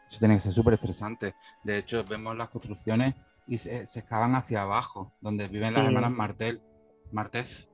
Eso 0.10 0.20
tiene 0.20 0.36
que 0.36 0.42
ser 0.42 0.52
súper 0.52 0.74
estresante. 0.76 1.34
De 1.64 1.78
hecho, 1.78 2.04
vemos 2.04 2.36
las 2.36 2.50
construcciones 2.50 3.16
y 3.48 3.58
se, 3.58 3.86
se 3.86 4.00
excavan 4.00 4.36
hacia 4.36 4.62
abajo, 4.64 5.14
donde 5.22 5.48
viven 5.48 5.74
las 5.74 5.82
Sí. 5.84 5.88
hermanas 5.88 6.12
Martel, 6.12 6.62
Martez. 7.12 7.70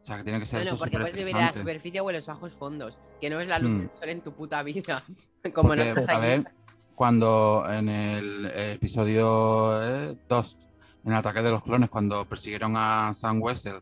O 0.00 0.04
sea, 0.04 0.16
que 0.18 0.24
tiene 0.24 0.38
que 0.40 0.46
ser 0.46 0.60
Bueno, 0.60 0.70
eso 0.74 0.78
porque 0.78 0.96
puedes 0.98 1.14
vivir 1.16 1.36
a 1.36 1.40
la 1.46 1.52
superficie 1.52 2.00
o 2.00 2.10
en 2.10 2.16
los 2.16 2.26
bajos 2.26 2.52
fondos, 2.52 2.98
que 3.20 3.30
no 3.30 3.38
ves 3.38 3.48
la 3.48 3.58
luz 3.58 3.70
Mm. 3.70 3.78
del 3.80 3.90
sol 3.92 4.08
en 4.10 4.20
tu 4.22 4.32
puta 4.32 4.62
vida. 4.62 5.02
Como 5.54 5.68
Porque, 5.70 5.84
nosotros 5.84 6.08
a 6.08 6.12
allí. 6.18 6.20
ver, 6.26 6.52
cuando 6.98 7.64
en 7.70 7.88
el 7.88 8.46
episodio 8.56 10.16
2, 10.28 10.58
en 11.04 11.12
el 11.12 11.16
ataque 11.16 11.42
de 11.42 11.50
los 11.52 11.62
clones, 11.62 11.88
cuando 11.90 12.24
persiguieron 12.24 12.74
a 12.76 13.14
Sam 13.14 13.40
Wessel, 13.40 13.80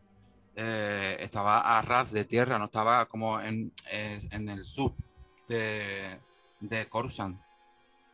eh, 0.55 1.17
estaba 1.19 1.79
a 1.79 1.81
ras 1.81 2.11
de 2.11 2.25
tierra, 2.25 2.59
no 2.59 2.65
estaba 2.65 3.07
como 3.07 3.41
en, 3.41 3.71
eh, 3.91 4.19
en 4.29 4.47
el 4.49 4.63
sub 4.63 4.93
de, 5.47 6.19
de 6.59 6.85
Coruscant. 6.87 7.39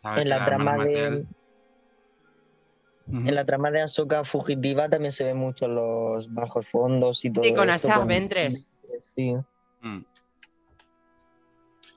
¿Sabes? 0.02 0.22
En 0.22 0.30
la 0.30 0.46
trama 0.46 0.78
de, 0.86 1.26
Ujú. 3.08 3.18
en 3.28 3.36
la 3.36 3.44
trama 3.44 3.72
de 3.72 3.82
Ahsoka 3.82 4.24
fugitiva 4.24 4.88
también 4.88 5.12
se 5.12 5.26
ven 5.26 5.36
mucho 5.36 5.68
los 5.68 6.34
bajos 6.34 6.66
fondos 6.70 7.26
y 7.26 7.30
todo. 7.30 7.44
Sí, 7.44 7.54
con 7.54 7.70
esto, 7.70 7.90
Asajj 7.90 8.00
con- 8.00 8.08
Ventress. 8.08 8.66
Sí. 9.02 9.36
Mm. 9.82 10.00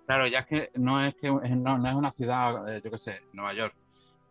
Claro, 0.06 0.26
ya 0.28 0.46
que 0.46 0.70
no 0.74 1.04
es 1.04 1.14
que 1.16 1.28
es- 1.42 1.56
no, 1.56 1.78
no 1.78 1.88
es 1.88 1.94
una 1.94 2.12
ciudad, 2.12 2.68
eh, 2.76 2.80
yo 2.84 2.90
qué 2.90 2.98
sé, 2.98 3.20
Nueva 3.32 3.52
York, 3.54 3.74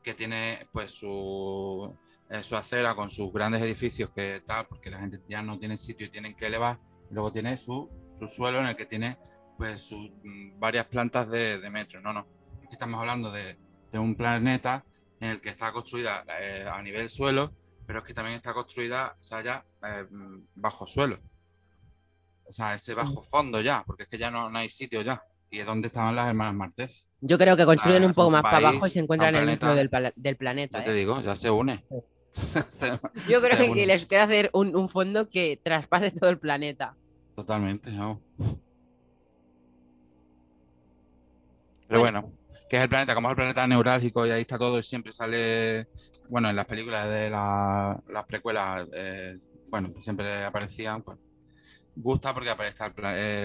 que 0.01 0.13
tiene 0.13 0.67
pues 0.71 0.91
su, 0.91 1.97
eh, 2.29 2.43
su 2.43 2.55
acera 2.55 2.95
con 2.95 3.09
sus 3.11 3.31
grandes 3.33 3.61
edificios 3.61 4.09
que 4.15 4.41
tal, 4.45 4.67
porque 4.67 4.89
la 4.89 4.99
gente 4.99 5.19
ya 5.27 5.41
no 5.41 5.59
tiene 5.59 5.77
sitio 5.77 6.07
y 6.07 6.11
tienen 6.11 6.35
que 6.35 6.47
elevar, 6.47 6.79
y 7.09 7.13
luego 7.13 7.31
tiene 7.31 7.57
su, 7.57 7.89
su 8.17 8.27
suelo 8.27 8.59
en 8.59 8.67
el 8.67 8.75
que 8.75 8.85
tiene 8.85 9.17
pues 9.57 9.81
sus 9.81 10.09
mm, 10.23 10.59
varias 10.59 10.85
plantas 10.87 11.29
de, 11.29 11.59
de 11.59 11.69
metro. 11.69 12.01
No, 12.01 12.13
no. 12.13 12.21
Aquí 12.63 12.69
estamos 12.71 12.99
hablando 12.99 13.31
de, 13.31 13.57
de 13.91 13.99
un 13.99 14.15
planeta 14.15 14.85
en 15.19 15.29
el 15.31 15.41
que 15.41 15.49
está 15.49 15.71
construida 15.73 16.23
eh, 16.39 16.65
a 16.71 16.81
nivel 16.81 17.09
suelo, 17.09 17.53
pero 17.85 17.99
es 17.99 18.05
que 18.05 18.13
también 18.13 18.37
está 18.37 18.53
construida, 18.53 19.15
o 19.19 19.23
sea, 19.23 19.41
ya 19.41 19.65
eh, 19.83 20.05
mm, 20.09 20.47
bajo 20.55 20.87
suelo. 20.87 21.19
O 22.47 22.53
sea, 22.53 22.75
ese 22.75 22.93
bajo 22.93 23.21
fondo 23.21 23.59
ya, 23.61 23.83
porque 23.85 24.03
es 24.03 24.09
que 24.09 24.17
ya 24.17 24.29
no, 24.31 24.49
no 24.49 24.59
hay 24.59 24.69
sitio 24.69 25.01
ya. 25.01 25.21
Y 25.55 25.59
es 25.59 25.65
donde 25.65 25.87
estaban 25.87 26.13
las 26.17 26.27
hermanas 26.27 26.53
Martés. 26.53 27.09
Yo 27.21 27.37
creo 27.37 27.55
que 27.55 27.63
construyen 27.63 28.03
Ah, 28.03 28.07
un 28.07 28.13
poco 28.13 28.29
más 28.29 28.41
para 28.41 28.57
abajo 28.57 28.87
y 28.87 28.89
se 28.89 28.99
encuentran 28.99 29.35
en 29.35 29.43
el 29.43 29.51
núcleo 29.51 29.73
del, 29.73 29.89
planeta. 30.35 30.79
Ya 30.79 30.83
te 30.83 30.91
¿eh? 30.91 30.95
digo, 30.95 31.21
ya 31.21 31.33
se 31.37 31.49
une. 31.49 31.85
Se- 32.29 32.99
Yo 33.29 33.39
creo 33.39 33.57
que 33.57 33.69
une. 33.69 33.85
les 33.85 34.05
queda 34.05 34.23
hacer 34.23 34.49
un, 34.51 34.75
un 34.75 34.89
fondo 34.89 35.29
que 35.29 35.57
traspase 35.63 36.11
todo 36.11 36.29
el 36.29 36.39
planeta. 36.39 36.97
Totalmente. 37.33 37.89
Pero 41.87 41.99
bueno, 42.01 42.33
que 42.69 42.75
es 42.75 42.83
el 42.83 42.89
planeta, 42.89 43.15
como 43.15 43.29
es 43.29 43.31
el 43.31 43.35
planeta 43.37 43.65
neurálgico 43.65 44.27
y 44.27 44.31
ahí 44.31 44.41
está 44.41 44.57
todo 44.57 44.77
y 44.77 44.83
siempre 44.83 45.13
sale, 45.13 45.87
bueno, 46.27 46.49
en 46.49 46.57
las 46.57 46.65
películas 46.65 47.07
de 47.07 47.29
la- 47.29 47.97
las 48.09 48.25
precuelas, 48.25 48.85
eh, 48.91 49.37
bueno, 49.69 49.89
pues 49.93 50.03
siempre 50.03 50.43
aparecían, 50.43 51.01
pues 51.01 51.17
gusta 51.95 52.33
porque 52.33 52.49
aparece 52.49 52.83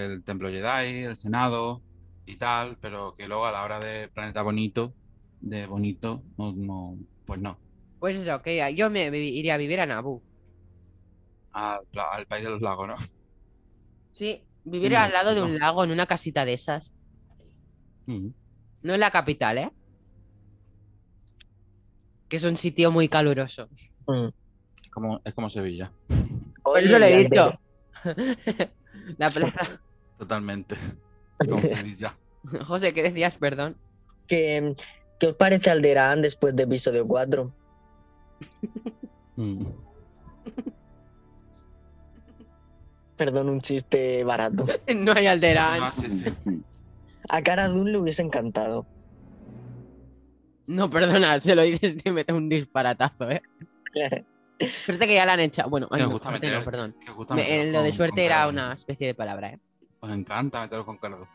el 0.09 0.25
Templo 0.25 0.49
Jedi, 0.49 1.03
el 1.05 1.15
Senado 1.15 1.81
y 2.25 2.37
tal, 2.37 2.77
pero 2.79 3.15
que 3.15 3.27
luego 3.27 3.45
a 3.45 3.51
la 3.51 3.63
hora 3.63 3.79
de 3.79 4.07
planeta 4.09 4.41
bonito, 4.41 4.93
de 5.41 5.65
bonito, 5.67 6.23
no, 6.37 6.53
no, 6.53 6.97
pues 7.25 7.39
no, 7.39 7.57
Pues 7.99 8.17
eso, 8.17 8.41
que 8.41 8.73
yo 8.75 8.89
me 8.89 9.05
iría 9.07 9.55
a 9.55 9.57
vivir 9.57 9.79
a 9.79 9.85
Naboo. 9.85 10.21
al, 11.53 11.81
pla- 11.91 12.11
al 12.13 12.25
país 12.27 12.43
de 12.43 12.49
los 12.51 12.61
lagos, 12.61 12.87
¿no? 12.87 12.95
Sí, 14.13 14.43
vivir 14.63 14.95
al 14.95 15.11
lado 15.11 15.33
de 15.35 15.41
un 15.41 15.57
lago 15.59 15.83
en 15.83 15.91
una 15.91 16.05
casita 16.05 16.45
de 16.45 16.53
esas. 16.53 16.93
Mm. 18.05 18.27
No 18.83 18.93
en 18.93 18.99
la 18.99 19.11
capital, 19.11 19.57
¿eh? 19.57 19.71
Que 22.29 22.37
es 22.37 22.43
un 22.43 22.57
sitio 22.57 22.91
muy 22.91 23.09
caluroso. 23.09 23.67
Mm. 24.07 24.27
Es 24.81 24.89
como, 24.89 25.21
es 25.23 25.33
como 25.33 25.49
Sevilla, 25.49 25.91
Por 26.63 26.79
eso 26.79 26.97
lo 26.99 27.07
y 27.07 27.11
he 27.11 27.17
dicho. 27.29 27.59
la 29.17 29.29
plaza. 29.29 29.81
totalmente, 30.17 30.75
José, 32.65 32.93
¿qué 32.93 33.03
decías? 33.03 33.35
Perdón. 33.35 33.77
¿Qué, 34.27 34.73
¿Qué 35.19 35.27
os 35.27 35.35
parece 35.35 35.69
Alderaan 35.69 36.21
después 36.21 36.55
de 36.55 36.63
episodio 36.63 37.07
4? 37.07 37.53
Mm. 39.35 39.65
Perdón, 43.17 43.49
un 43.49 43.61
chiste 43.61 44.23
barato. 44.23 44.65
No 44.95 45.13
hay 45.13 45.27
Alderaan. 45.27 45.79
No, 45.79 45.91
sí, 45.91 46.09
sí. 46.09 46.29
A 47.29 47.41
Cara 47.43 47.67
Dune 47.67 47.91
le 47.91 47.97
hubiese 47.99 48.21
encantado. 48.23 48.85
No, 50.67 50.89
perdona, 50.89 51.39
se 51.39 51.55
lo 51.55 51.61
dices 51.63 51.95
y 52.03 52.11
mete 52.11 52.33
un 52.33 52.47
disparatazo, 52.49 53.29
¿eh? 53.29 53.41
Suerte 54.85 55.07
que 55.07 55.15
ya 55.15 55.25
la 55.25 55.33
han 55.33 55.39
echado. 55.41 55.69
Bueno, 55.69 55.87
ay, 55.91 56.03
Me 56.03 56.07
no, 56.07 56.19
meter- 56.19 56.53
no, 56.59 56.63
perdón. 56.65 56.95
Me- 57.31 57.61
en 57.61 57.71
lo 57.73 57.81
de 57.83 57.91
suerte 57.91 58.25
era 58.25 58.47
una 58.47 58.73
especie 58.73 59.07
de 59.07 59.15
palabra, 59.15 59.49
¿eh? 59.49 59.59
Os 60.01 60.11
encanta 60.11 60.61
meteros 60.61 60.85
con 60.85 60.97
Cardo. 60.97 61.27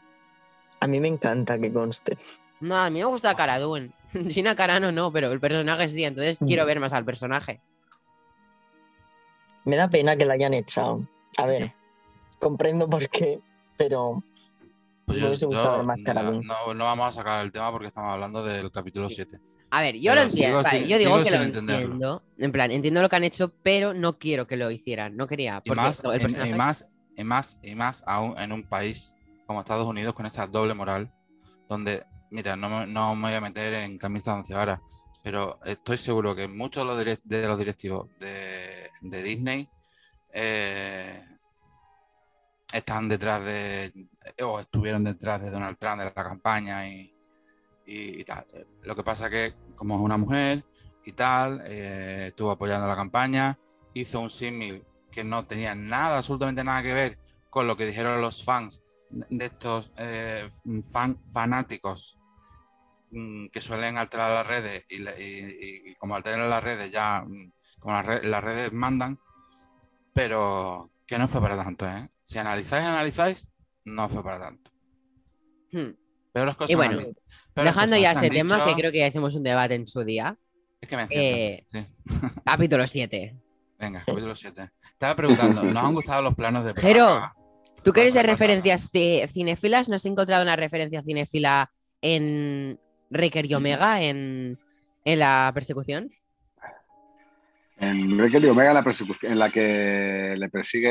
A 0.81 0.87
mí 0.87 1.01
me 1.01 1.09
encanta 1.09 1.59
que 1.59 1.73
conste. 1.73 2.19
No, 2.61 2.77
a 2.77 2.91
mí 2.91 2.99
me 2.99 3.05
gusta 3.07 3.35
Cara 3.35 3.59
Dune. 3.59 3.91
Gina 4.29 4.55
Carano 4.57 4.93
no, 4.93 5.13
pero 5.13 5.31
el 5.31 5.41
personaje 5.41 5.89
sí, 5.89 6.05
entonces 6.05 6.39
quiero 6.47 6.67
ver 6.67 6.81
más 6.81 6.93
al 6.93 7.05
personaje. 7.05 7.61
Me 9.65 9.77
da 9.77 9.89
pena 9.89 10.17
que 10.17 10.25
la 10.25 10.35
hayan 10.35 10.55
echado. 10.55 11.07
A 11.39 11.47
ver, 11.47 11.73
comprendo 12.39 12.89
por 12.89 13.09
qué, 13.09 13.41
pero 13.77 14.23
Pues 15.07 15.19
yo- 15.19 15.51
yo- 15.51 15.83
más 15.83 15.99
no, 16.01 16.75
no 16.75 16.85
vamos 16.85 17.09
a 17.09 17.13
sacar 17.13 17.45
el 17.45 17.53
tema 17.53 17.71
porque 17.73 17.89
estamos 17.89 18.13
hablando 18.13 18.45
del 18.45 18.71
capítulo 18.71 19.09
7. 19.11 19.39
A 19.71 19.81
ver, 19.81 19.97
yo 19.97 20.13
Pero 20.13 20.15
lo 20.15 20.23
entiendo. 20.29 20.59
sigo 20.59 20.63
vale, 20.63 20.79
sin- 20.81 20.89
yo 20.89 20.99
digo 20.99 21.25
que 21.25 21.31
lo 21.31 21.37
entenderlo. 21.43 21.83
entiendo. 21.85 22.23
En 22.39 22.53
plan, 22.53 22.71
entiendo 22.71 23.03
lo 23.03 23.09
que 23.09 23.17
han 23.17 23.25
hecho, 23.25 23.53
pero 23.63 23.93
no 23.95 24.17
quiero 24.19 24.47
que 24.47 24.57
lo 24.57 24.71
hicieran. 24.71 25.17
No 25.17 25.27
quería. 25.27 25.61
Y 25.65 25.69
Porque 25.69 25.83
el 26.15 26.47
y- 26.49 26.55
más, 26.55 26.87
y 27.17 27.25
más, 27.25 27.59
y 27.63 27.75
más 27.75 28.03
aún 28.07 28.39
en 28.39 28.53
un 28.53 28.63
país 28.63 29.15
como 29.47 29.61
Estados 29.61 29.87
Unidos 29.87 30.15
con 30.15 30.27
esa 30.27 30.47
doble 30.47 30.75
moral, 30.75 31.11
donde, 31.69 32.05
mira, 32.31 32.57
no 32.57 32.69
me, 32.69 32.87
no 32.87 33.15
me 33.15 33.29
voy 33.29 33.35
a 33.35 33.41
meter 33.41 33.75
en 33.75 33.99
camisa 33.99 34.33
de 34.33 34.39
once 34.39 34.55
varas, 34.55 34.81
pero 35.23 35.59
estoy 35.65 35.99
seguro 35.99 36.35
que 36.35 36.47
muchos 36.49 36.83
de 36.99 37.49
los, 37.49 37.59
directivos 37.59 38.09
de, 38.19 38.91
de 39.01 39.23
Disney 39.23 39.69
eh, 40.33 41.25
están 42.73 43.09
detrás 43.09 43.45
de, 43.45 43.93
o 44.43 44.61
estuvieron 44.61 45.05
detrás 45.05 45.41
de 45.43 45.51
Donald 45.51 45.79
Trump, 45.79 45.99
de 45.99 46.05
la 46.05 46.13
campaña 46.13 46.89
y, 46.89 47.13
y- 47.87 48.21
y 48.21 48.25
tal. 48.25 48.47
Lo 48.83 48.95
que 48.95 49.03
pasa 49.03 49.31
que, 49.31 49.55
como 49.77 49.95
es 49.97 50.01
una 50.01 50.17
mujer 50.19 50.65
y 51.05 51.13
tal, 51.13 51.63
eh, 51.67 52.27
estuvo 52.29 52.51
apoyando 52.51 52.87
la 52.87 52.97
campaña, 52.97 53.59
hizo 53.95 54.21
un 54.21 54.31
símil 54.31 54.85
que 55.17 55.25
no 55.25 55.47
tenía 55.47 55.75
nada, 55.75 56.19
absolutamente 56.19 56.63
nada 56.63 56.83
que 56.83 56.93
ver 56.93 57.19
con 57.49 57.67
lo 57.67 57.75
que 57.77 57.87
dijeron 57.87 58.21
los 58.21 58.45
fans 58.45 58.83
de 59.11 59.47
estos 59.47 59.91
eh, 59.97 60.47
fan, 60.93 61.19
fanáticos 61.23 62.19
mm, 63.11 63.47
que 63.47 63.63
suelen 63.63 63.97
alterar 63.97 64.31
las 64.31 64.47
redes 64.47 64.85
y, 64.91 65.95
como 65.95 66.15
alteran 66.17 66.51
las 66.51 66.63
redes 66.63 66.91
ya, 66.91 67.25
mm, 67.27 67.51
como 67.81 67.95
las, 67.95 68.05
re- 68.07 68.25
las 68.29 68.45
redes 68.45 68.73
mandan, 68.73 69.19
pero 70.13 70.91
que 71.07 71.17
no 71.19 71.27
fue 71.29 71.41
para 71.41 71.57
tanto, 71.57 71.87
¿eh? 71.89 72.11
Si 72.23 72.39
analizáis, 72.39 72.85
analizáis, 72.85 73.49
no 73.87 74.11
fue 74.11 74.23
para 74.23 74.39
tanto. 74.41 74.71
Hmm. 75.73 75.93
Peores 76.33 76.57
cosas, 76.57 76.73
Y 76.73 76.75
bueno. 76.75 76.99
han 77.01 77.15
Pero 77.55 77.67
Dejando 77.69 77.97
ya 77.97 78.15
se 78.15 78.27
ese 78.27 78.35
tema, 78.35 78.63
que 78.67 78.75
creo 78.75 78.93
que 78.93 78.99
ya 78.99 79.07
hicimos 79.07 79.35
un 79.35 79.43
debate 79.45 79.77
en 79.77 79.87
su 79.87 80.05
día. 80.05 80.37
Es 80.79 80.89
que 80.89 80.97
me 80.97 81.03
encierro, 81.05 81.37
eh, 81.37 81.65
sí. 81.67 81.87
Capítulo 82.45 82.87
7. 82.87 83.35
Venga, 83.79 84.03
capítulo 84.05 84.35
7. 84.35 84.71
Estaba 84.93 85.15
preguntando, 85.17 85.63
¿nos 85.63 85.85
han 85.85 85.95
gustado 85.95 86.23
los 86.23 86.35
planos 86.35 86.65
de 86.65 86.73
Braga? 86.73 87.35
Tú 87.83 87.93
que 87.93 88.01
eres 88.01 88.15
de 88.15 88.23
referencias 88.23 88.91
de 88.91 89.29
cinéfilas, 89.33 89.89
¿no 89.89 89.95
has 89.97 90.05
encontrado 90.07 90.43
una 90.43 90.57
referencia 90.57 91.03
cinéfila 91.03 91.71
en 92.01 92.81
Riker 93.11 93.47
y 93.47 93.55
Omega 93.55 94.03
en, 94.03 94.59
en 95.05 95.19
la 95.19 95.51
persecución? 95.55 96.11
En 97.79 98.17
Breaker 98.17 98.43
y 98.43 98.49
Omega, 98.49 98.73
la 98.73 98.83
persecución, 98.83 99.33
en 99.33 99.39
la 99.39 99.51
que 99.51 100.35
le 100.39 100.49
persigue 100.49 100.91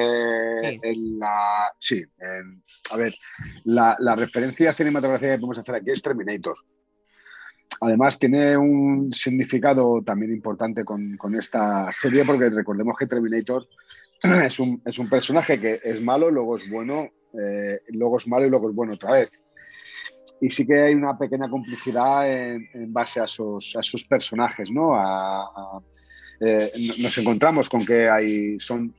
Sí. 0.62 0.80
en 0.84 1.18
la. 1.20 1.72
Sí, 1.80 2.04
en- 2.20 2.64
a 2.94 2.96
ver, 2.98 3.16
la, 3.64 3.96
la 4.00 4.16
referencia 4.16 4.72
cinematográfica 4.72 5.32
que 5.32 5.40
podemos 5.40 5.58
hacer 5.58 5.76
aquí 5.76 5.90
es 5.92 6.02
Terminator. 6.04 6.56
Además, 7.82 8.20
tiene 8.20 8.58
un 8.58 9.12
significado 9.12 10.02
también 10.04 10.32
importante 10.32 10.84
con, 10.84 11.18
esta 11.38 11.92
serie, 11.92 12.26
porque 12.26 12.50
recordemos 12.50 12.96
que 12.98 13.08
Terminator 13.08 13.68
es 14.46 14.60
un, 14.60 14.82
es 14.86 15.00
un 15.00 15.10
personaje 15.10 15.60
que 15.60 15.80
es 15.84 16.02
malo, 16.02 16.32
luego 16.32 16.58
es 16.58 16.70
bueno, 16.70 17.10
eh, 17.34 17.80
luego 17.90 18.18
es 18.18 18.28
malo 18.28 18.46
y 18.46 18.50
luego 18.50 18.70
es 18.70 18.76
bueno 18.76 18.94
otra 18.94 19.12
vez. 19.12 19.30
Y 20.42 20.50
sí 20.50 20.66
que 20.66 20.82
hay 20.82 20.94
una 20.94 21.18
pequeña 21.18 21.50
complicidad 21.50 22.30
en, 22.30 22.92
base 22.92 23.22
a 23.22 23.28
sus, 23.28 24.06
personajes, 24.10 24.70
eh, 24.70 24.74
no- 24.74 25.84
nos 27.04 27.18
encontramos 27.18 27.70
con 27.70 27.86
que 27.86 28.10
hay, 28.10 28.60
son 28.60 28.94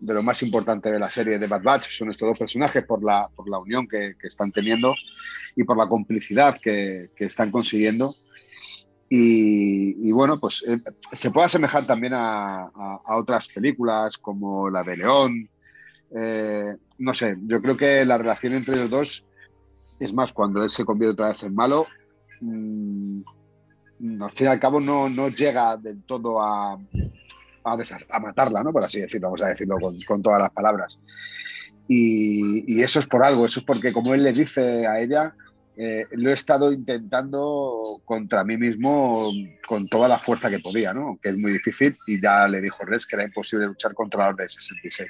de 0.00 0.14
lo 0.14 0.22
más 0.22 0.42
importante 0.42 0.90
de 0.90 0.98
la 0.98 1.10
serie 1.10 1.38
de 1.38 1.46
Bad 1.46 1.62
Batch, 1.62 1.88
son 1.90 2.10
estos 2.10 2.28
dos 2.28 2.38
personajes 2.38 2.84
por 2.84 3.04
la, 3.04 3.28
por 3.28 3.48
la 3.48 3.58
unión 3.58 3.86
que, 3.86 4.14
que 4.18 4.28
están 4.28 4.50
teniendo 4.50 4.94
y 5.54 5.64
por 5.64 5.76
la 5.76 5.86
complicidad 5.88 6.58
que, 6.60 7.10
que 7.14 7.26
están 7.26 7.50
consiguiendo. 7.50 8.14
Y, 9.08 10.08
y 10.08 10.12
bueno, 10.12 10.38
pues 10.38 10.64
eh, 10.68 10.78
se 11.12 11.30
puede 11.30 11.46
asemejar 11.46 11.86
también 11.86 12.14
a, 12.14 12.60
a- 12.66 13.00
a 13.04 13.16
otras 13.16 13.48
películas 13.48 14.16
como 14.18 14.70
la 14.70 14.82
de 14.84 14.96
León. 14.96 15.48
Eh, 16.16 16.76
no 16.98 17.12
sé, 17.14 17.36
yo 17.46 17.60
creo 17.60 17.76
que 17.76 18.04
la 18.04 18.18
relación 18.18 18.54
entre 18.54 18.76
los 18.76 18.88
dos, 18.90 19.24
es 19.98 20.14
más, 20.14 20.32
cuando 20.32 20.62
él 20.62 20.70
se 20.70 20.84
convierte 20.84 21.12
otra 21.14 21.28
vez 21.28 21.42
en 21.42 21.54
malo, 21.54 21.86
mm, 22.40 23.20
al 24.22 24.30
fin 24.30 24.46
y 24.46 24.50
al 24.50 24.60
cabo 24.60 24.80
no, 24.80 25.08
no 25.10 25.28
llega 25.28 25.76
del 25.76 26.02
todo 26.04 26.40
a, 26.40 26.78
a, 27.64 28.20
matarla, 28.20 28.62
¿no? 28.62 28.72
Por 28.72 28.84
así 28.84 29.00
decirlo, 29.00 29.28
vamos 29.28 29.42
a 29.42 29.48
decirlo 29.48 29.78
con, 29.80 30.00
con 30.02 30.22
todas 30.22 30.40
las 30.40 30.50
palabras. 30.50 30.98
Y, 31.88 32.64
y 32.72 32.82
eso 32.82 33.00
es 33.00 33.06
por 33.06 33.24
algo, 33.24 33.46
eso 33.46 33.60
es 33.60 33.66
porque 33.66 33.92
como 33.92 34.14
él 34.14 34.22
le 34.22 34.32
dice 34.32 34.86
a 34.86 35.00
ella, 35.00 35.34
eh, 35.82 36.06
lo 36.10 36.28
he 36.28 36.34
estado 36.34 36.72
intentando 36.72 38.02
contra 38.04 38.44
mí 38.44 38.58
mismo 38.58 39.30
con 39.66 39.88
toda 39.88 40.08
la 40.08 40.18
fuerza 40.18 40.50
que 40.50 40.58
podía, 40.58 40.92
¿no? 40.92 41.18
Que 41.22 41.30
es 41.30 41.38
muy 41.38 41.52
difícil 41.52 41.96
y 42.06 42.20
ya 42.20 42.46
le 42.48 42.60
dijo 42.60 42.84
Res 42.84 43.06
que 43.06 43.16
era 43.16 43.24
imposible 43.24 43.66
luchar 43.66 43.94
contra 43.94 44.24
la 44.24 44.28
Orden 44.28 44.46
66. 44.46 45.08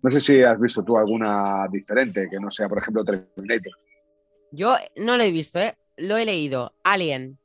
No 0.00 0.08
sé 0.08 0.20
si 0.20 0.42
has 0.42 0.58
visto 0.58 0.82
tú 0.82 0.96
alguna 0.96 1.66
diferente 1.70 2.26
que 2.30 2.40
no 2.40 2.50
sea, 2.50 2.70
por 2.70 2.78
ejemplo, 2.78 3.04
Terminator. 3.04 3.72
Yo 4.52 4.76
no 4.96 5.18
lo 5.18 5.24
he 5.24 5.30
visto, 5.30 5.58
¿eh? 5.58 5.76
Lo 5.98 6.16
he 6.16 6.24
leído. 6.24 6.72
Alien. 6.84 7.38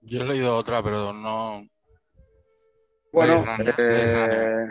Yo 0.00 0.22
he 0.22 0.26
leído 0.26 0.56
otra, 0.56 0.82
pero 0.82 1.12
no. 1.12 1.68
Bueno, 3.12 3.44
eh, 3.78 4.66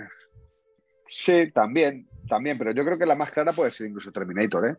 sí, 1.05 1.51
también, 1.51 2.07
también, 2.27 2.57
pero 2.57 2.71
yo 2.71 2.83
creo 2.83 2.97
que 2.97 3.05
la 3.05 3.15
más 3.15 3.31
clara 3.31 3.53
puede 3.53 3.69
ser 3.71 3.87
incluso 3.87 4.11
Terminator, 4.11 4.67
¿eh? 4.69 4.75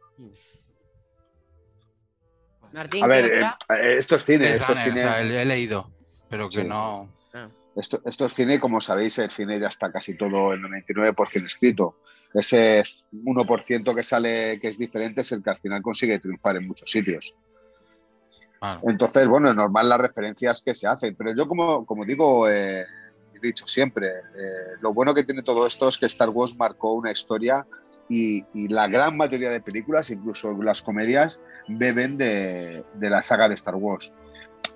Martín, 2.72 3.04
A 3.04 3.06
¿qué 3.06 3.12
ver, 3.12 3.32
eh, 3.32 3.46
eh, 3.68 3.96
esto 3.98 4.16
es 4.16 4.24
cine, 4.24 4.56
esto 4.56 4.72
es 4.72 4.78
Runner, 4.78 4.84
cine, 4.88 5.00
o 5.04 5.08
sea, 5.08 5.20
he 5.22 5.42
he 5.42 5.44
leído, 5.44 5.90
pero 6.28 6.48
que 6.48 6.62
Sí. 6.62 6.68
no. 6.68 7.08
esto, 7.76 8.00
esto 8.04 8.26
es 8.26 8.34
cine, 8.34 8.58
como 8.58 8.80
sabéis, 8.80 9.18
el 9.18 9.30
cine 9.30 9.60
ya 9.60 9.68
está 9.68 9.92
casi 9.92 10.16
todo 10.16 10.52
el 10.52 10.60
99% 10.60 11.46
escrito. 11.46 11.96
Ese 12.34 12.82
1% 13.12 13.94
que 13.94 14.02
sale 14.02 14.58
que 14.58 14.68
es 14.68 14.78
diferente 14.78 15.20
es 15.20 15.30
el 15.32 15.42
que 15.42 15.50
al 15.50 15.58
final 15.58 15.82
consigue 15.82 16.18
triunfar 16.18 16.56
en 16.56 16.66
muchos 16.66 16.90
sitios. 16.90 17.34
Bueno, 18.58 18.80
Entonces, 18.88 19.28
bueno, 19.28 19.50
es 19.50 19.56
normal 19.56 19.88
las 19.88 20.00
referencias 20.00 20.62
que 20.62 20.72
se 20.72 20.86
hacen, 20.88 21.14
pero 21.14 21.34
yo 21.34 21.46
como, 21.46 21.84
como 21.84 22.06
digo, 22.06 22.48
eh, 22.48 22.86
dicho 23.42 23.66
siempre, 23.66 24.08
eh, 24.08 24.76
lo 24.80 24.92
bueno 24.94 25.14
que 25.14 25.24
tiene 25.24 25.42
todo 25.42 25.66
esto 25.66 25.88
es 25.88 25.98
que 25.98 26.06
Star 26.06 26.30
Wars 26.30 26.56
marcó 26.56 26.94
una 26.94 27.10
historia 27.10 27.66
y, 28.08 28.44
la 28.68 28.88
gran 28.88 29.16
mayoría 29.16 29.50
de 29.50 29.60
películas, 29.60 30.10
incluso 30.10 30.52
las 30.62 30.82
comedias, 30.82 31.38
beben 31.66 32.18
de, 32.18 32.84
la 33.00 33.22
saga 33.22 33.48
de 33.48 33.54
Star 33.54 33.74
Wars. 33.74 34.12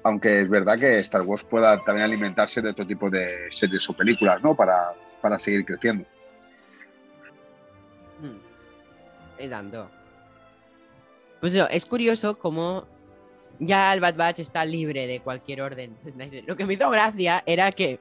Aunque 0.02 0.42
es 0.42 0.48
verdad 0.48 0.78
que 0.78 0.98
Star 0.98 1.22
Wars 1.22 1.44
pueda 1.44 1.82
también 1.84 2.04
alimentarse 2.04 2.62
de 2.62 2.70
otro 2.70 2.86
tipo 2.86 3.10
de 3.10 3.46
series 3.50 3.88
o 3.90 3.92
películas, 3.92 4.42
¿no? 4.42 4.54
Para, 4.54 4.92
para 5.20 5.38
seguir 5.38 5.64
creciendo. 5.64 6.04
Hmm. 8.20 9.42
Y 9.44 9.48
tanto. 9.48 9.90
Pues 11.40 11.54
eso, 11.54 11.68
es 11.68 11.84
curioso 11.84 12.38
cómo 12.38 12.86
ya 13.58 13.92
el 13.92 14.00
Bad 14.00 14.16
Batch 14.16 14.40
está 14.40 14.64
libre 14.64 15.06
de 15.06 15.20
cualquier 15.20 15.62
orden. 15.62 15.96
66. 15.98 16.44
Lo 16.46 16.56
que 16.56 16.66
me 16.66 16.74
hizo 16.74 16.90
gracia 16.90 17.42
era 17.46 17.72
que 17.72 18.00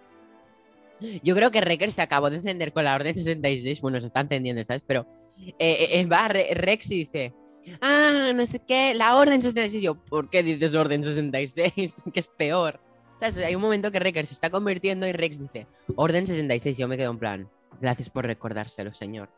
yo 1.23 1.35
creo 1.35 1.51
que 1.51 1.61
Recker 1.61 1.91
se 1.91 2.01
acabó 2.01 2.29
de 2.29 2.37
encender 2.37 2.71
con 2.73 2.83
la 2.85 2.95
orden 2.95 3.15
66. 3.15 3.81
Bueno, 3.81 3.99
se 3.99 4.07
está 4.07 4.21
encendiendo, 4.21 4.63
¿sabes? 4.63 4.83
Pero 4.87 5.05
eh, 5.59 5.87
eh, 5.91 6.05
va 6.05 6.27
Re- 6.27 6.53
Rex 6.53 6.91
y 6.91 6.97
dice, 6.99 7.33
ah, 7.81 8.31
no 8.33 8.45
sé 8.45 8.59
qué, 8.65 8.93
la 8.93 9.15
orden 9.15 9.41
66. 9.41 9.83
Yo, 9.83 9.95
¿por 9.95 10.29
qué 10.29 10.43
dices 10.43 10.73
orden 10.75 11.03
66? 11.03 12.03
que 12.13 12.19
es 12.19 12.27
peor. 12.27 12.79
¿Sabes? 13.19 13.37
Hay 13.37 13.55
un 13.55 13.61
momento 13.61 13.91
que 13.91 13.99
Recker 13.99 14.25
se 14.25 14.33
está 14.33 14.49
convirtiendo 14.49 15.07
y 15.07 15.11
Rex 15.13 15.39
dice, 15.39 15.67
orden 15.95 16.27
66. 16.27 16.77
Yo 16.77 16.87
me 16.87 16.97
quedo 16.97 17.11
en 17.11 17.19
plan, 17.19 17.49
gracias 17.81 18.09
por 18.09 18.25
recordárselo, 18.25 18.93
señor. 18.93 19.29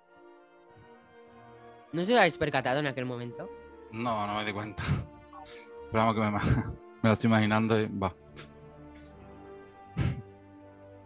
¿No 1.93 2.01
os 2.01 2.10
habéis 2.12 2.38
percatado 2.38 2.80
en 2.80 2.88
aquel 2.88 3.05
momento? 3.05 3.49
no, 3.91 4.28
no 4.28 4.36
me 4.36 4.45
di 4.45 4.51
cuenta. 4.51 4.84
Pero 5.91 6.05
vamos 6.05 6.16
que 6.16 6.22
me, 6.22 6.30
me 7.03 7.10
lo 7.10 7.14
estoy 7.14 7.28
imaginando 7.30 7.80
y 7.80 7.86
va. 7.88 8.14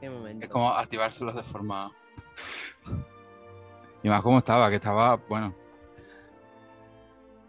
¿Qué 0.02 0.10
momento? 0.10 0.46
Es 0.46 0.52
como 0.52 0.70
activárselos 0.74 1.36
de 1.36 1.44
forma. 1.44 1.92
Y 4.04 4.10
más 4.10 4.22
cómo 4.22 4.40
estaba, 4.40 4.70
que 4.70 4.76
estaba, 4.78 5.16
bueno. 5.16 5.54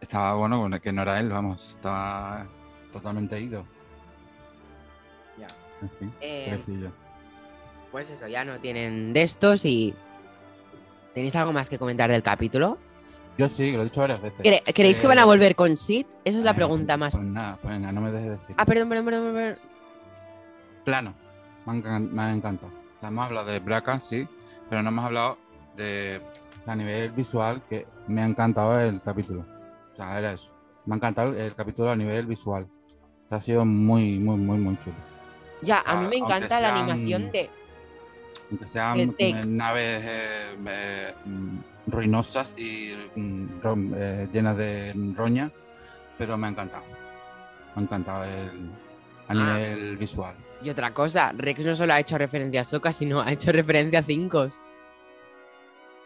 Estaba 0.01 0.35
bueno, 0.35 0.81
que 0.81 0.93
no 0.93 1.03
era 1.03 1.19
él, 1.19 1.31
vamos. 1.31 1.71
Estaba 1.73 2.47
totalmente 2.93 3.41
ido. 3.41 3.65
Ya. 5.39 5.47
En 5.81 5.91
fin, 5.91 6.13
Eh, 6.21 6.59
pues 7.91 8.11
eso, 8.11 8.27
ya 8.29 8.45
no 8.45 8.61
tienen 8.61 9.13
de 9.13 9.23
estos 9.23 9.65
y... 9.65 9.95
¿Tenéis 11.15 11.35
algo 11.37 11.53
más 11.53 11.69
que 11.69 11.79
comentar 11.79 12.11
del 12.11 12.23
capítulo? 12.23 12.79
Yo 13.39 13.49
sí, 13.49 13.73
lo 13.73 13.83
he 13.83 13.85
dicho 13.85 14.01
varias 14.01 14.21
veces. 14.21 14.41
¿Cre- 14.41 14.63
¿Creéis 14.75 15.01
que 15.01 15.07
van 15.07 15.19
a 15.19 15.23
Eh, 15.23 15.27
volver 15.27 15.55
con 15.55 15.77
Sid? 15.77 16.07
Esa 16.25 16.39
es 16.39 16.45
la 16.45 16.51
eh, 16.53 16.55
pregunta 16.55 16.97
más... 16.97 17.15
Pues 17.17 17.27
nada, 17.27 17.59
pues 17.61 17.73
venga, 17.75 17.93
no 17.93 18.01
me 18.03 18.11
dejes 18.11 18.41
decir. 18.41 18.55
Ah, 18.59 18.65
perdón, 18.67 18.89
perdón, 18.91 19.05
perdón, 19.07 19.35
perdón. 19.35 19.59
Planos. 20.85 21.15
Me 21.67 22.23
han 22.23 22.37
encantado. 22.37 22.73
O 22.97 23.01
sea, 23.01 23.09
hemos 23.09 23.27
hablado 23.27 23.51
de 23.51 23.59
Braca, 23.61 24.01
sí, 24.01 24.27
pero 24.69 24.83
no 24.83 24.89
hemos 24.89 25.05
hablado 25.05 25.39
de. 25.77 26.21
o 26.61 26.65
sea, 26.65 26.73
a 26.73 26.77
nivel 26.77 27.11
visual, 27.13 27.63
que 27.69 27.87
me 28.09 28.23
ha 28.23 28.27
encantado 28.27 28.79
el 28.81 29.01
capítulo. 29.01 29.45
O 29.93 29.95
sea, 29.95 30.19
era 30.19 30.33
eso. 30.33 30.53
Me 30.87 30.95
ha 30.95 30.97
encantado 30.97 31.35
el, 31.35 31.55
capítulo 31.55 31.91
a 31.91 31.97
nivel 31.97 32.27
visual. 32.27 32.67
O 33.25 33.29
sea, 33.29 33.39
ha 33.39 33.41
sido 33.41 33.65
muy, 33.65 34.19
muy, 34.19 34.37
muy, 34.37 34.59
muy 34.59 34.77
chulo. 34.79 34.97
Ya, 35.63 35.83
a 35.87 36.01
mí 36.01 36.09
me 36.09 36.17
encanta 36.17 36.61
la 36.61 36.75
animación 36.75 37.31
de... 37.31 37.49
Aunque 38.51 38.67
sean 38.67 39.15
eh, 39.17 39.43
naves 39.47 40.03
eh, 40.05 40.57
eh, 40.67 41.15
mm, 41.25 41.59
ruinosas 41.87 42.55
y 42.59 42.93
mm, 43.15 43.47
eh, 43.95 44.29
llenas 44.33 44.57
de 44.57 44.93
roña, 45.15 45.51
pero 46.19 46.37
me 46.37 46.49
ha 46.49 46.51
encantado. 46.51 46.85
Me 47.75 47.81
ha 47.81 47.85
encantado 47.85 48.25
el, 48.25 48.71
a 49.29 49.33
Ah. 49.33 49.35
nivel 49.35 49.97
visual. 49.97 50.35
Y 50.63 50.71
otra 50.71 50.95
cosa, 50.95 51.33
Rex 51.37 51.65
no 51.65 51.75
solo 51.75 51.93
ha 51.93 52.01
hecho 52.01 52.17
referencia 52.19 52.61
a 52.61 52.65
Soka, 52.65 52.93
sino 52.93 53.21
ha 53.21 53.33
hecho 53.33 53.51
referencia 53.53 53.99
a 54.01 54.03
Cinco. 54.03 54.49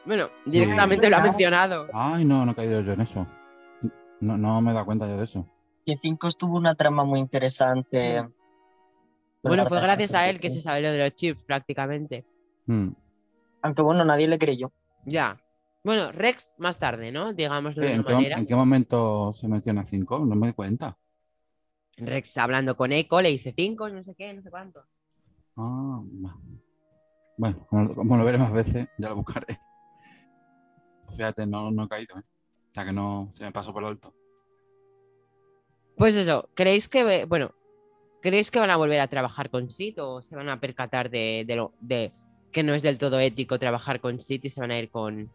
Bueno, 0.05 0.29
Sí. 0.47 0.61
directamente 0.61 1.11
lo 1.11 1.17
ha 1.17 1.21
mencionado. 1.23 1.89
Ay, 1.93 2.25
no, 2.25 2.47
no 2.47 2.53
he 2.53 2.55
caído 2.55 2.81
yo 2.81 2.93
en 2.93 3.01
eso. 3.01 3.27
No, 4.21 4.39
no 4.39 4.61
me 4.63 4.71
he 4.71 4.75
dado 4.75 4.87
cuenta 4.87 5.07
yo 5.07 5.17
de 5.19 5.25
eso. 5.25 5.47
Y 5.85 5.97
5 5.99 6.29
tuvo 6.39 6.57
una 6.57 6.75
trama 6.75 7.05
muy 7.05 7.21
interesante. 7.21 8.25
Bueno, 9.43 9.67
fue 9.67 9.81
gracias 9.81 10.15
a 10.15 10.29
él 10.29 10.41
que 10.41 10.51
se 10.51 10.61
sabe 10.61 10.81
lo 10.81 10.91
de 10.91 10.99
los 10.99 11.15
chips 11.15 11.41
prácticamente. 11.47 12.25
Mm. 12.67 12.89
Aunque 13.63 13.83
bueno, 13.83 14.05
nadie 14.05 14.27
le 14.27 14.39
creyó. 14.39 14.73
Ya. 15.05 15.39
Bueno, 15.85 16.11
Rex 16.11 16.55
más 16.59 16.79
tarde, 16.79 17.13
¿no? 17.13 17.33
Digámoslo 17.33 17.83
de 17.83 17.93
¿En 17.93 18.01
una 18.01 18.09
qué, 18.09 18.15
manera. 18.15 18.39
en 18.39 18.47
qué 18.47 18.55
momento 18.57 19.33
se 19.33 19.47
menciona 19.47 19.85
5? 19.85 20.21
No 20.27 20.35
me 20.35 20.49
di 20.49 20.53
cuenta. 20.55 20.97
Rex 21.99 22.37
hablando 22.39 22.77
con 22.77 22.93
Echo 22.93 23.21
le 23.23 23.31
dice 23.31 23.53
cinco, 23.57 23.89
no 23.89 24.03
sé 24.05 24.15
qué, 24.15 24.33
no 24.35 24.43
sé 24.43 24.51
cuánto. 24.51 24.85
Ah, 25.57 26.03
bueno, 27.39 27.67
como, 27.69 27.95
como 27.95 28.17
lo 28.17 28.25
veré 28.25 28.39
más 28.39 28.53
veces, 28.53 28.89
ya 28.99 29.09
lo 29.09 29.17
buscaré. 29.17 29.59
Fíjate, 31.17 31.47
no, 31.47 31.71
no 31.71 31.85
he 31.85 31.89
caído, 31.89 32.19
¿eh? 32.19 32.23
O 32.69 32.73
sea 32.73 32.85
que 32.85 32.93
no 32.93 33.29
se 33.31 33.45
me 33.45 33.53
pasó 33.53 33.73
por 33.73 33.85
alto. 33.85 34.15
Pues 35.97 36.15
eso, 36.15 36.51
¿creéis 36.55 36.89
que, 36.89 37.25
bueno, 37.25 37.55
¿creéis 38.21 38.51
que 38.51 38.59
van 38.59 38.69
a 38.71 38.77
volver 38.77 39.01
a 39.01 39.09
trabajar 39.09 39.49
con 39.49 39.71
Sid 39.71 40.03
o 40.03 40.21
se 40.21 40.37
van 40.37 40.49
a 40.51 40.61
percatar 40.61 41.09
de, 41.09 41.45
de 41.47 41.57
lo 41.57 41.73
de 41.81 42.13
que 42.53 42.63
no 42.63 42.75
es 42.75 42.83
del 42.83 42.99
todo 42.99 43.19
ético 43.21 43.59
trabajar 43.59 44.01
con 44.01 44.21
Sid 44.21 44.41
y 44.45 44.51
se 44.51 44.61
van 44.61 44.73
a 44.73 44.79
ir 44.79 44.91
con, 44.91 45.27
con 45.27 45.35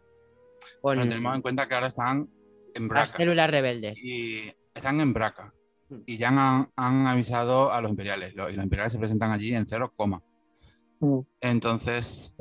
Bueno, 0.82 1.02
tenemos 1.02 1.34
en 1.34 1.42
cuenta 1.42 1.66
que 1.66 1.74
ahora 1.74 1.88
están 1.88 2.30
en 2.74 2.82
las 2.82 2.88
Braca. 2.88 3.16
células 3.16 3.50
rebeldes? 3.50 3.98
Y 4.04 4.52
están 4.74 5.00
en 5.00 5.12
Braca. 5.12 5.52
Mm. 5.92 6.02
Y 6.06 6.16
ya 6.16 6.28
han, 6.28 6.70
han 6.76 7.06
avisado 7.06 7.72
a 7.72 7.80
los 7.82 7.90
imperiales. 7.90 8.32
Y 8.32 8.36
los 8.36 8.52
imperiales 8.54 8.92
se 8.92 8.98
presentan 8.98 9.30
allí 9.30 9.54
en 9.54 9.66
cero 9.68 9.92
coma. 9.96 10.22
Mm. 11.00 11.18
Entonces, 11.40 12.34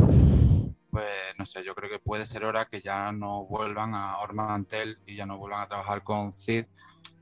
pues 0.92 1.06
no 1.38 1.46
sé, 1.46 1.64
yo 1.64 1.74
creo 1.76 1.90
que 1.90 2.00
puede 2.00 2.26
ser 2.26 2.44
hora 2.46 2.66
que 2.66 2.82
ya 2.82 3.12
no 3.12 3.46
vuelvan 3.46 3.96
a 3.96 4.18
Ormantel 4.20 5.00
y 5.06 5.16
ya 5.16 5.26
no 5.26 5.38
vuelvan 5.38 5.62
a 5.62 5.68
trabajar 5.68 6.04
con 6.04 6.38
Cid, 6.38 6.66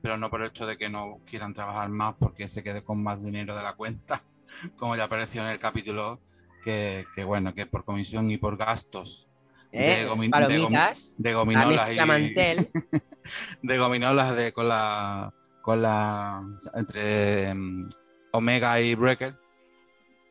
pero 0.01 0.17
no 0.17 0.29
por 0.29 0.41
el 0.41 0.47
hecho 0.47 0.65
de 0.65 0.77
que 0.77 0.89
no 0.89 1.19
quieran 1.25 1.53
trabajar 1.53 1.89
más 1.89 2.15
porque 2.19 2.47
se 2.47 2.63
quede 2.63 2.83
con 2.83 3.01
más 3.03 3.23
dinero 3.23 3.55
de 3.55 3.63
la 3.63 3.73
cuenta, 3.73 4.23
como 4.77 4.95
ya 4.95 5.03
apareció 5.05 5.41
en 5.43 5.49
el 5.49 5.59
capítulo, 5.59 6.19
que, 6.63 7.05
que 7.15 7.23
bueno, 7.23 7.53
que 7.53 7.65
por 7.65 7.85
comisión 7.85 8.29
y 8.31 8.37
por 8.37 8.57
gastos 8.57 9.27
¿Eh? 9.71 10.03
de 10.03 10.09
gomi- 10.09 10.23
de 10.23 10.27
gomi- 10.27 10.31
Palomitas, 10.31 11.15
de 11.17 11.31
la 11.31 11.37
gominolas 11.37 11.89
y 11.89 11.95
de 13.61 13.77
gominolas 13.77 14.35
de 14.35 14.51
con 14.51 14.67
la 14.67 15.33
con 15.61 15.81
la 15.81 16.43
entre 16.73 17.53
mm, 17.53 17.89
Omega 18.33 18.79
y 18.79 18.95
Breaker 18.95 19.35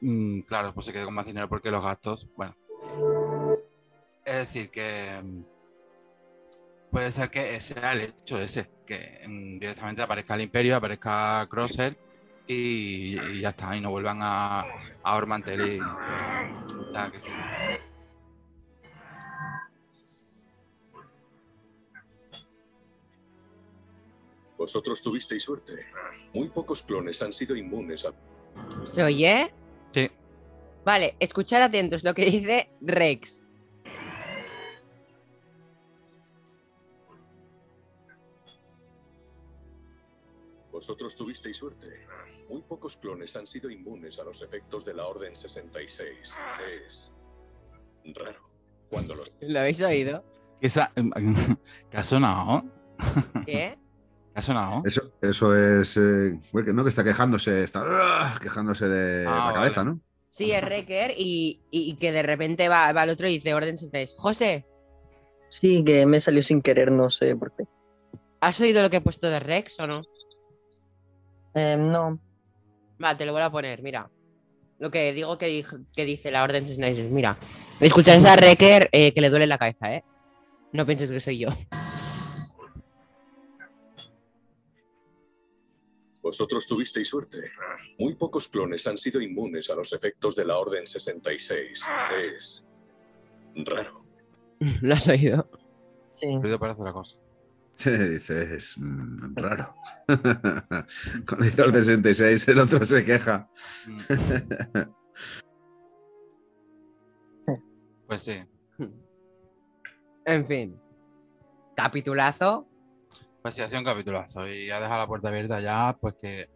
mm, 0.01 0.41
claro 0.41 0.75
pues 0.75 0.87
se 0.87 0.93
quedó 0.93 1.07
con 1.07 1.15
más 1.15 1.27
dinero 1.27 1.49
porque 1.49 1.71
los 1.71 1.83
gastos 1.83 2.29
bueno. 2.37 2.57
Es 4.25 4.35
decir 4.35 4.71
que 4.71 5.21
mm, 5.23 5.43
puede 6.91 7.13
ser 7.13 7.31
que 7.31 7.61
sea 7.61 7.93
el 7.93 8.01
hecho 8.03 8.39
ese 8.39 8.71
que 8.87 9.23
mm, 9.27 9.59
directamente 9.59 10.03
aparezca 10.03 10.35
el 10.35 10.43
Imperio 10.43 10.77
aparezca 10.77 11.47
Crosser 11.49 11.99
y, 12.47 13.41
ya 13.41 13.51
está 13.51 13.77
y 13.77 13.81
no 13.81 13.91
vuelvan 13.91 14.21
a, 14.23 14.65
a 15.03 15.17
Ormantel 15.17 15.61
y 15.61 15.81
que 17.13 17.21
sí 17.21 17.31
Vosotros 24.59 25.01
tuvisteis 25.01 25.45
suerte. 25.45 25.87
Muy 26.35 26.49
pocos 26.49 26.83
clones 26.83 27.23
han 27.23 27.33
sido 27.33 27.55
inmunes 27.55 28.05
a... 28.05 28.13
¿Se 28.85 29.05
oye? 29.05 29.55
sí 29.91 30.11
Vale, 30.85 31.15
escuchar 31.21 31.63
atentos 31.63 32.03
lo 32.03 32.13
que 32.13 32.25
dice 32.25 32.71
Rex. 32.81 33.45
Vosotros 40.73 41.15
tuvisteis 41.15 41.57
suerte. 41.57 42.07
Muy 42.49 42.63
pocos 42.63 42.97
clones 42.97 43.37
han 43.37 43.47
sido 43.47 43.71
inmunes 43.71 44.19
a 44.19 44.25
los 44.25 44.43
efectos 44.43 44.85
de 44.85 44.95
la 44.95 45.07
Orden 45.07 45.37
66. 45.37 46.37
Es 46.85 47.13
raro. 48.15 48.49
Cuando 48.89 49.15
los 49.15 49.31
¿Lo 49.41 49.61
habéis 49.61 49.83
oído? 49.83 50.25
Esa, 50.61 50.93
¿Qué 51.91 51.97
ha 51.97 52.05
sonado? 52.05 52.65
¿Qué? 53.45 53.79
¿Qué 54.39 54.41
ha 54.41 54.43
sonado? 54.43 54.83
Eso, 54.85 55.03
eso 55.21 55.57
es. 55.57 55.97
eh, 55.97 56.39
no, 56.73 56.85
que 56.85 56.91
está 56.91 57.03
quejándose, 57.03 57.65
está 57.65 57.83
¡ah! 57.85 58.39
quejándose 58.41 58.89
de 58.89 59.27
Ah, 59.27 59.47
la 59.49 59.53
cabeza, 59.55 59.83
vale. 59.83 59.97
¿no? 59.97 60.01
Sí, 60.31 60.53
es 60.53 60.63
Reker 60.63 61.13
y, 61.17 61.61
y- 61.73 61.97
que 61.97 62.13
de 62.13 62.23
repente 62.23 62.69
va, 62.69 62.93
va 62.93 63.03
al 63.03 63.11
otro 63.11 63.27
y 63.27 63.33
dice 63.33 63.53
Orden 63.53 63.77
66. 63.77 64.15
José, 64.17 64.65
Sí, 65.49 65.83
que 65.85 66.07
me 66.07 66.21
salió 66.21 66.41
sin 66.43 66.63
querer, 66.63 66.93
no 66.93 67.11
sé 67.11 67.35
por 67.35 67.51
qué. 67.57 67.65
¿has 68.41 68.61
oído 68.61 68.81
lo 68.81 68.91
que 68.91 68.99
he 68.99 69.01
puesto 69.01 69.29
de 69.29 69.41
Rex 69.41 69.81
o 69.81 69.89
no? 69.89 70.03
Eh, 71.55 71.77
no, 71.77 72.21
Va, 73.03 73.17
te 73.19 73.27
lo 73.27 73.33
voy 73.33 73.43
a 73.43 73.51
poner, 73.51 73.83
mira. 73.83 74.09
Lo 74.79 74.93
que 74.93 75.13
digo 75.13 75.37
que, 75.37 75.65
dice 75.97 76.31
la 76.31 76.45
Orden 76.45 76.69
66. 76.69 77.11
Mira, 77.11 77.37
escucháis 77.81 78.25
a 78.25 78.37
Reker 78.37 78.89
eh, 78.93 79.13
que 79.13 79.21
le 79.21 79.31
duele 79.31 79.49
la 79.49 79.59
cabeza, 79.59 79.93
¿eh? 79.93 80.05
No 80.73 80.87
pienses 80.87 81.11
que 81.11 81.19
soy 81.19 81.39
yo. 81.39 81.49
Vosotros 86.29 86.67
tuvisteis 86.67 87.09
suerte. 87.09 87.53
Muy 87.99 88.15
pocos 88.15 88.49
clones 88.49 88.87
han 88.87 88.99
sido 88.99 89.19
inmunes 89.19 89.71
a 89.71 89.75
los 89.75 89.95
efectos 89.95 90.37
de 90.37 90.45
la 90.45 90.59
Orden 90.59 90.87
66. 90.87 91.87
Es 92.19 92.67
raro. 93.65 94.01
¿Lo 94.83 94.95
has 94.95 95.09
oído? 95.09 95.49
sí. 96.21 96.27
Ruido 96.39 96.59
parece 96.59 96.83
otra 96.83 96.93
cosa. 96.93 97.23
Sí, 97.77 97.91
dice, 97.91 98.57
es 98.57 98.77
mm, 98.77 99.37
raro. 99.37 99.75
Cuando 101.27 101.45
dice 101.45 101.63
el 101.63 101.73
66, 101.73 102.49
el 102.49 102.59
otro 102.59 102.85
se 102.85 103.05
queja. 103.05 103.49
Pues 108.07 108.23
sí. 108.23 108.43
En 110.27 110.47
fin. 110.47 110.79
Capitulazo. 111.75 112.68
Pues 113.49 113.57
sí, 113.57 113.63
ha 113.63 113.69
sido 113.71 113.79
un 113.79 113.87
capitulazo 113.87 114.47
y 114.47 114.71
ha 114.71 114.79
dejado 114.79 115.01
la 115.01 115.07
puerta 115.07 115.29
abierta 115.29 115.59
ya, 115.59 115.97
pues 115.99 116.15
que 116.21 116.51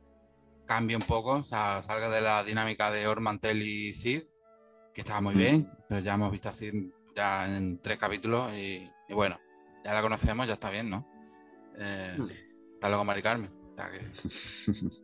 cambie 0.67 0.95
un 0.95 1.01
poco, 1.03 1.37
o 1.37 1.43
sea, 1.45 1.81
salga 1.81 2.11
de 2.11 2.21
la 2.21 2.45
dinámica 2.45 2.91
de 2.91 3.07
Ormantel 3.07 3.63
y 3.63 3.95
Cid, 3.95 4.25
que 4.93 5.01
estaba 5.01 5.23
muy 5.23 5.35
Mm. 5.35 5.39
bien, 5.39 5.73
pero 5.89 6.03
ya 6.03 6.13
hemos 6.13 6.31
visto 6.31 6.51
a 6.51 6.53
Cid 6.53 6.75
ya 7.17 7.47
en 7.47 7.81
tres 7.81 7.97
capítulos 7.97 8.53
y, 8.53 8.91
y 9.09 9.15
bueno, 9.15 9.41
ya 9.83 9.95
la 9.95 10.03
conocemos, 10.03 10.47
ya 10.47 10.53
está 10.53 10.69
bien, 10.69 10.91
¿no? 10.91 11.07
Eh, 11.79 12.15
Mm. 12.19 12.29
Hasta 12.75 12.89
luego, 12.89 13.05
Mari 13.07 13.23
Carmen. 13.23 13.51
O 13.73 13.75
sea, 13.75 13.91
que 13.91 14.11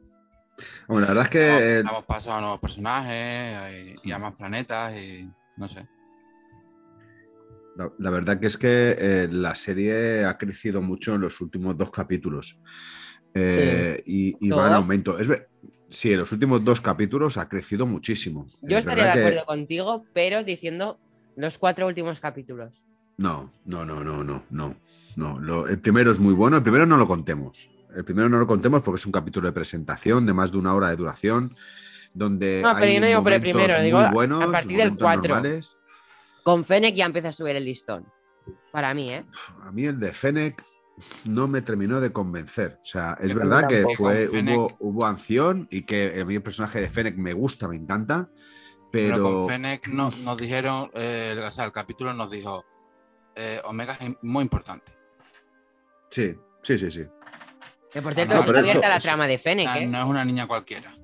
Bueno, 0.88 1.00
la 1.02 1.06
verdad 1.14 1.24
es 1.24 1.30
que 1.30 1.46
damos, 1.46 1.62
eh, 1.62 1.82
damos 1.84 2.04
paso 2.04 2.34
a 2.34 2.40
nuevos 2.42 2.60
personajes 2.60 3.96
y, 4.04 4.08
y 4.10 4.12
a 4.12 4.18
más 4.18 4.34
planetas 4.34 4.94
y 4.94 5.26
no 5.56 5.66
sé. 5.66 5.86
La, 7.78 7.92
la 7.98 8.10
verdad 8.10 8.40
que 8.40 8.48
es 8.48 8.58
que 8.58 8.96
eh, 8.98 9.28
la 9.30 9.54
serie 9.54 10.24
ha 10.24 10.36
crecido 10.36 10.82
mucho 10.82 11.14
en 11.14 11.20
los 11.22 11.40
últimos 11.40 11.76
dos 11.78 11.90
capítulos. 11.90 12.58
Eh, 13.34 14.02
y, 14.04 14.36
y 14.40 14.50
va 14.50 14.66
en 14.68 14.74
aumento. 14.74 15.18
Es 15.18 15.28
sí, 15.90 16.12
en 16.12 16.18
los 16.18 16.32
últimos 16.32 16.64
dos 16.64 16.80
capítulos 16.80 17.36
ha 17.36 17.48
crecido 17.48 17.86
muchísimo. 17.86 18.48
Yo 18.62 18.78
Es 18.78 18.80
estaría 18.84 19.06
de 19.06 19.12
que- 19.12 19.18
acuerdo 19.20 19.46
contigo, 19.46 20.04
pero 20.12 20.42
diciendo 20.42 20.98
los 21.36 21.56
cuatro 21.58 21.86
últimos 21.86 22.20
capítulos. 22.20 22.84
No, 23.16 23.52
no, 23.64 23.84
no, 23.84 24.02
no, 24.02 24.24
no, 24.24 24.42
no. 24.50 24.76
no. 25.16 25.38
Lo- 25.40 25.66
el 25.68 25.78
primero 25.78 26.10
es 26.10 26.18
muy 26.18 26.34
bueno, 26.34 26.56
el 26.56 26.62
primero 26.62 26.84
no 26.86 26.96
lo 26.96 27.06
contemos. 27.06 27.68
El 27.94 28.04
primero 28.04 28.28
no 28.28 28.38
lo 28.38 28.46
contemos 28.46 28.82
porque 28.82 28.98
es 29.00 29.06
un 29.06 29.12
capítulo 29.12 29.46
de 29.48 29.52
presentación 29.52 30.26
de 30.26 30.32
más 30.34 30.50
de 30.52 30.58
una 30.58 30.74
hora 30.74 30.90
de 30.90 30.96
duración, 30.96 31.54
donde 32.12 32.60
No, 32.62 32.72
pero 32.74 32.86
hay 32.86 32.94
yo 32.94 33.00
no 33.00 33.06
digo 33.06 33.22
por 33.22 33.32
el 33.32 33.40
primero, 33.40 33.82
digo 33.82 33.98
a 33.98 34.10
buenos, 34.10 34.44
partir 34.50 34.76
del 34.76 34.78
momentos 34.90 35.02
cuatro. 35.02 35.34
normales. 35.34 35.76
Con 36.42 36.64
Fennec 36.64 36.94
ya 36.94 37.06
empieza 37.06 37.28
a 37.28 37.32
subir 37.32 37.56
el 37.56 37.64
listón. 37.64 38.06
Para 38.72 38.94
mí, 38.94 39.10
¿eh? 39.10 39.24
A 39.62 39.70
mí 39.72 39.84
el 39.84 39.98
de 39.98 40.12
Fennec 40.12 40.62
no 41.24 41.46
me 41.48 41.62
terminó 41.62 42.00
de 42.00 42.12
convencer. 42.12 42.78
O 42.80 42.84
sea, 42.84 43.16
es 43.20 43.34
verdad 43.34 43.68
que 43.68 43.84
fue, 43.96 44.28
hubo, 44.28 44.76
hubo 44.80 45.06
acción 45.06 45.68
y 45.70 45.82
que 45.82 46.20
a 46.20 46.24
mí 46.24 46.34
el 46.36 46.42
personaje 46.42 46.80
de 46.80 46.88
Fennec 46.90 47.16
me 47.16 47.32
gusta, 47.32 47.68
me 47.68 47.76
encanta, 47.76 48.28
Pero, 48.90 49.16
pero... 49.16 49.22
con 49.36 49.48
Fennec 49.48 49.88
no- 49.88 50.10
nos 50.22 50.36
dijeron, 50.36 50.90
eh, 50.94 51.40
o 51.46 51.52
sea, 51.52 51.64
el 51.66 51.72
capítulo 51.72 52.14
nos 52.14 52.30
dijo, 52.30 52.64
eh, 53.36 53.60
Omega 53.64 53.96
es 54.00 54.10
muy 54.22 54.42
importante. 54.42 54.92
Sí, 56.10 56.34
sí, 56.62 56.78
sí, 56.78 56.90
sí. 56.90 57.06
Que 57.92 58.02
por 58.02 58.14
cierto, 58.14 58.34
no, 58.34 58.42
pero 58.44 58.58
abierta 58.58 58.80
eso- 58.80 58.88
la 58.88 58.98
trama 59.00 59.26
de 59.26 59.38
Fennec, 59.38 59.68
¿eh? 59.76 59.86
no 59.86 59.98
es 59.98 60.04
una 60.04 60.24
niña 60.24 60.46
cualquiera. 60.46 60.94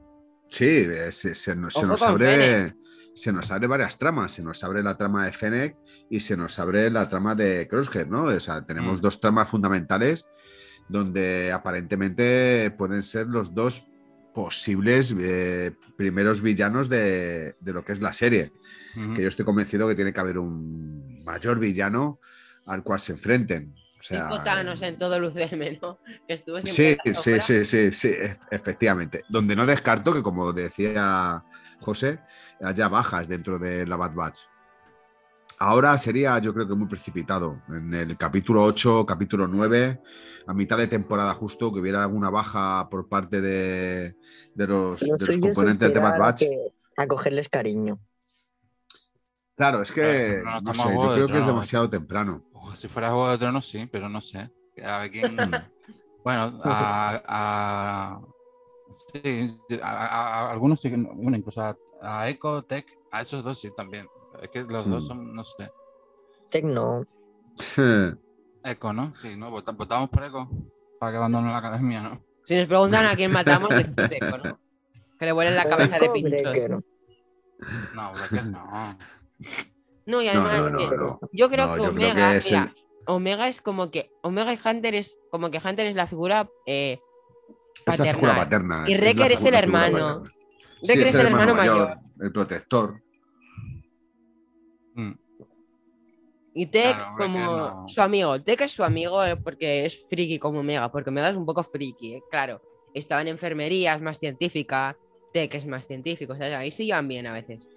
Sí, 0.48 0.86
se, 1.10 1.34
se 1.34 1.54
nos, 1.56 1.74
se 1.74 1.84
abre, 2.04 2.28
Fennec. 2.28 2.76
Se 3.14 3.32
nos 3.32 3.50
abre 3.50 3.66
varias 3.66 3.96
tramas. 3.98 4.32
Se 4.32 4.42
nos 4.42 4.62
abre 4.64 4.82
la 4.82 4.96
trama 4.96 5.24
de 5.26 5.32
Fennec 5.32 5.76
y 6.10 6.20
se 6.20 6.36
nos 6.36 6.58
abre 6.58 6.90
la 6.90 7.08
trama 7.08 7.34
de 7.34 7.66
Crosshair, 7.68 8.08
¿no? 8.08 8.24
O 8.24 8.40
sea, 8.40 8.64
tenemos 8.66 8.98
Mm. 8.98 9.02
dos 9.02 9.20
tramas 9.20 9.48
fundamentales 9.48 10.26
donde 10.88 11.50
aparentemente 11.52 12.70
pueden 12.76 13.02
ser 13.02 13.26
los 13.28 13.54
dos 13.54 13.86
posibles 14.34 15.14
eh, 15.18 15.72
primeros 15.96 16.42
villanos 16.42 16.88
de, 16.88 17.54
de 17.60 17.72
lo 17.72 17.84
que 17.84 17.92
es 17.92 18.00
la 18.00 18.12
serie. 18.12 18.52
Que 19.14 19.22
yo 19.22 19.28
estoy 19.28 19.44
convencido 19.44 19.88
que 19.88 19.94
tiene 19.94 20.12
que 20.12 20.20
haber 20.20 20.38
un 20.38 21.22
mayor 21.24 21.58
villano 21.58 22.20
al 22.66 22.82
cual 22.82 23.00
se 23.00 23.12
enfrenten. 23.12 23.74
O 23.98 24.02
sea, 24.02 24.28
Tipo 24.28 24.42
Thanos 24.42 24.82
en 24.82 24.98
todo 24.98 25.16
el 25.16 25.24
UCM, 25.24 25.78
¿no? 25.80 25.98
Que 26.28 26.34
estuvo 26.34 26.60
Sí, 26.60 26.96
sí, 27.14 27.40
sí, 27.40 27.64
sí, 27.64 27.90
sí, 27.92 28.08
e- 28.08 28.36
efectivamente. 28.50 29.22
Donde 29.28 29.56
no 29.56 29.64
descarto 29.66 30.12
que, 30.12 30.22
como 30.22 30.52
decía 30.52 31.42
José, 31.84 32.20
haya 32.60 32.88
bajas 32.88 33.28
dentro 33.28 33.58
de 33.58 33.86
la 33.86 33.96
Bad 33.96 34.14
Batch. 34.14 34.40
Ahora 35.58 35.96
sería, 35.98 36.38
yo 36.40 36.52
creo 36.52 36.66
que 36.66 36.74
muy 36.74 36.88
precipitado. 36.88 37.62
En 37.68 37.94
el 37.94 38.16
capítulo 38.16 38.64
8, 38.64 39.06
capítulo 39.06 39.46
9, 39.46 40.00
a 40.46 40.52
mitad 40.52 40.76
de 40.76 40.88
temporada 40.88 41.32
justo, 41.34 41.72
que 41.72 41.78
hubiera 41.80 42.02
alguna 42.02 42.28
baja 42.28 42.88
por 42.90 43.08
parte 43.08 43.40
de, 43.40 44.16
de 44.54 44.66
los, 44.66 45.00
de 45.00 45.40
componentes 45.40 45.92
de 45.94 46.00
Bad 46.00 46.18
Batch. 46.18 46.42
A 46.96 47.06
cogerles 47.06 47.48
cariño. 47.48 48.00
Claro, 49.56 49.82
es 49.82 49.92
que 49.92 50.42
no 50.62 50.74
sé, 50.74 50.82
yo 50.94 51.12
creo 51.14 51.26
que 51.28 51.38
es 51.38 51.46
demasiado 51.46 51.88
temprano. 51.88 52.42
Si 52.74 52.88
fuera 52.88 53.10
Juego 53.10 53.30
de 53.30 53.38
Tronos, 53.38 53.66
sí, 53.68 53.86
pero 53.90 54.08
no 54.08 54.20
sé. 54.20 54.50
A 54.84 54.98
ver 54.98 55.10
quién. 55.12 55.36
Bueno, 56.24 56.58
a, 56.64 57.22
a- 57.26 58.20
sí, 58.94 59.58
a, 59.82 59.90
a- 59.90 60.06
a 60.48 60.50
algunos 60.52 60.80
sí, 60.80 60.90
que 60.90 60.96
no- 60.96 61.12
bueno, 61.14 61.36
incluso 61.36 61.60
a, 61.62 61.76
a 62.02 62.28
Echo, 62.28 62.62
Tech, 62.64 62.86
a 63.10 63.22
esos 63.22 63.42
dos 63.44 63.58
sí 63.60 63.70
también. 63.76 64.08
Es 64.42 64.48
que 64.50 64.62
los 64.62 64.88
dos 64.88 65.04
Hmm. 65.04 65.08
son, 65.08 65.34
no 65.34 65.44
sé. 65.44 65.70
Tecno. 66.50 67.04
Echo, 68.64 68.92
¿no? 68.92 69.14
Sí, 69.14 69.36
¿no? 69.36 69.50
Vota- 69.50 69.72
Votamos 69.72 70.08
por 70.10 70.24
Echo 70.24 70.48
para 70.98 71.12
que 71.12 71.18
abandone 71.18 71.50
la 71.50 71.58
academia, 71.58 72.00
¿no? 72.02 72.24
Si 72.44 72.56
nos 72.56 72.66
preguntan 72.66 73.06
a 73.06 73.16
quién 73.16 73.30
matamos, 73.32 73.68
decimos 73.76 74.10
Echo, 74.10 74.38
¿no? 74.38 74.58
Que 75.18 75.26
le 75.26 75.32
vuelen 75.32 75.56
la 75.56 75.68
cabeza 75.68 75.98
de 75.98 76.10
pinchos. 76.10 76.82
No, 77.94 78.12
Breaker 78.14 78.46
no. 78.46 78.98
No, 80.06 80.20
y 80.22 80.26
No, 80.26 80.30
además 80.32 80.52
no, 80.60 80.66
es 80.66 80.72
no, 80.72 80.78
que 80.90 80.96
no. 80.96 81.20
yo 81.32 81.48
creo 81.48 81.66
No, 81.66 81.74
que 81.74 81.82
yo 81.82 81.94
creo 81.94 82.08
Omega, 82.10 82.30
que 82.32 82.36
es 82.38 82.50
mira, 82.50 82.74
el- 82.76 82.84
Omega 83.06 83.48
es 83.48 83.62
como 83.62 83.90
que 83.90 84.10
Omega 84.22 84.52
y 84.52 84.58
Hunter 84.62 84.94
es 84.94 85.18
como 85.30 85.50
que 85.50 85.58
Hunter 85.64 85.86
es 85.86 85.94
la 85.96 86.06
figura 86.06 86.48
eh, 86.66 86.98
Es 87.86 87.98
la 87.98 88.12
figura 88.14 88.36
paternal. 88.36 88.84
paterna. 88.84 88.84
Y 88.88 88.92
es- 88.94 89.00
la 89.16 89.26
es 89.26 89.44
el 89.44 89.54
hermano. 89.54 90.22
Wrecker 90.86 91.06
es 91.06 91.14
el 91.14 91.26
hermano 91.26 91.54
mayor. 91.54 91.98
El 92.20 92.32
protector. 92.32 93.02
Mm. 94.94 95.12
Y 96.56 96.66
Tech 96.66 96.96
Claro, 96.96 97.16
como 97.18 97.38
no. 97.38 97.88
su 97.88 98.00
amigo. 98.00 98.40
Tech 98.40 98.60
es 98.60 98.70
su 98.70 98.84
amigo 98.84 99.24
eh, 99.24 99.36
porque 99.36 99.84
es 99.86 100.06
friki 100.08 100.38
como 100.38 100.60
Omega, 100.60 100.90
porque 100.92 101.10
Omega 101.10 101.30
es 101.30 101.36
un 101.36 101.44
poco 101.46 101.64
friki, 101.64 102.14
eh, 102.14 102.22
claro. 102.30 102.62
Estaba 102.94 103.22
en 103.22 103.28
enfermería, 103.28 103.94
es 103.94 104.00
más 104.02 104.18
científica. 104.18 104.96
Tech 105.32 105.52
es 105.56 105.66
más 105.66 105.86
científico, 105.88 106.32
o 106.32 106.36
sea, 106.36 106.60
ahí 106.60 106.70
se 106.70 106.84
llevan 106.86 107.08
bien 107.08 107.26
a 107.26 107.32
veces. 107.32 107.68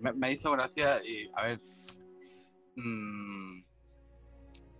Me, 0.00 0.10
me 0.14 0.32
hizo 0.32 0.50
gracia 0.52 1.04
y, 1.04 1.30
a 1.34 1.42
ver, 1.44 1.60
mm, 2.76 3.60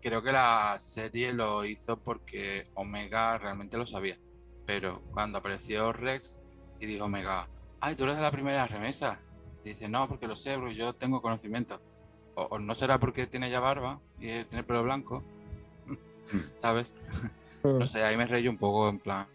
creo 0.00 0.22
que 0.22 0.32
la 0.32 0.78
serie 0.78 1.32
lo 1.32 1.64
hizo 1.64 1.98
porque 1.98 2.68
Omega 2.74 3.38
realmente 3.38 3.78
lo 3.78 3.86
sabía. 3.86 4.18
Pero 4.66 5.02
cuando 5.12 5.38
apareció 5.38 5.92
Rex 5.92 6.40
y 6.78 6.86
dijo 6.86 7.04
Omega, 7.04 7.48
ay, 7.80 7.94
tú 7.94 8.04
eres 8.04 8.16
de 8.16 8.22
la 8.22 8.30
primera 8.30 8.66
remesa. 8.66 9.18
Y 9.64 9.70
dice, 9.70 9.88
no, 9.88 10.08
porque 10.08 10.26
lo 10.26 10.36
sé, 10.36 10.56
bro, 10.56 10.70
yo 10.70 10.94
tengo 10.94 11.20
conocimiento. 11.20 11.80
O, 12.34 12.42
o 12.42 12.58
no 12.58 12.74
será 12.74 12.98
porque 12.98 13.26
tiene 13.26 13.50
ya 13.50 13.60
barba 13.60 14.00
y 14.18 14.44
tiene 14.44 14.62
pelo 14.62 14.82
blanco, 14.82 15.22
¿sabes? 16.54 16.96
No 17.62 17.86
sé, 17.86 18.02
ahí 18.02 18.16
me 18.16 18.26
reí 18.26 18.48
un 18.48 18.56
poco 18.56 18.88
en 18.88 18.98
plan, 18.98 19.26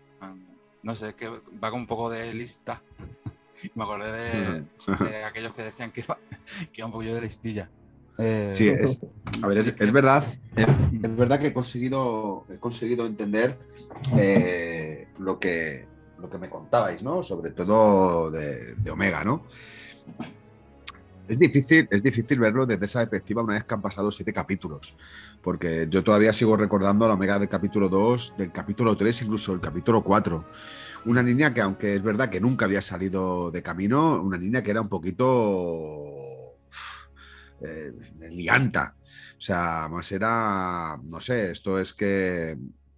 no 0.81 0.95
sé, 0.95 1.13
que 1.13 1.29
va 1.29 1.69
con 1.69 1.81
un 1.81 1.87
poco 1.87 2.09
de 2.09 2.33
lista. 2.33 2.81
me 3.75 3.83
acordé 3.83 4.11
de, 4.11 4.65
de 5.09 5.23
aquellos 5.23 5.53
que 5.53 5.63
decían 5.63 5.91
que 5.91 6.01
iba, 6.01 6.17
que 6.71 6.81
iba 6.81 6.85
un 6.85 6.91
poquillo 6.91 7.15
de 7.15 7.21
listilla. 7.21 7.69
Eh, 8.17 8.51
Sí, 8.53 8.69
es, 8.69 9.05
a 9.41 9.47
ver, 9.47 9.57
es, 9.57 9.75
es 9.77 9.91
verdad, 9.91 10.23
es, 10.55 10.67
es 11.03 11.15
verdad 11.17 11.39
que 11.39 11.47
he 11.47 11.53
conseguido, 11.53 12.45
he 12.49 12.57
conseguido 12.57 13.05
entender 13.05 13.57
eh, 14.17 15.07
lo, 15.19 15.39
que, 15.39 15.85
lo 16.19 16.29
que 16.29 16.37
me 16.37 16.49
contabais, 16.49 17.03
¿no? 17.03 17.23
Sobre 17.23 17.51
todo 17.51 18.31
de, 18.31 18.75
de 18.75 18.91
Omega, 18.91 19.23
¿no? 19.23 19.43
Es 21.27 21.39
difícil, 21.39 21.87
es 21.89 22.03
difícil 22.03 22.39
verlo 22.39 22.67
desde 22.67 22.85
esa 22.85 22.99
perspectiva 22.99 23.41
una 23.41 23.55
vez 23.55 23.63
que 23.63 23.73
han 23.73 23.81
pasado 23.81 24.11
siete 24.11 24.31
capítulos, 24.31 24.95
porque 25.41 25.87
yo 25.89 26.03
todavía 26.03 26.31
sigo 26.31 26.55
recordando 26.55 27.07
la 27.07 27.15
Omega 27.15 27.39
del 27.39 27.49
capítulo 27.49 27.89
2, 27.89 28.35
del 28.37 28.51
capítulo 28.51 28.95
3, 28.95 29.23
incluso 29.23 29.51
el 29.53 29.59
capítulo 29.59 30.03
4. 30.03 30.45
Una 31.05 31.23
niña 31.23 31.53
que, 31.53 31.61
aunque 31.61 31.95
es 31.95 32.03
verdad 32.03 32.29
que 32.29 32.39
nunca 32.39 32.65
había 32.65 32.81
salido 32.81 33.49
de 33.49 33.63
camino, 33.63 34.21
una 34.21 34.37
niña 34.37 34.61
que 34.61 34.71
era 34.71 34.81
un 34.81 34.89
poquito 34.89 36.34
eh, 37.61 37.93
lianta. 38.31 38.95
O 39.37 39.41
sea, 39.41 39.87
más 39.89 40.11
era, 40.11 40.97
no 41.03 41.21
sé, 41.21 41.51
esto 41.51 41.79
es 41.79 41.93
que, 41.93 42.57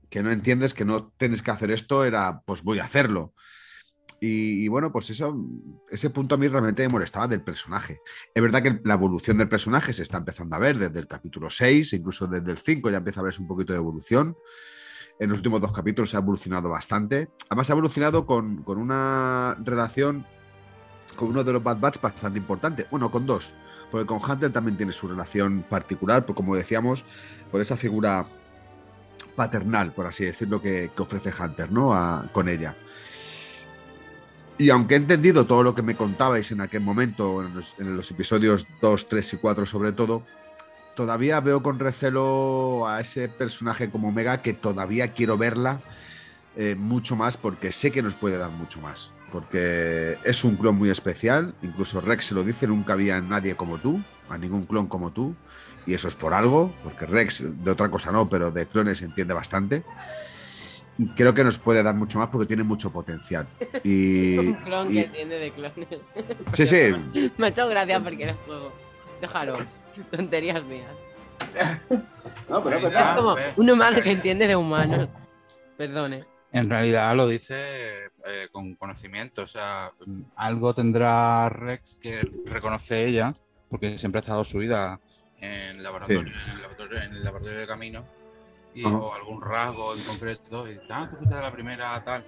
que 0.09 0.23
no 0.23 0.31
entiendes 0.31 0.73
que 0.73 0.85
no 0.85 1.11
tienes 1.17 1.41
que 1.41 1.51
hacer 1.51 1.71
esto, 1.71 2.05
era, 2.05 2.41
pues 2.41 2.63
voy 2.63 2.79
a 2.79 2.85
hacerlo. 2.85 3.33
Y, 4.19 4.67
bueno, 4.67 4.91
pues 4.91 5.11
eso, 5.11 5.37
ese 5.91 6.09
punto 6.09 6.35
a 6.35 6.37
mí 6.39 6.47
realmente 6.47 6.81
me 6.81 6.89
molestaba 6.89 7.27
del 7.27 7.41
personaje. 7.41 8.01
Es 8.33 8.41
verdad 8.41 8.63
que 8.63 8.79
la 8.83 8.95
evolución 8.95 9.37
del 9.37 9.47
personaje 9.47 9.93
se 9.93 10.01
está 10.01 10.17
empezando 10.17 10.55
a 10.55 10.59
ver 10.59 10.79
desde 10.79 10.99
el 10.99 11.07
capítulo 11.07 11.51
6, 11.51 11.93
incluso 11.93 12.25
desde 12.25 12.49
el 12.51 12.57
5 12.57 12.89
ya 12.89 12.97
empieza 12.97 13.19
a 13.19 13.23
verse 13.23 13.41
un 13.41 13.47
poquito 13.47 13.73
de 13.73 13.79
evolución. 13.79 14.35
En 15.19 15.29
los 15.29 15.39
últimos 15.39 15.61
dos 15.61 15.71
capítulos 15.71 16.09
se 16.09 16.17
ha 16.17 16.19
evolucionado 16.19 16.69
bastante. 16.69 17.29
Además, 17.49 17.69
ha 17.69 17.73
evolucionado 17.73 18.25
con, 18.25 18.63
con 18.63 18.79
una 18.79 19.55
relación 19.63 20.25
con 21.15 21.29
uno 21.29 21.43
de 21.43 21.53
los 21.53 21.63
Bad 21.63 21.79
Batch 21.79 22.01
bastante 22.01 22.39
importante. 22.39 22.87
Bueno, 22.89 23.11
con 23.11 23.25
dos. 23.25 23.53
Porque 23.91 24.05
con 24.05 24.19
Hunter 24.21 24.51
también 24.51 24.75
tiene 24.77 24.91
su 24.91 25.07
relación 25.07 25.63
particular, 25.69 26.25
por 26.25 26.35
como 26.35 26.55
decíamos, 26.55 27.05
por 27.51 27.61
esa 27.61 27.77
figura 27.77 28.25
paternal, 29.35 29.93
por 29.93 30.07
así 30.07 30.25
decirlo, 30.25 30.61
que, 30.61 30.91
ofrece 30.97 31.31
Hunter, 31.39 31.71
¿no? 31.71 31.93
A- 31.93 32.25
con 32.33 32.49
ella. 32.49 32.75
Y 34.57 34.69
aunque 34.71 34.95
he 34.95 34.97
entendido 34.97 35.45
todo 35.45 35.61
lo 35.63 35.75
que 35.75 35.83
me 35.83 35.95
contabais 35.95 36.51
en 36.51 36.61
aquel 36.61 36.81
momento, 36.81 37.43
en 37.45 37.53
los, 37.53 37.75
en 37.77 37.95
los 37.95 38.09
episodios 38.09 38.67
2, 38.81 39.07
3 39.07 39.33
y 39.33 39.37
4 39.37 39.65
sobre 39.67 39.91
todo, 39.91 40.23
todavía 40.95 41.39
veo 41.39 41.61
con 41.61 41.77
recelo 41.77 42.87
a 42.87 42.99
ese 42.99 43.29
personaje 43.29 43.91
como 43.91 44.07
Omega 44.09 44.41
que 44.41 44.53
todavía 44.53 45.13
quiero 45.13 45.37
verla 45.37 45.79
eh, 46.55 46.73
mucho 46.75 47.15
más 47.15 47.37
porque 47.37 47.71
sé 47.71 47.91
que 47.91 48.01
nos 48.01 48.15
puede 48.15 48.37
dar 48.39 48.49
mucho 48.49 48.81
más. 48.81 49.11
Porque 49.31 50.17
es 50.23 50.43
un 50.43 50.55
clon 50.55 50.75
muy 50.77 50.89
especial, 50.89 51.53
incluso 51.61 51.99
Rex 52.01 52.25
se 52.25 52.35
lo 52.35 52.43
dice, 52.43 52.65
nunca 52.67 52.93
había 52.93 53.19
nadie 53.19 53.55
como 53.55 53.77
tú, 53.77 53.99
a 54.29 54.37
ningún 54.37 54.65
clon 54.65 54.87
como 54.87 55.11
tú, 55.11 55.35
y 55.85 55.93
eso 55.93 56.07
es 56.07 56.15
por 56.15 56.33
algo, 56.33 56.73
porque 56.83 57.05
Rex 57.05 57.43
de 57.63 57.71
otra 57.71 57.89
cosa 57.89 58.11
no, 58.11 58.29
pero 58.29 58.51
de 58.51 58.65
clones 58.67 59.01
entiende 59.01 59.33
bastante. 59.33 59.83
Y 60.97 61.07
creo 61.09 61.33
que 61.33 61.43
nos 61.43 61.57
puede 61.59 61.83
dar 61.83 61.93
mucho 61.93 62.17
más 62.19 62.29
porque 62.29 62.47
tiene 62.47 62.63
mucho 62.63 62.89
potencial. 62.89 63.47
Y, 63.83 64.37
Un 64.39 64.53
clon 64.55 64.89
y- 64.91 64.93
que 64.95 65.01
entiende 65.03 65.39
de 65.39 65.51
clones. 65.51 66.13
sí, 66.53 66.65
sí, 66.65 67.31
Me 67.37 67.45
ha 67.47 67.49
hecho 67.49 67.67
gracia 67.67 67.99
porque 68.03 68.23
era 68.23 68.33
juego. 68.45 68.71
Déjalo. 69.21 69.57
Tonterías 70.11 70.63
mías. 70.63 70.91
No, 72.49 72.63
pero 72.63 72.77
es 72.77 72.85
Ah, 72.95 73.11
Es 73.11 73.15
como 73.21 73.35
un 73.57 73.69
humano 73.69 73.97
que 74.01 74.11
entiende 74.11 74.47
de 74.47 74.55
humanos. 74.55 75.09
Perdone. 75.77 76.23
En 76.51 76.69
realidad 76.69 77.15
lo 77.15 77.27
dice 77.27 78.05
eh, 78.25 78.47
con 78.51 78.75
conocimiento, 78.75 79.43
o 79.43 79.47
sea, 79.47 79.91
algo 80.35 80.73
tendrá 80.73 81.49
Rex 81.49 81.95
que 82.01 82.21
reconoce 82.45 83.05
ella, 83.05 83.35
porque 83.69 83.97
siempre 83.97 84.19
ha 84.19 84.21
estado 84.21 84.45
su 84.45 84.59
vida 84.59 84.99
en 85.39 85.77
el 85.77 85.83
laboratorio, 85.83 86.21
en 86.21 86.51
el 86.51 86.61
laboratorio, 86.61 87.01
en 87.01 87.15
el 87.15 87.23
laboratorio 87.23 87.59
de 87.59 87.67
camino, 87.67 88.05
y, 88.73 88.85
o 88.85 89.13
algún 89.13 89.41
rasgo 89.41 89.93
en 89.93 90.03
concreto, 90.03 90.67
y 90.67 90.75
dice, 90.75 90.87
ah, 90.91 91.07
tú 91.09 91.17
fuiste 91.17 91.35
de 91.35 91.41
la 91.41 91.51
primera, 91.51 92.01
tal. 92.03 92.25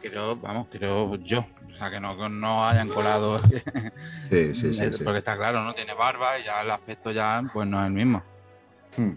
Creo, 0.00 0.36
vamos, 0.36 0.68
creo 0.70 1.16
yo, 1.16 1.44
o 1.72 1.76
sea, 1.76 1.90
que 1.90 2.00
no, 2.00 2.28
no 2.28 2.66
hayan 2.66 2.88
colado, 2.88 3.38
Sí, 4.30 4.54
sí, 4.54 4.74
sí, 4.74 4.92
sí. 4.92 5.04
porque 5.04 5.18
está 5.18 5.36
claro, 5.36 5.62
no 5.62 5.74
tiene 5.74 5.92
barba 5.94 6.38
y 6.38 6.44
ya 6.44 6.62
el 6.62 6.70
aspecto 6.70 7.10
ya, 7.10 7.42
pues 7.52 7.68
no 7.68 7.80
es 7.80 7.86
el 7.86 7.92
mismo. 7.92 8.22
Hmm. 8.96 9.12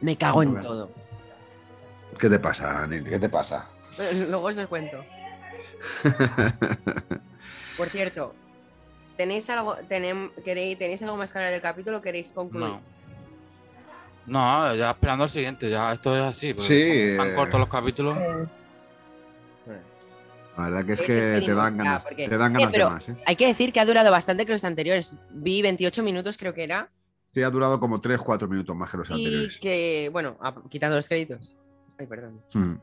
Me 0.00 0.16
cago 0.16 0.42
en 0.42 0.60
todo. 0.60 0.90
¿Qué 2.20 2.28
te 2.28 2.38
pasa, 2.38 2.86
Neil? 2.86 3.04
¿Qué 3.04 3.18
te 3.18 3.28
pasa? 3.28 3.66
Luego 4.28 4.46
os 4.46 4.56
lo 4.56 4.68
cuento. 4.68 5.04
Por 7.76 7.88
cierto, 7.88 8.34
¿tenéis 9.16 9.48
algo, 9.50 9.76
tenem- 9.88 10.30
queréis, 10.44 10.78
¿tenéis 10.78 11.02
algo 11.02 11.16
más 11.16 11.32
que 11.32 11.38
hablar 11.38 11.52
del 11.52 11.62
capítulo 11.62 11.98
o 11.98 12.02
queréis 12.02 12.32
concluir? 12.32 12.68
No. 12.68 12.80
No, 14.26 14.74
ya 14.74 14.90
esperando 14.90 15.24
al 15.24 15.30
siguiente, 15.30 15.70
ya 15.70 15.92
esto 15.92 16.14
es 16.14 16.22
así, 16.22 16.54
Sí, 16.58 17.16
son 17.16 17.24
tan 17.24 17.32
eh. 17.32 17.34
cortos 17.34 17.58
los 17.60 17.68
capítulos. 17.68 18.16
La 20.56 20.64
verdad 20.68 20.84
que 20.84 20.92
es 20.92 21.00
que 21.00 21.42
te 21.44 21.54
dan 21.54 21.78
ganas, 21.78 22.04
porque- 22.04 22.28
te 22.28 22.36
dan 22.36 22.50
Eh, 22.54 22.58
ganas 22.58 22.72
pero- 22.72 22.84
de 22.86 22.90
más. 22.90 23.08
¿eh? 23.08 23.16
Hay 23.26 23.36
que 23.36 23.46
decir 23.46 23.72
que 23.72 23.80
ha 23.80 23.86
durado 23.86 24.10
bastante 24.10 24.44
que 24.44 24.52
los 24.52 24.64
anteriores. 24.64 25.14
Vi 25.30 25.62
28 25.62 26.02
minutos, 26.02 26.36
creo 26.36 26.52
que 26.52 26.64
era. 26.64 26.90
Sí, 27.32 27.42
ha 27.42 27.48
durado 27.48 27.80
como 27.80 28.00
3-4 28.00 28.46
minutos 28.48 28.76
más 28.76 28.90
que 28.90 28.96
los 28.98 29.08
Y 29.10 29.12
anteriores. 29.14 29.58
que, 29.58 30.10
bueno, 30.12 30.36
quitando 30.68 30.96
los 30.96 31.08
créditos. 31.08 31.56
Ay, 32.00 32.06
perdón. 32.06 32.40
Hmm. 32.54 32.76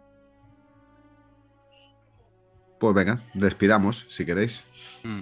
Pues 2.79 2.93
venga, 2.93 3.19
despidamos 3.33 4.05
si 4.09 4.23
queréis. 4.23 4.63
Mm. 5.03 5.21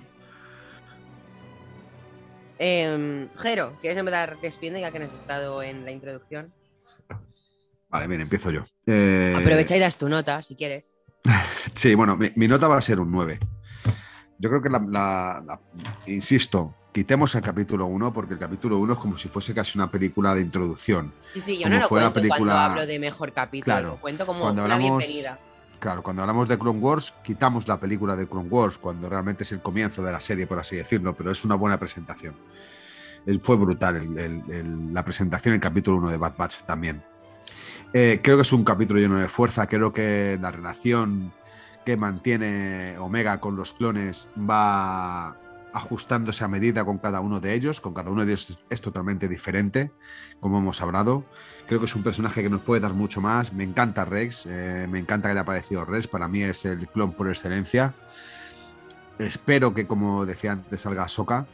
Em, 2.59 3.29
Jero, 3.37 3.77
¿quieres 3.79 3.97
empezar 3.97 4.37
despidiendo 4.41 4.79
ya 4.81 4.91
que 4.91 4.99
no 4.99 5.05
has 5.05 5.13
estado 5.13 5.63
en 5.63 5.85
la 5.85 5.91
introducción? 5.91 6.53
Vale, 7.87 8.07
bien, 8.07 8.19
empiezo 8.19 8.51
yo. 8.51 8.65
Eh, 8.85 9.33
Aprovecha 9.37 9.77
y 9.77 9.79
das 9.79 9.97
tu 9.97 10.09
nota, 10.09 10.41
si 10.43 10.55
quieres. 10.55 10.93
Sí, 11.75 11.93
bueno, 11.95 12.15
mi, 12.15 12.31
mi 12.35 12.47
nota 12.47 12.67
va 12.69 12.77
a 12.77 12.81
ser 12.81 12.99
un 13.01 13.11
9. 13.11 13.37
Yo 14.37 14.49
creo 14.49 14.61
que 14.61 14.69
la, 14.69 14.79
la- 14.79 15.43
la- 15.45 15.61
insisto, 16.07 16.73
quitemos 16.95 17.35
el 17.35 17.41
capítulo 17.41 17.87
1 17.87 18.13
porque 18.13 18.35
el 18.35 18.39
capítulo 18.39 18.77
1 18.77 18.93
es 18.93 18.99
como 18.99 19.17
si 19.17 19.27
fuese 19.27 19.53
casi 19.53 19.77
una 19.77 19.91
película 19.91 20.33
de 20.33 20.39
introducción. 20.39 21.11
Sí, 21.27 21.41
sí, 21.41 21.57
yo 21.59 21.67
no 21.69 21.77
lo 21.77 21.89
cuento 21.89 22.13
cuando 22.13 22.29
película- 22.29 22.65
hablo 22.67 22.85
de 22.85 22.99
mejor 22.99 23.33
capítulo, 23.33 23.65
Claro, 23.65 23.87
lo 23.89 23.95
cuento 23.97 24.25
como 24.25 24.39
cuando 24.39 24.63
una 24.63 24.75
hablamos- 24.75 24.99
bienvenida. 25.03 25.37
Claro, 25.79 26.01
cuando 26.01 26.21
hablamos 26.21 26.47
de 26.47 26.57
Clone 26.57 26.79
Wars, 26.79 27.13
quitamos 27.21 27.67
la 27.67 27.77
película 27.81 28.15
de 28.15 28.25
Clone 28.29 28.47
Wars, 28.47 28.77
cuando 28.77 29.09
realmente 29.09 29.43
es 29.43 29.51
el 29.51 29.59
comienzo 29.61 30.01
de 30.03 30.11
la 30.13 30.21
serie, 30.21 30.47
por 30.47 30.57
así 30.57 30.77
decirlo, 30.77 31.13
pero 31.13 31.31
es 31.31 31.43
una 31.43 31.55
buena 31.55 31.77
presentación. 31.77 32.33
Es- 33.25 33.39
Fue 33.41 33.57
brutal 33.57 33.97
el- 33.97 34.17
el- 34.17 34.43
el- 34.49 34.93
la 34.93 35.03
presentación, 35.03 35.53
el 35.53 35.59
capítulo 35.59 35.97
1 35.97 36.09
de 36.09 36.15
Bad 36.17 36.37
Batch 36.37 36.63
también. 36.65 37.03
Eh, 37.93 38.21
creo 38.23 38.37
que 38.37 38.43
es 38.43 38.53
un 38.53 38.63
capítulo 38.63 39.01
lleno 39.01 39.19
de 39.19 39.27
fuerza. 39.27 39.67
Creo 39.67 39.91
que 39.91 40.37
la 40.41 40.49
relación 40.49 41.33
que 41.85 41.97
mantiene 41.97 42.97
Omega 42.99 43.41
con 43.41 43.57
los 43.57 43.73
clones 43.73 44.29
va 44.39 45.35
ajustándose 45.75 46.45
a 46.45 46.47
medida 46.47 46.85
con 46.85 46.97
cada 46.99 47.19
uno 47.19 47.41
de 47.41 47.53
ellos. 47.53 47.81
Con 47.81 47.93
cada 47.93 48.09
uno 48.09 48.25
de 48.25 48.31
ellos 48.31 48.57
es 48.69 48.81
totalmente 48.81 49.27
diferente, 49.27 49.91
como 50.39 50.59
hemos 50.59 50.81
hablado. 50.81 51.25
Creo 51.67 51.79
que 51.81 51.85
es 51.85 51.95
un 51.95 52.03
personaje 52.03 52.41
que 52.41 52.49
nos 52.49 52.61
puede 52.61 52.81
dar 52.81 52.93
mucho 52.93 53.19
más. 53.19 53.51
Me 53.51 53.63
encanta 53.63 54.05
Rex, 54.05 54.45
eh, 54.47 54.87
me 54.89 54.99
encanta 54.99 55.27
que 55.27 55.33
haya 55.33 55.41
aparecido 55.41 55.83
Rex. 55.83 56.07
Para 56.07 56.29
mí 56.29 56.41
es 56.41 56.63
el 56.63 56.87
clon 56.87 57.11
por 57.11 57.27
excelencia. 57.27 57.93
Espero 59.19 59.73
que, 59.73 59.85
como 59.85 60.25
decía 60.25 60.53
antes, 60.53 60.79
salga 60.79 61.07
Soka. 61.09 61.45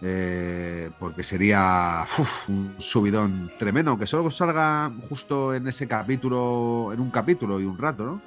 Eh, 0.00 0.90
porque 0.98 1.22
sería 1.22 2.06
un 2.48 2.76
subidón 2.78 3.50
tremendo, 3.58 3.90
aunque 3.90 4.06
solo 4.06 4.30
salga 4.30 4.92
justo 5.08 5.52
en 5.52 5.66
ese 5.66 5.88
capítulo, 5.88 6.90
en 6.94 7.00
un 7.00 7.10
capítulo 7.10 7.60
y 7.60 7.64
un 7.64 7.76
rato, 7.76 8.04
¿no? 8.04 8.22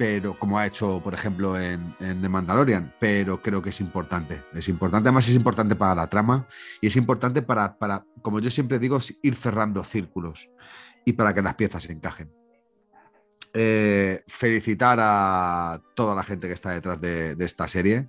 Pero 0.00 0.32
como 0.38 0.58
ha 0.58 0.66
hecho, 0.66 0.98
por 1.04 1.12
ejemplo, 1.12 1.60
en, 1.60 1.94
The 1.98 2.28
Mandalorian, 2.30 2.94
pero 2.98 3.42
creo 3.42 3.60
que 3.60 3.68
es 3.68 3.82
importante. 3.82 4.42
Es 4.54 4.66
importante, 4.70 5.10
además 5.10 5.28
es 5.28 5.34
importante 5.34 5.76
para 5.76 5.94
la 5.94 6.08
trama 6.08 6.48
y 6.80 6.86
es 6.86 6.96
importante 6.96 7.42
para, 7.42 7.76
para 7.76 8.06
como 8.22 8.40
yo 8.40 8.50
siempre 8.50 8.78
digo, 8.78 8.98
ir 9.20 9.36
cerrando 9.36 9.84
círculos 9.84 10.48
y 11.04 11.12
para 11.12 11.34
que 11.34 11.42
las 11.42 11.54
piezas 11.54 11.82
se 11.82 11.92
encajen. 11.92 12.32
Eh, 13.52 14.24
felicitar 14.26 14.98
a 15.02 15.82
toda 15.94 16.14
la 16.14 16.22
gente 16.22 16.48
que 16.48 16.54
está 16.54 16.70
detrás 16.70 16.98
de, 16.98 17.34
de 17.34 17.44
esta 17.44 17.68
serie 17.68 18.08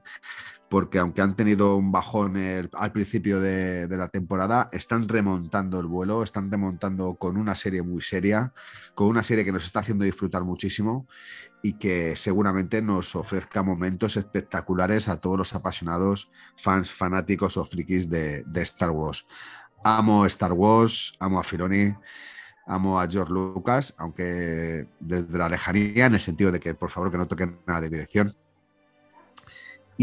porque 0.72 1.00
aunque 1.00 1.22
han 1.22 1.36
tenido 1.36 1.76
un 1.76 1.92
bajón 1.92 2.38
el, 2.38 2.70
al 2.72 2.94
principio 2.94 3.42
de, 3.42 3.88
de, 3.88 3.98
la 3.98 4.08
temporada, 4.08 4.70
están 4.72 5.10
remontando 5.10 5.82
el 5.82 5.86
vuelo, 5.86 6.24
están 6.24 6.50
remontando 6.50 7.16
con 7.16 7.36
una 7.36 7.56
serie 7.56 7.82
muy 7.82 8.02
seria, 8.02 8.54
con 8.96 9.08
una 9.08 9.22
serie 9.22 9.44
que 9.44 9.52
nos 9.52 9.66
está 9.66 9.82
haciendo 9.82 10.06
disfrutar 10.06 10.46
muchísimo 10.46 11.08
y 11.62 11.74
que 11.74 12.16
seguramente 12.16 12.82
nos 12.82 13.18
ofrezca 13.18 13.64
momentos 13.64 14.16
espectaculares 14.16 15.10
a 15.10 15.20
todos 15.20 15.38
los 15.38 15.54
apasionados 15.54 16.32
fans, 16.56 16.90
fanáticos 16.90 17.58
o 17.58 17.66
frikis 17.66 18.10
de, 18.10 18.46
de 18.48 18.62
Star 18.62 18.92
Wars. 18.92 19.28
Amo 19.84 20.26
Star 20.28 20.54
Wars, 20.54 21.18
amo 21.20 21.38
a 21.38 21.44
Filoni, 21.44 21.94
amo 22.66 22.98
a 22.98 23.10
George 23.10 23.34
Lucas, 23.34 23.94
aunque 23.98 24.88
desde 25.02 25.38
la 25.38 25.50
lejanía, 25.50 26.06
en 26.06 26.14
el 26.14 26.22
sentido 26.22 26.50
de 26.50 26.62
que 26.62 26.74
por 26.76 26.90
favor 26.90 27.12
que 27.12 27.18
no 27.18 27.28
toquen 27.28 27.60
nada 27.68 27.82
de 27.82 27.90
dirección 27.90 28.38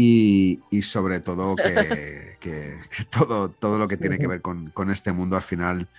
y, 0.01 0.61
y, 0.69 0.81
sobre 0.81 1.19
todo 1.19 1.57
que, 1.57 2.37
que, 2.39 2.79
que, 2.89 3.03
todo, 3.09 3.49
todo 3.49 3.77
lo 3.77 3.85
que 3.85 3.97
tiene 3.97 4.17
que 4.17 4.27
ver 4.27 4.41
con, 4.41 4.69
con, 4.69 4.89
este 4.89 5.11
mundo 5.11 5.35
al 5.35 5.41
final 5.41 5.89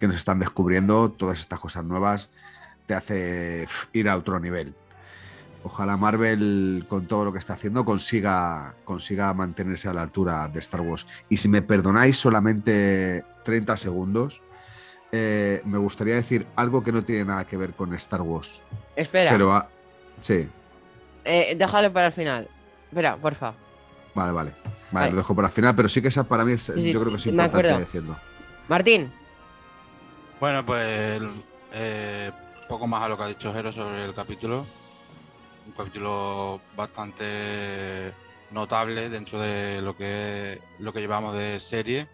que 0.00 0.08
nos 0.08 0.16
están 0.16 0.40
descubriendo, 0.40 1.12
todas 1.12 1.38
estas 1.38 1.60
cosas 1.60 1.84
nuevas, 1.84 2.30
te 2.86 2.94
hace 2.94 3.68
ir 3.92 4.08
a 4.08 4.16
otro 4.16 4.40
nivel. 4.40 4.74
Ojalá 5.62 5.96
Marvel, 5.96 6.84
con 6.88 7.06
todo 7.06 7.26
lo 7.26 7.32
que 7.32 7.38
está 7.38 7.52
haciendo, 7.52 7.84
consiga, 7.84 8.74
consiga 8.84 9.32
mantenerse 9.34 9.88
a 9.88 9.94
la 9.94 10.02
altura 10.02 10.48
de 10.48 10.58
Star 10.58 10.80
Wars. 10.80 11.06
Y 11.28 11.36
si 11.36 11.48
me 11.48 11.62
perdonáis 11.62 12.16
solamente 12.16 13.22
30 13.44 13.76
segundos, 13.76 14.42
eh, 15.12 15.62
me 15.64 15.78
gustaría 15.78 16.16
decir 16.16 16.44
algo 16.56 16.82
que 16.82 16.90
no 16.90 17.02
tiene 17.02 17.24
nada 17.24 17.44
que 17.44 17.56
ver 17.56 17.74
con 17.74 17.94
Star 17.94 18.20
Wars. 18.20 18.60
Espera. 18.96 19.30
Pero, 19.30 19.52
ah, 19.52 19.68
sí. 20.20 20.48
Eh, 21.24 21.54
déjalo 21.56 21.92
para 21.92 22.08
el 22.08 22.12
final. 22.12 22.48
Espera, 22.94 23.16
porfa. 23.16 23.52
Vale, 24.14 24.30
vale. 24.30 24.52
Vale, 24.92 25.10
lo 25.10 25.16
dejo 25.16 25.34
para 25.34 25.48
el 25.48 25.52
final, 25.52 25.74
pero 25.74 25.88
sí 25.88 26.00
que 26.00 26.06
esa 26.06 26.22
para 26.22 26.44
mí 26.44 26.52
es, 26.52 26.62
sí, 26.62 26.92
yo 26.92 27.00
creo 27.00 27.10
que 27.10 27.16
es 27.16 27.26
importante 27.26 27.76
decirlo. 27.76 28.16
Martín. 28.68 29.12
Bueno, 30.38 30.64
pues 30.64 31.20
eh, 31.72 32.30
poco 32.68 32.86
más 32.86 33.02
a 33.02 33.08
lo 33.08 33.16
que 33.16 33.24
ha 33.24 33.26
dicho 33.26 33.52
Jero 33.52 33.72
sobre 33.72 34.04
el 34.04 34.14
capítulo. 34.14 34.64
Un 35.66 35.72
capítulo 35.72 36.60
bastante 36.76 38.12
notable 38.52 39.10
dentro 39.10 39.40
de 39.40 39.82
lo 39.82 39.96
que, 39.96 40.60
lo 40.78 40.92
que 40.92 41.00
llevamos 41.00 41.36
de 41.36 41.58
serie. 41.58 42.06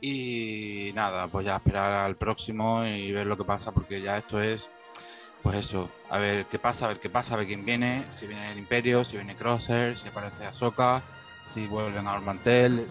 Y 0.00 0.92
nada, 0.94 1.28
pues 1.28 1.44
ya 1.44 1.56
esperar 1.56 2.06
al 2.06 2.16
próximo 2.16 2.86
y 2.86 3.12
ver 3.12 3.26
lo 3.26 3.36
que 3.36 3.44
pasa, 3.44 3.70
porque 3.70 4.00
ya 4.00 4.16
esto 4.16 4.40
es 4.40 4.70
pues 5.42 5.56
eso, 5.58 5.90
a 6.08 6.18
ver 6.18 6.46
qué 6.46 6.58
pasa, 6.58 6.84
a 6.84 6.88
ver 6.88 7.00
qué 7.00 7.08
pasa, 7.08 7.34
a 7.34 7.38
ver 7.38 7.46
quién 7.46 7.64
viene, 7.64 8.04
si 8.10 8.26
viene 8.26 8.52
el 8.52 8.58
Imperio, 8.58 9.04
si 9.04 9.16
viene 9.16 9.36
Crosser, 9.36 9.96
si 9.96 10.08
aparece 10.08 10.44
Ahsoka, 10.44 11.02
si 11.44 11.66
vuelven 11.66 12.06
a 12.06 12.14
Ormantel, 12.14 12.88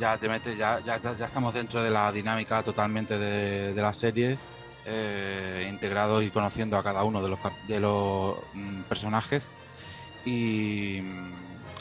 ya 0.00 0.18
te 0.18 0.28
metes, 0.28 0.58
ya, 0.58 0.80
ya, 0.80 1.00
ya 1.00 1.26
estamos 1.26 1.54
dentro 1.54 1.82
de 1.82 1.90
la 1.90 2.10
dinámica 2.10 2.62
totalmente 2.62 3.18
de, 3.18 3.74
de 3.74 3.82
la 3.82 3.92
serie, 3.92 4.38
eh, 4.86 5.66
integrados 5.70 6.22
y 6.24 6.30
conociendo 6.30 6.76
a 6.76 6.82
cada 6.82 7.04
uno 7.04 7.22
de 7.22 7.28
los, 7.28 7.38
de 7.68 7.80
los 7.80 8.36
mm, 8.54 8.82
personajes. 8.82 9.58
Y 10.24 11.00
mm, 11.02 11.32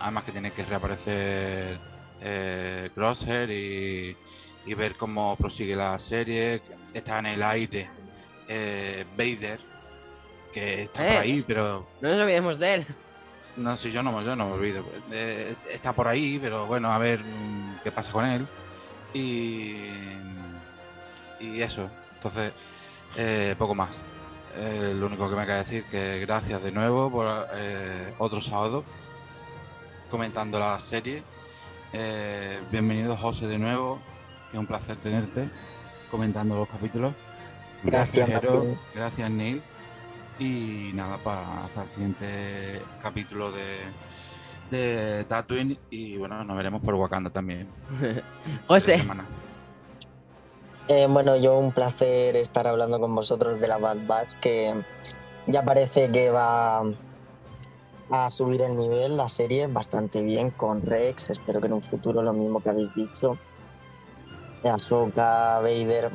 además 0.02 0.24
que 0.26 0.32
tiene 0.32 0.52
que 0.52 0.64
reaparecer 0.64 1.80
eh, 2.22 2.90
Crosshair 2.94 3.50
y, 3.50 4.16
y, 4.66 4.74
ver 4.76 4.96
cómo 4.96 5.36
prosigue 5.38 5.76
la 5.76 5.98
serie, 6.00 6.62
está 6.94 7.20
en 7.20 7.26
el 7.26 7.44
aire 7.44 7.90
eh, 8.48 9.06
Vader 9.18 9.73
que 10.54 10.84
está 10.84 11.06
eh, 11.06 11.14
por 11.14 11.24
ahí, 11.24 11.44
pero. 11.46 11.88
No 12.02 12.10
nos 12.10 12.20
olvidemos 12.20 12.60
de 12.60 12.74
él. 12.76 12.88
No, 13.58 13.76
si 13.78 13.92
yo 13.92 14.02
no, 14.02 14.22
yo 14.22 14.36
no 14.36 14.48
me 14.48 14.54
olvido. 14.54 14.84
Eh, 15.12 15.56
está 15.72 15.94
por 15.94 16.08
ahí, 16.08 16.40
pero 16.42 16.66
bueno, 16.66 16.92
a 16.92 16.98
ver 16.98 17.20
qué 17.84 17.92
pasa 17.92 18.12
con 18.12 18.26
él. 18.26 18.48
Y. 19.14 19.76
Y 21.40 21.62
eso. 21.62 21.90
Entonces, 22.16 22.54
eh, 23.18 23.56
poco 23.58 23.76
más. 23.76 24.04
Eh, 24.56 24.94
lo 24.96 25.08
único 25.08 25.30
que 25.30 25.36
me 25.36 25.46
queda 25.46 25.58
decir 25.58 25.84
que 25.86 26.20
gracias 26.20 26.62
de 26.62 26.72
nuevo 26.72 27.12
por 27.12 27.48
otro 28.20 28.40
sábado 28.40 28.84
comentando 30.10 30.60
la 30.60 30.80
serie. 30.80 31.24
bienvenido 32.72 33.18
José 33.18 33.48
de 33.48 33.58
nuevo, 33.58 34.00
que 34.50 34.58
es 34.58 34.60
un 34.60 34.68
placer 34.68 34.96
tenerte 34.98 35.50
comentando 36.12 36.56
los 36.56 36.70
capítulos. 36.70 37.14
Gracias, 37.84 38.30
gracias, 38.30 38.64
gracias 38.94 39.32
Neil. 39.32 39.62
Y 40.40 40.92
nada, 40.94 41.18
para 41.18 41.66
hasta 41.66 41.84
el 41.84 41.90
siguiente 41.90 42.82
capítulo 43.02 43.52
de, 43.52 43.78
de 44.72 45.24
Tatooine. 45.26 45.78
Y 45.90 46.18
bueno, 46.18 46.44
nos 46.44 46.58
veremos 46.58 46.82
por 46.82 46.96
Wakanda 46.96 47.30
también. 47.30 47.68
José. 48.68 49.04
Eh, 50.88 51.08
bueno, 51.10 51.38
yo 51.38 51.58
un 51.58 51.72
placer 51.72 52.36
estar 52.36 52.68
hablando 52.68 53.00
con 53.00 53.16
vosotros 53.16 53.60
de 53.60 53.68
la 53.68 53.78
Bad 53.78 54.06
Batch, 54.06 54.34
que 54.42 54.74
ya 55.48 55.64
parece 55.64 56.12
que 56.12 56.30
va 56.30 56.84
a 58.10 58.30
subir 58.32 58.62
el 58.62 58.78
nivel, 58.78 59.16
la 59.18 59.30
serie, 59.30 59.68
bastante 59.68 60.22
bien 60.24 60.52
con 60.52 60.82
Rex. 60.82 61.30
Espero 61.30 61.62
que 61.62 61.68
en 61.68 61.74
un 61.74 61.82
futuro 61.82 62.22
lo 62.22 62.34
mismo 62.34 62.62
que 62.62 62.70
habéis 62.70 62.94
dicho. 62.94 63.38
Ahsoka, 64.64 65.60
Vader, 65.60 66.12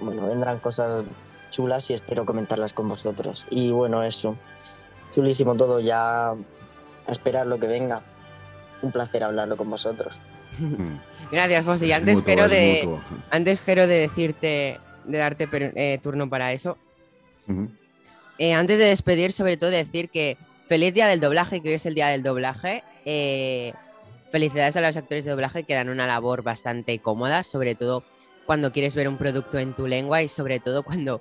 bueno, 0.00 0.26
vendrán 0.26 0.58
cosas 0.58 1.04
chulas 1.50 1.90
y 1.90 1.94
espero 1.94 2.24
comentarlas 2.24 2.72
con 2.72 2.88
vosotros. 2.88 3.44
Y 3.50 3.72
bueno, 3.72 4.02
eso. 4.02 4.36
Chulísimo 5.14 5.54
todo, 5.56 5.80
ya 5.80 6.30
a 6.30 6.36
esperar 7.08 7.46
lo 7.46 7.58
que 7.58 7.66
venga. 7.66 8.02
Un 8.82 8.92
placer 8.92 9.24
hablarlo 9.24 9.56
con 9.56 9.68
vosotros. 9.68 10.18
Gracias, 11.30 11.64
José. 11.64 11.86
Y 11.86 11.92
antes, 11.92 12.24
Jero, 12.24 12.48
de, 12.48 12.88
antes, 13.30 13.60
Jero, 13.60 13.86
de 13.86 13.98
decirte, 13.98 14.80
de 15.04 15.18
darte 15.18 15.48
eh, 15.52 15.98
turno 16.02 16.28
para 16.28 16.52
eso. 16.52 16.78
Uh 17.46 17.52
-huh. 17.52 17.68
eh, 18.38 18.54
antes 18.54 18.78
de 18.78 18.84
despedir, 18.84 19.32
sobre 19.32 19.56
todo 19.56 19.70
decir 19.70 20.08
que 20.08 20.36
feliz 20.66 20.94
día 20.94 21.06
del 21.06 21.20
doblaje, 21.20 21.60
que 21.60 21.68
hoy 21.68 21.74
es 21.74 21.86
el 21.86 21.94
día 21.94 22.08
del 22.08 22.22
doblaje. 22.22 22.84
Eh, 23.04 23.72
felicidades 24.30 24.76
a 24.76 24.80
los 24.80 24.96
actores 24.96 25.24
de 25.24 25.30
doblaje 25.30 25.64
que 25.64 25.74
dan 25.74 25.88
una 25.88 26.06
labor 26.06 26.42
bastante 26.42 26.98
cómoda, 27.00 27.42
sobre 27.42 27.74
todo 27.74 28.04
cuando 28.46 28.72
quieres 28.72 28.94
ver 28.94 29.08
un 29.08 29.16
producto 29.16 29.58
en 29.58 29.74
tu 29.74 29.86
lengua 29.86 30.22
y 30.22 30.28
sobre 30.28 30.60
todo 30.60 30.82
cuando 30.82 31.20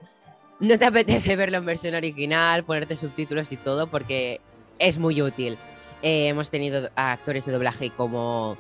no 0.60 0.78
te 0.78 0.86
apetece 0.86 1.36
verlo 1.36 1.58
en 1.58 1.66
versión 1.66 1.96
original, 1.96 2.64
ponerte 2.64 2.96
subtítulos 2.96 3.52
y 3.52 3.58
todo, 3.58 3.88
porque 3.88 4.42
es 4.78 4.98
muy 4.98 5.22
útil. 5.22 5.58
Eh, 6.02 6.28
hemos 6.28 6.50
tenido 6.50 6.90
actores 6.96 7.46
de 7.46 7.52
doblaje 7.52 7.90
como 7.90 8.58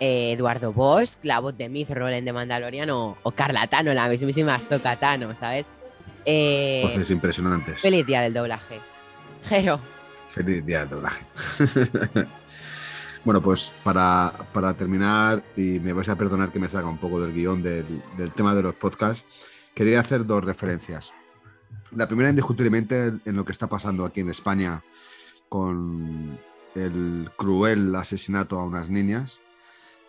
eh, 0.00 0.32
Eduardo 0.32 0.72
Bosch, 0.72 1.18
la 1.22 1.40
voz 1.40 1.56
de 1.56 1.68
Myth 1.68 1.90
Roland 1.90 2.24
de 2.24 2.32
Mandalorian, 2.32 2.90
o, 2.90 3.16
o 3.22 3.30
Carla 3.32 3.66
Tano, 3.66 3.94
la 3.94 4.08
mismísima 4.08 4.58
Sokatano, 4.58 5.34
¿sabes? 5.38 5.66
Eh, 6.24 6.82
Voces 6.84 7.10
impresionantes. 7.10 7.80
Feliz 7.80 8.06
día 8.06 8.22
del 8.22 8.34
doblaje. 8.34 8.80
Jero. 9.44 9.80
Feliz 10.34 10.64
día 10.64 10.80
del 10.80 10.90
doblaje. 10.90 11.24
bueno, 13.24 13.40
pues 13.40 13.72
para, 13.82 14.32
para, 14.52 14.74
terminar, 14.74 15.42
y 15.56 15.78
me 15.78 15.92
vais 15.92 16.08
a 16.08 16.16
perdonar 16.16 16.50
que 16.50 16.58
me 16.58 16.68
salga 16.68 16.88
un 16.88 16.98
poco 16.98 17.20
del 17.20 17.32
guion 17.32 17.62
del, 17.62 18.02
del 18.16 18.32
tema 18.32 18.54
de 18.54 18.62
los 18.62 18.74
podcasts, 18.74 19.24
quería 19.74 20.00
hacer 20.00 20.26
dos 20.26 20.44
referencias. 20.44 21.12
La 21.94 22.06
primera, 22.06 22.30
indiscutiblemente, 22.30 23.12
en 23.24 23.36
lo 23.36 23.44
que 23.44 23.52
está 23.52 23.66
pasando 23.68 24.04
aquí 24.04 24.20
en 24.20 24.30
España 24.30 24.82
con 25.48 26.38
el 26.74 27.30
cruel 27.36 27.94
asesinato 27.96 28.60
a 28.60 28.64
unas 28.64 28.88
niñas, 28.90 29.40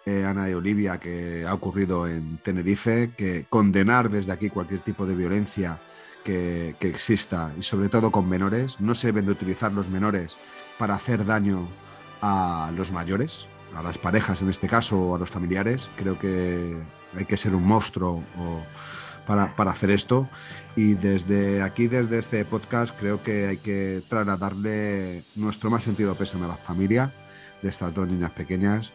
eh, 0.06 0.26
Ana 0.26 0.50
y 0.50 0.54
Olivia, 0.54 1.00
que 1.00 1.46
ha 1.48 1.54
ocurrido 1.54 2.08
en 2.08 2.38
Tenerife, 2.38 3.12
que 3.18 3.46
condenar 3.50 4.10
desde 4.10 4.32
aquí 4.32 4.50
cualquier 4.50 4.82
tipo 4.82 5.06
de 5.06 5.16
violencia 5.16 5.80
que, 6.24 6.76
que 6.80 6.90
exista 6.90 7.52
y 7.58 7.62
sobre 7.62 7.90
todo 7.90 8.12
con 8.12 8.28
menores. 8.28 8.80
No 8.80 8.94
se 8.96 9.08
deben 9.08 9.26
de 9.26 9.32
utilizar 9.32 9.72
los 9.72 9.90
menores 9.90 10.38
para 10.78 10.96
hacer 10.96 11.26
daño 11.26 11.68
a 12.22 12.72
los 12.76 12.92
mayores, 12.92 13.46
a 13.76 13.84
las 13.84 13.98
parejas 13.98 14.42
en 14.42 14.50
este 14.50 14.68
caso 14.68 15.00
o 15.00 15.16
a 15.16 15.20
los 15.20 15.30
familiares. 15.30 15.90
Creo 15.96 16.18
que 16.18 16.76
hay 17.16 17.26
que 17.26 17.38
ser 17.38 17.54
un 17.56 17.66
monstruo 17.66 18.24
para, 19.26 19.56
para 19.56 19.72
hacer 19.72 19.92
esto. 19.92 20.30
Y 20.76 20.94
desde 20.94 21.62
aquí, 21.62 21.88
desde 21.88 22.20
este 22.20 22.44
podcast, 22.46 22.98
creo 22.98 23.24
que 23.24 23.48
hay 23.48 23.58
que 23.58 24.02
trasladarle 24.08 25.24
nuestro 25.36 25.70
más 25.70 25.84
sentido 25.84 26.16
pésame 26.16 26.46
a 26.46 26.50
la 26.50 26.56
familia 26.56 27.14
de 27.62 27.70
estas 27.70 27.94
dos 27.94 28.08
niñas 28.08 28.32
pequeñas. 28.32 28.92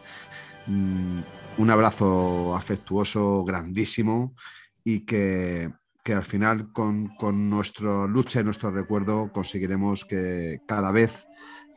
Mm, 0.67 1.19
un 1.57 1.69
abrazo 1.69 2.55
afectuoso, 2.55 3.43
grandísimo 3.43 4.35
y 4.83 5.01
que, 5.01 5.71
que 6.03 6.13
al 6.13 6.23
final 6.23 6.71
con, 6.71 7.15
con 7.17 7.49
nuestra 7.49 8.05
lucha 8.05 8.41
y 8.41 8.43
nuestro 8.43 8.71
recuerdo 8.71 9.31
conseguiremos 9.31 10.05
que 10.05 10.61
cada 10.67 10.91
vez 10.91 11.25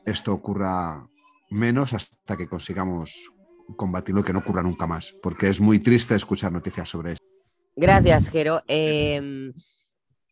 esto 0.04 0.32
ocurra 0.32 1.06
menos 1.50 1.92
hasta 1.92 2.36
que 2.36 2.48
consigamos 2.48 3.32
combatirlo 3.76 4.20
y 4.20 4.24
que 4.24 4.32
no 4.32 4.40
ocurra 4.40 4.62
nunca 4.62 4.86
más, 4.86 5.14
porque 5.22 5.48
es 5.48 5.60
muy 5.60 5.78
triste 5.78 6.14
escuchar 6.14 6.52
noticias 6.52 6.88
sobre 6.88 7.12
esto. 7.12 7.19
Gracias, 7.80 8.28
Jero. 8.28 8.62
Eh, 8.68 9.52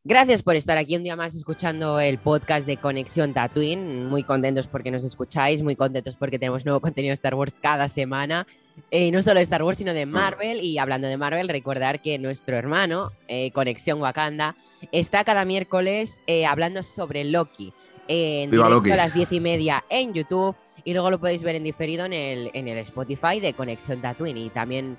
gracias 0.04 0.42
por 0.42 0.54
estar 0.54 0.76
aquí 0.76 0.96
un 0.96 1.02
día 1.02 1.16
más 1.16 1.34
escuchando 1.34 1.98
el 1.98 2.18
podcast 2.18 2.66
de 2.66 2.76
Conexión 2.76 3.32
Tatooine. 3.32 4.04
Muy 4.04 4.22
contentos 4.22 4.66
porque 4.66 4.90
nos 4.90 5.02
escucháis, 5.02 5.62
muy 5.62 5.74
contentos 5.74 6.16
porque 6.16 6.38
tenemos 6.38 6.66
nuevo 6.66 6.80
contenido 6.82 7.12
de 7.12 7.14
Star 7.14 7.34
Wars 7.34 7.54
cada 7.58 7.88
semana. 7.88 8.46
Eh, 8.90 9.06
y 9.06 9.10
no 9.10 9.22
solo 9.22 9.36
de 9.36 9.44
Star 9.44 9.62
Wars, 9.62 9.78
sino 9.78 9.94
de 9.94 10.04
Marvel. 10.04 10.62
Y 10.62 10.76
hablando 10.76 11.08
de 11.08 11.16
Marvel, 11.16 11.48
recordar 11.48 12.02
que 12.02 12.18
nuestro 12.18 12.54
hermano, 12.54 13.12
eh, 13.28 13.50
Conexión 13.52 13.98
Wakanda, 14.02 14.54
está 14.92 15.24
cada 15.24 15.46
miércoles 15.46 16.20
eh, 16.26 16.44
hablando 16.44 16.82
sobre 16.82 17.24
Loki. 17.24 17.72
eh, 18.08 18.42
en 18.42 18.50
¡Viva 18.50 18.64
directo 18.64 18.88
Loki! 18.88 18.90
a 18.90 18.96
las 18.96 19.14
diez 19.14 19.32
y 19.32 19.40
media 19.40 19.82
en 19.88 20.12
YouTube. 20.12 20.54
Y 20.84 20.92
luego 20.92 21.10
lo 21.10 21.18
podéis 21.18 21.42
ver 21.42 21.54
en 21.54 21.64
diferido 21.64 22.04
en 22.04 22.12
el, 22.12 22.50
en 22.52 22.68
el 22.68 22.76
Spotify 22.76 23.40
de 23.40 23.54
Conexión 23.54 24.02
Tatooine. 24.02 24.36
Y 24.36 24.50
también 24.50 24.98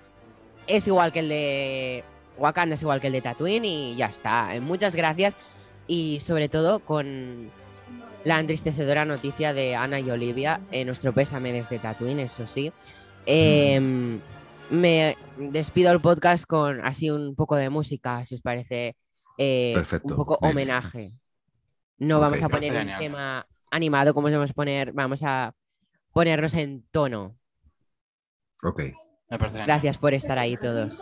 es 0.65 0.87
igual 0.87 1.13
que 1.13 1.19
el 1.19 1.29
de 1.29 2.03
Wakanda, 2.39 2.75
es 2.75 2.81
igual 2.81 2.99
que 3.01 3.07
el 3.07 3.13
de 3.13 3.21
Tatooine 3.21 3.65
y 3.65 3.95
ya 3.95 4.07
está. 4.07 4.55
Eh, 4.55 4.61
Muchas 4.61 4.95
gracias 4.95 5.35
y 5.87 6.19
sobre 6.21 6.49
todo 6.49 6.79
con 6.79 7.51
la 8.23 8.39
entristecedora 8.39 9.05
noticia 9.05 9.53
de 9.53 9.75
Ana 9.75 9.99
y 9.99 10.09
Olivia, 10.11 10.61
eh, 10.71 10.85
nuestro 10.85 11.13
pésame 11.13 11.51
desde 11.53 11.79
Tatooine, 11.79 12.19
eso 12.19 12.47
sí. 12.47 12.71
Eh, 13.25 14.19
me 14.69 15.17
despido 15.37 15.91
el 15.91 15.99
podcast 15.99 16.45
con 16.45 16.81
así 16.85 17.09
un 17.09 17.35
poco 17.35 17.55
de 17.55 17.69
música, 17.69 18.23
si 18.25 18.35
os 18.35 18.41
parece 18.41 18.95
eh, 19.37 19.71
Perfecto, 19.75 20.09
un 20.09 20.15
poco 20.15 20.37
bien. 20.41 20.51
homenaje. 20.51 21.13
No 21.97 22.19
vamos 22.19 22.41
a 22.41 22.49
poner 22.49 22.71
un 22.85 22.97
tema 22.99 23.47
animado, 23.71 24.13
como 24.13 24.29
vamos 24.29 24.51
a 24.51 24.53
poner, 24.53 24.93
vamos 24.93 25.21
a 25.23 25.53
ponernos 26.13 26.53
en 26.53 26.83
tono. 26.91 27.35
Ok. 28.63 28.83
Gracias 29.29 29.97
por 29.97 30.13
estar 30.13 30.37
ahí 30.39 30.57
todos. 30.57 31.01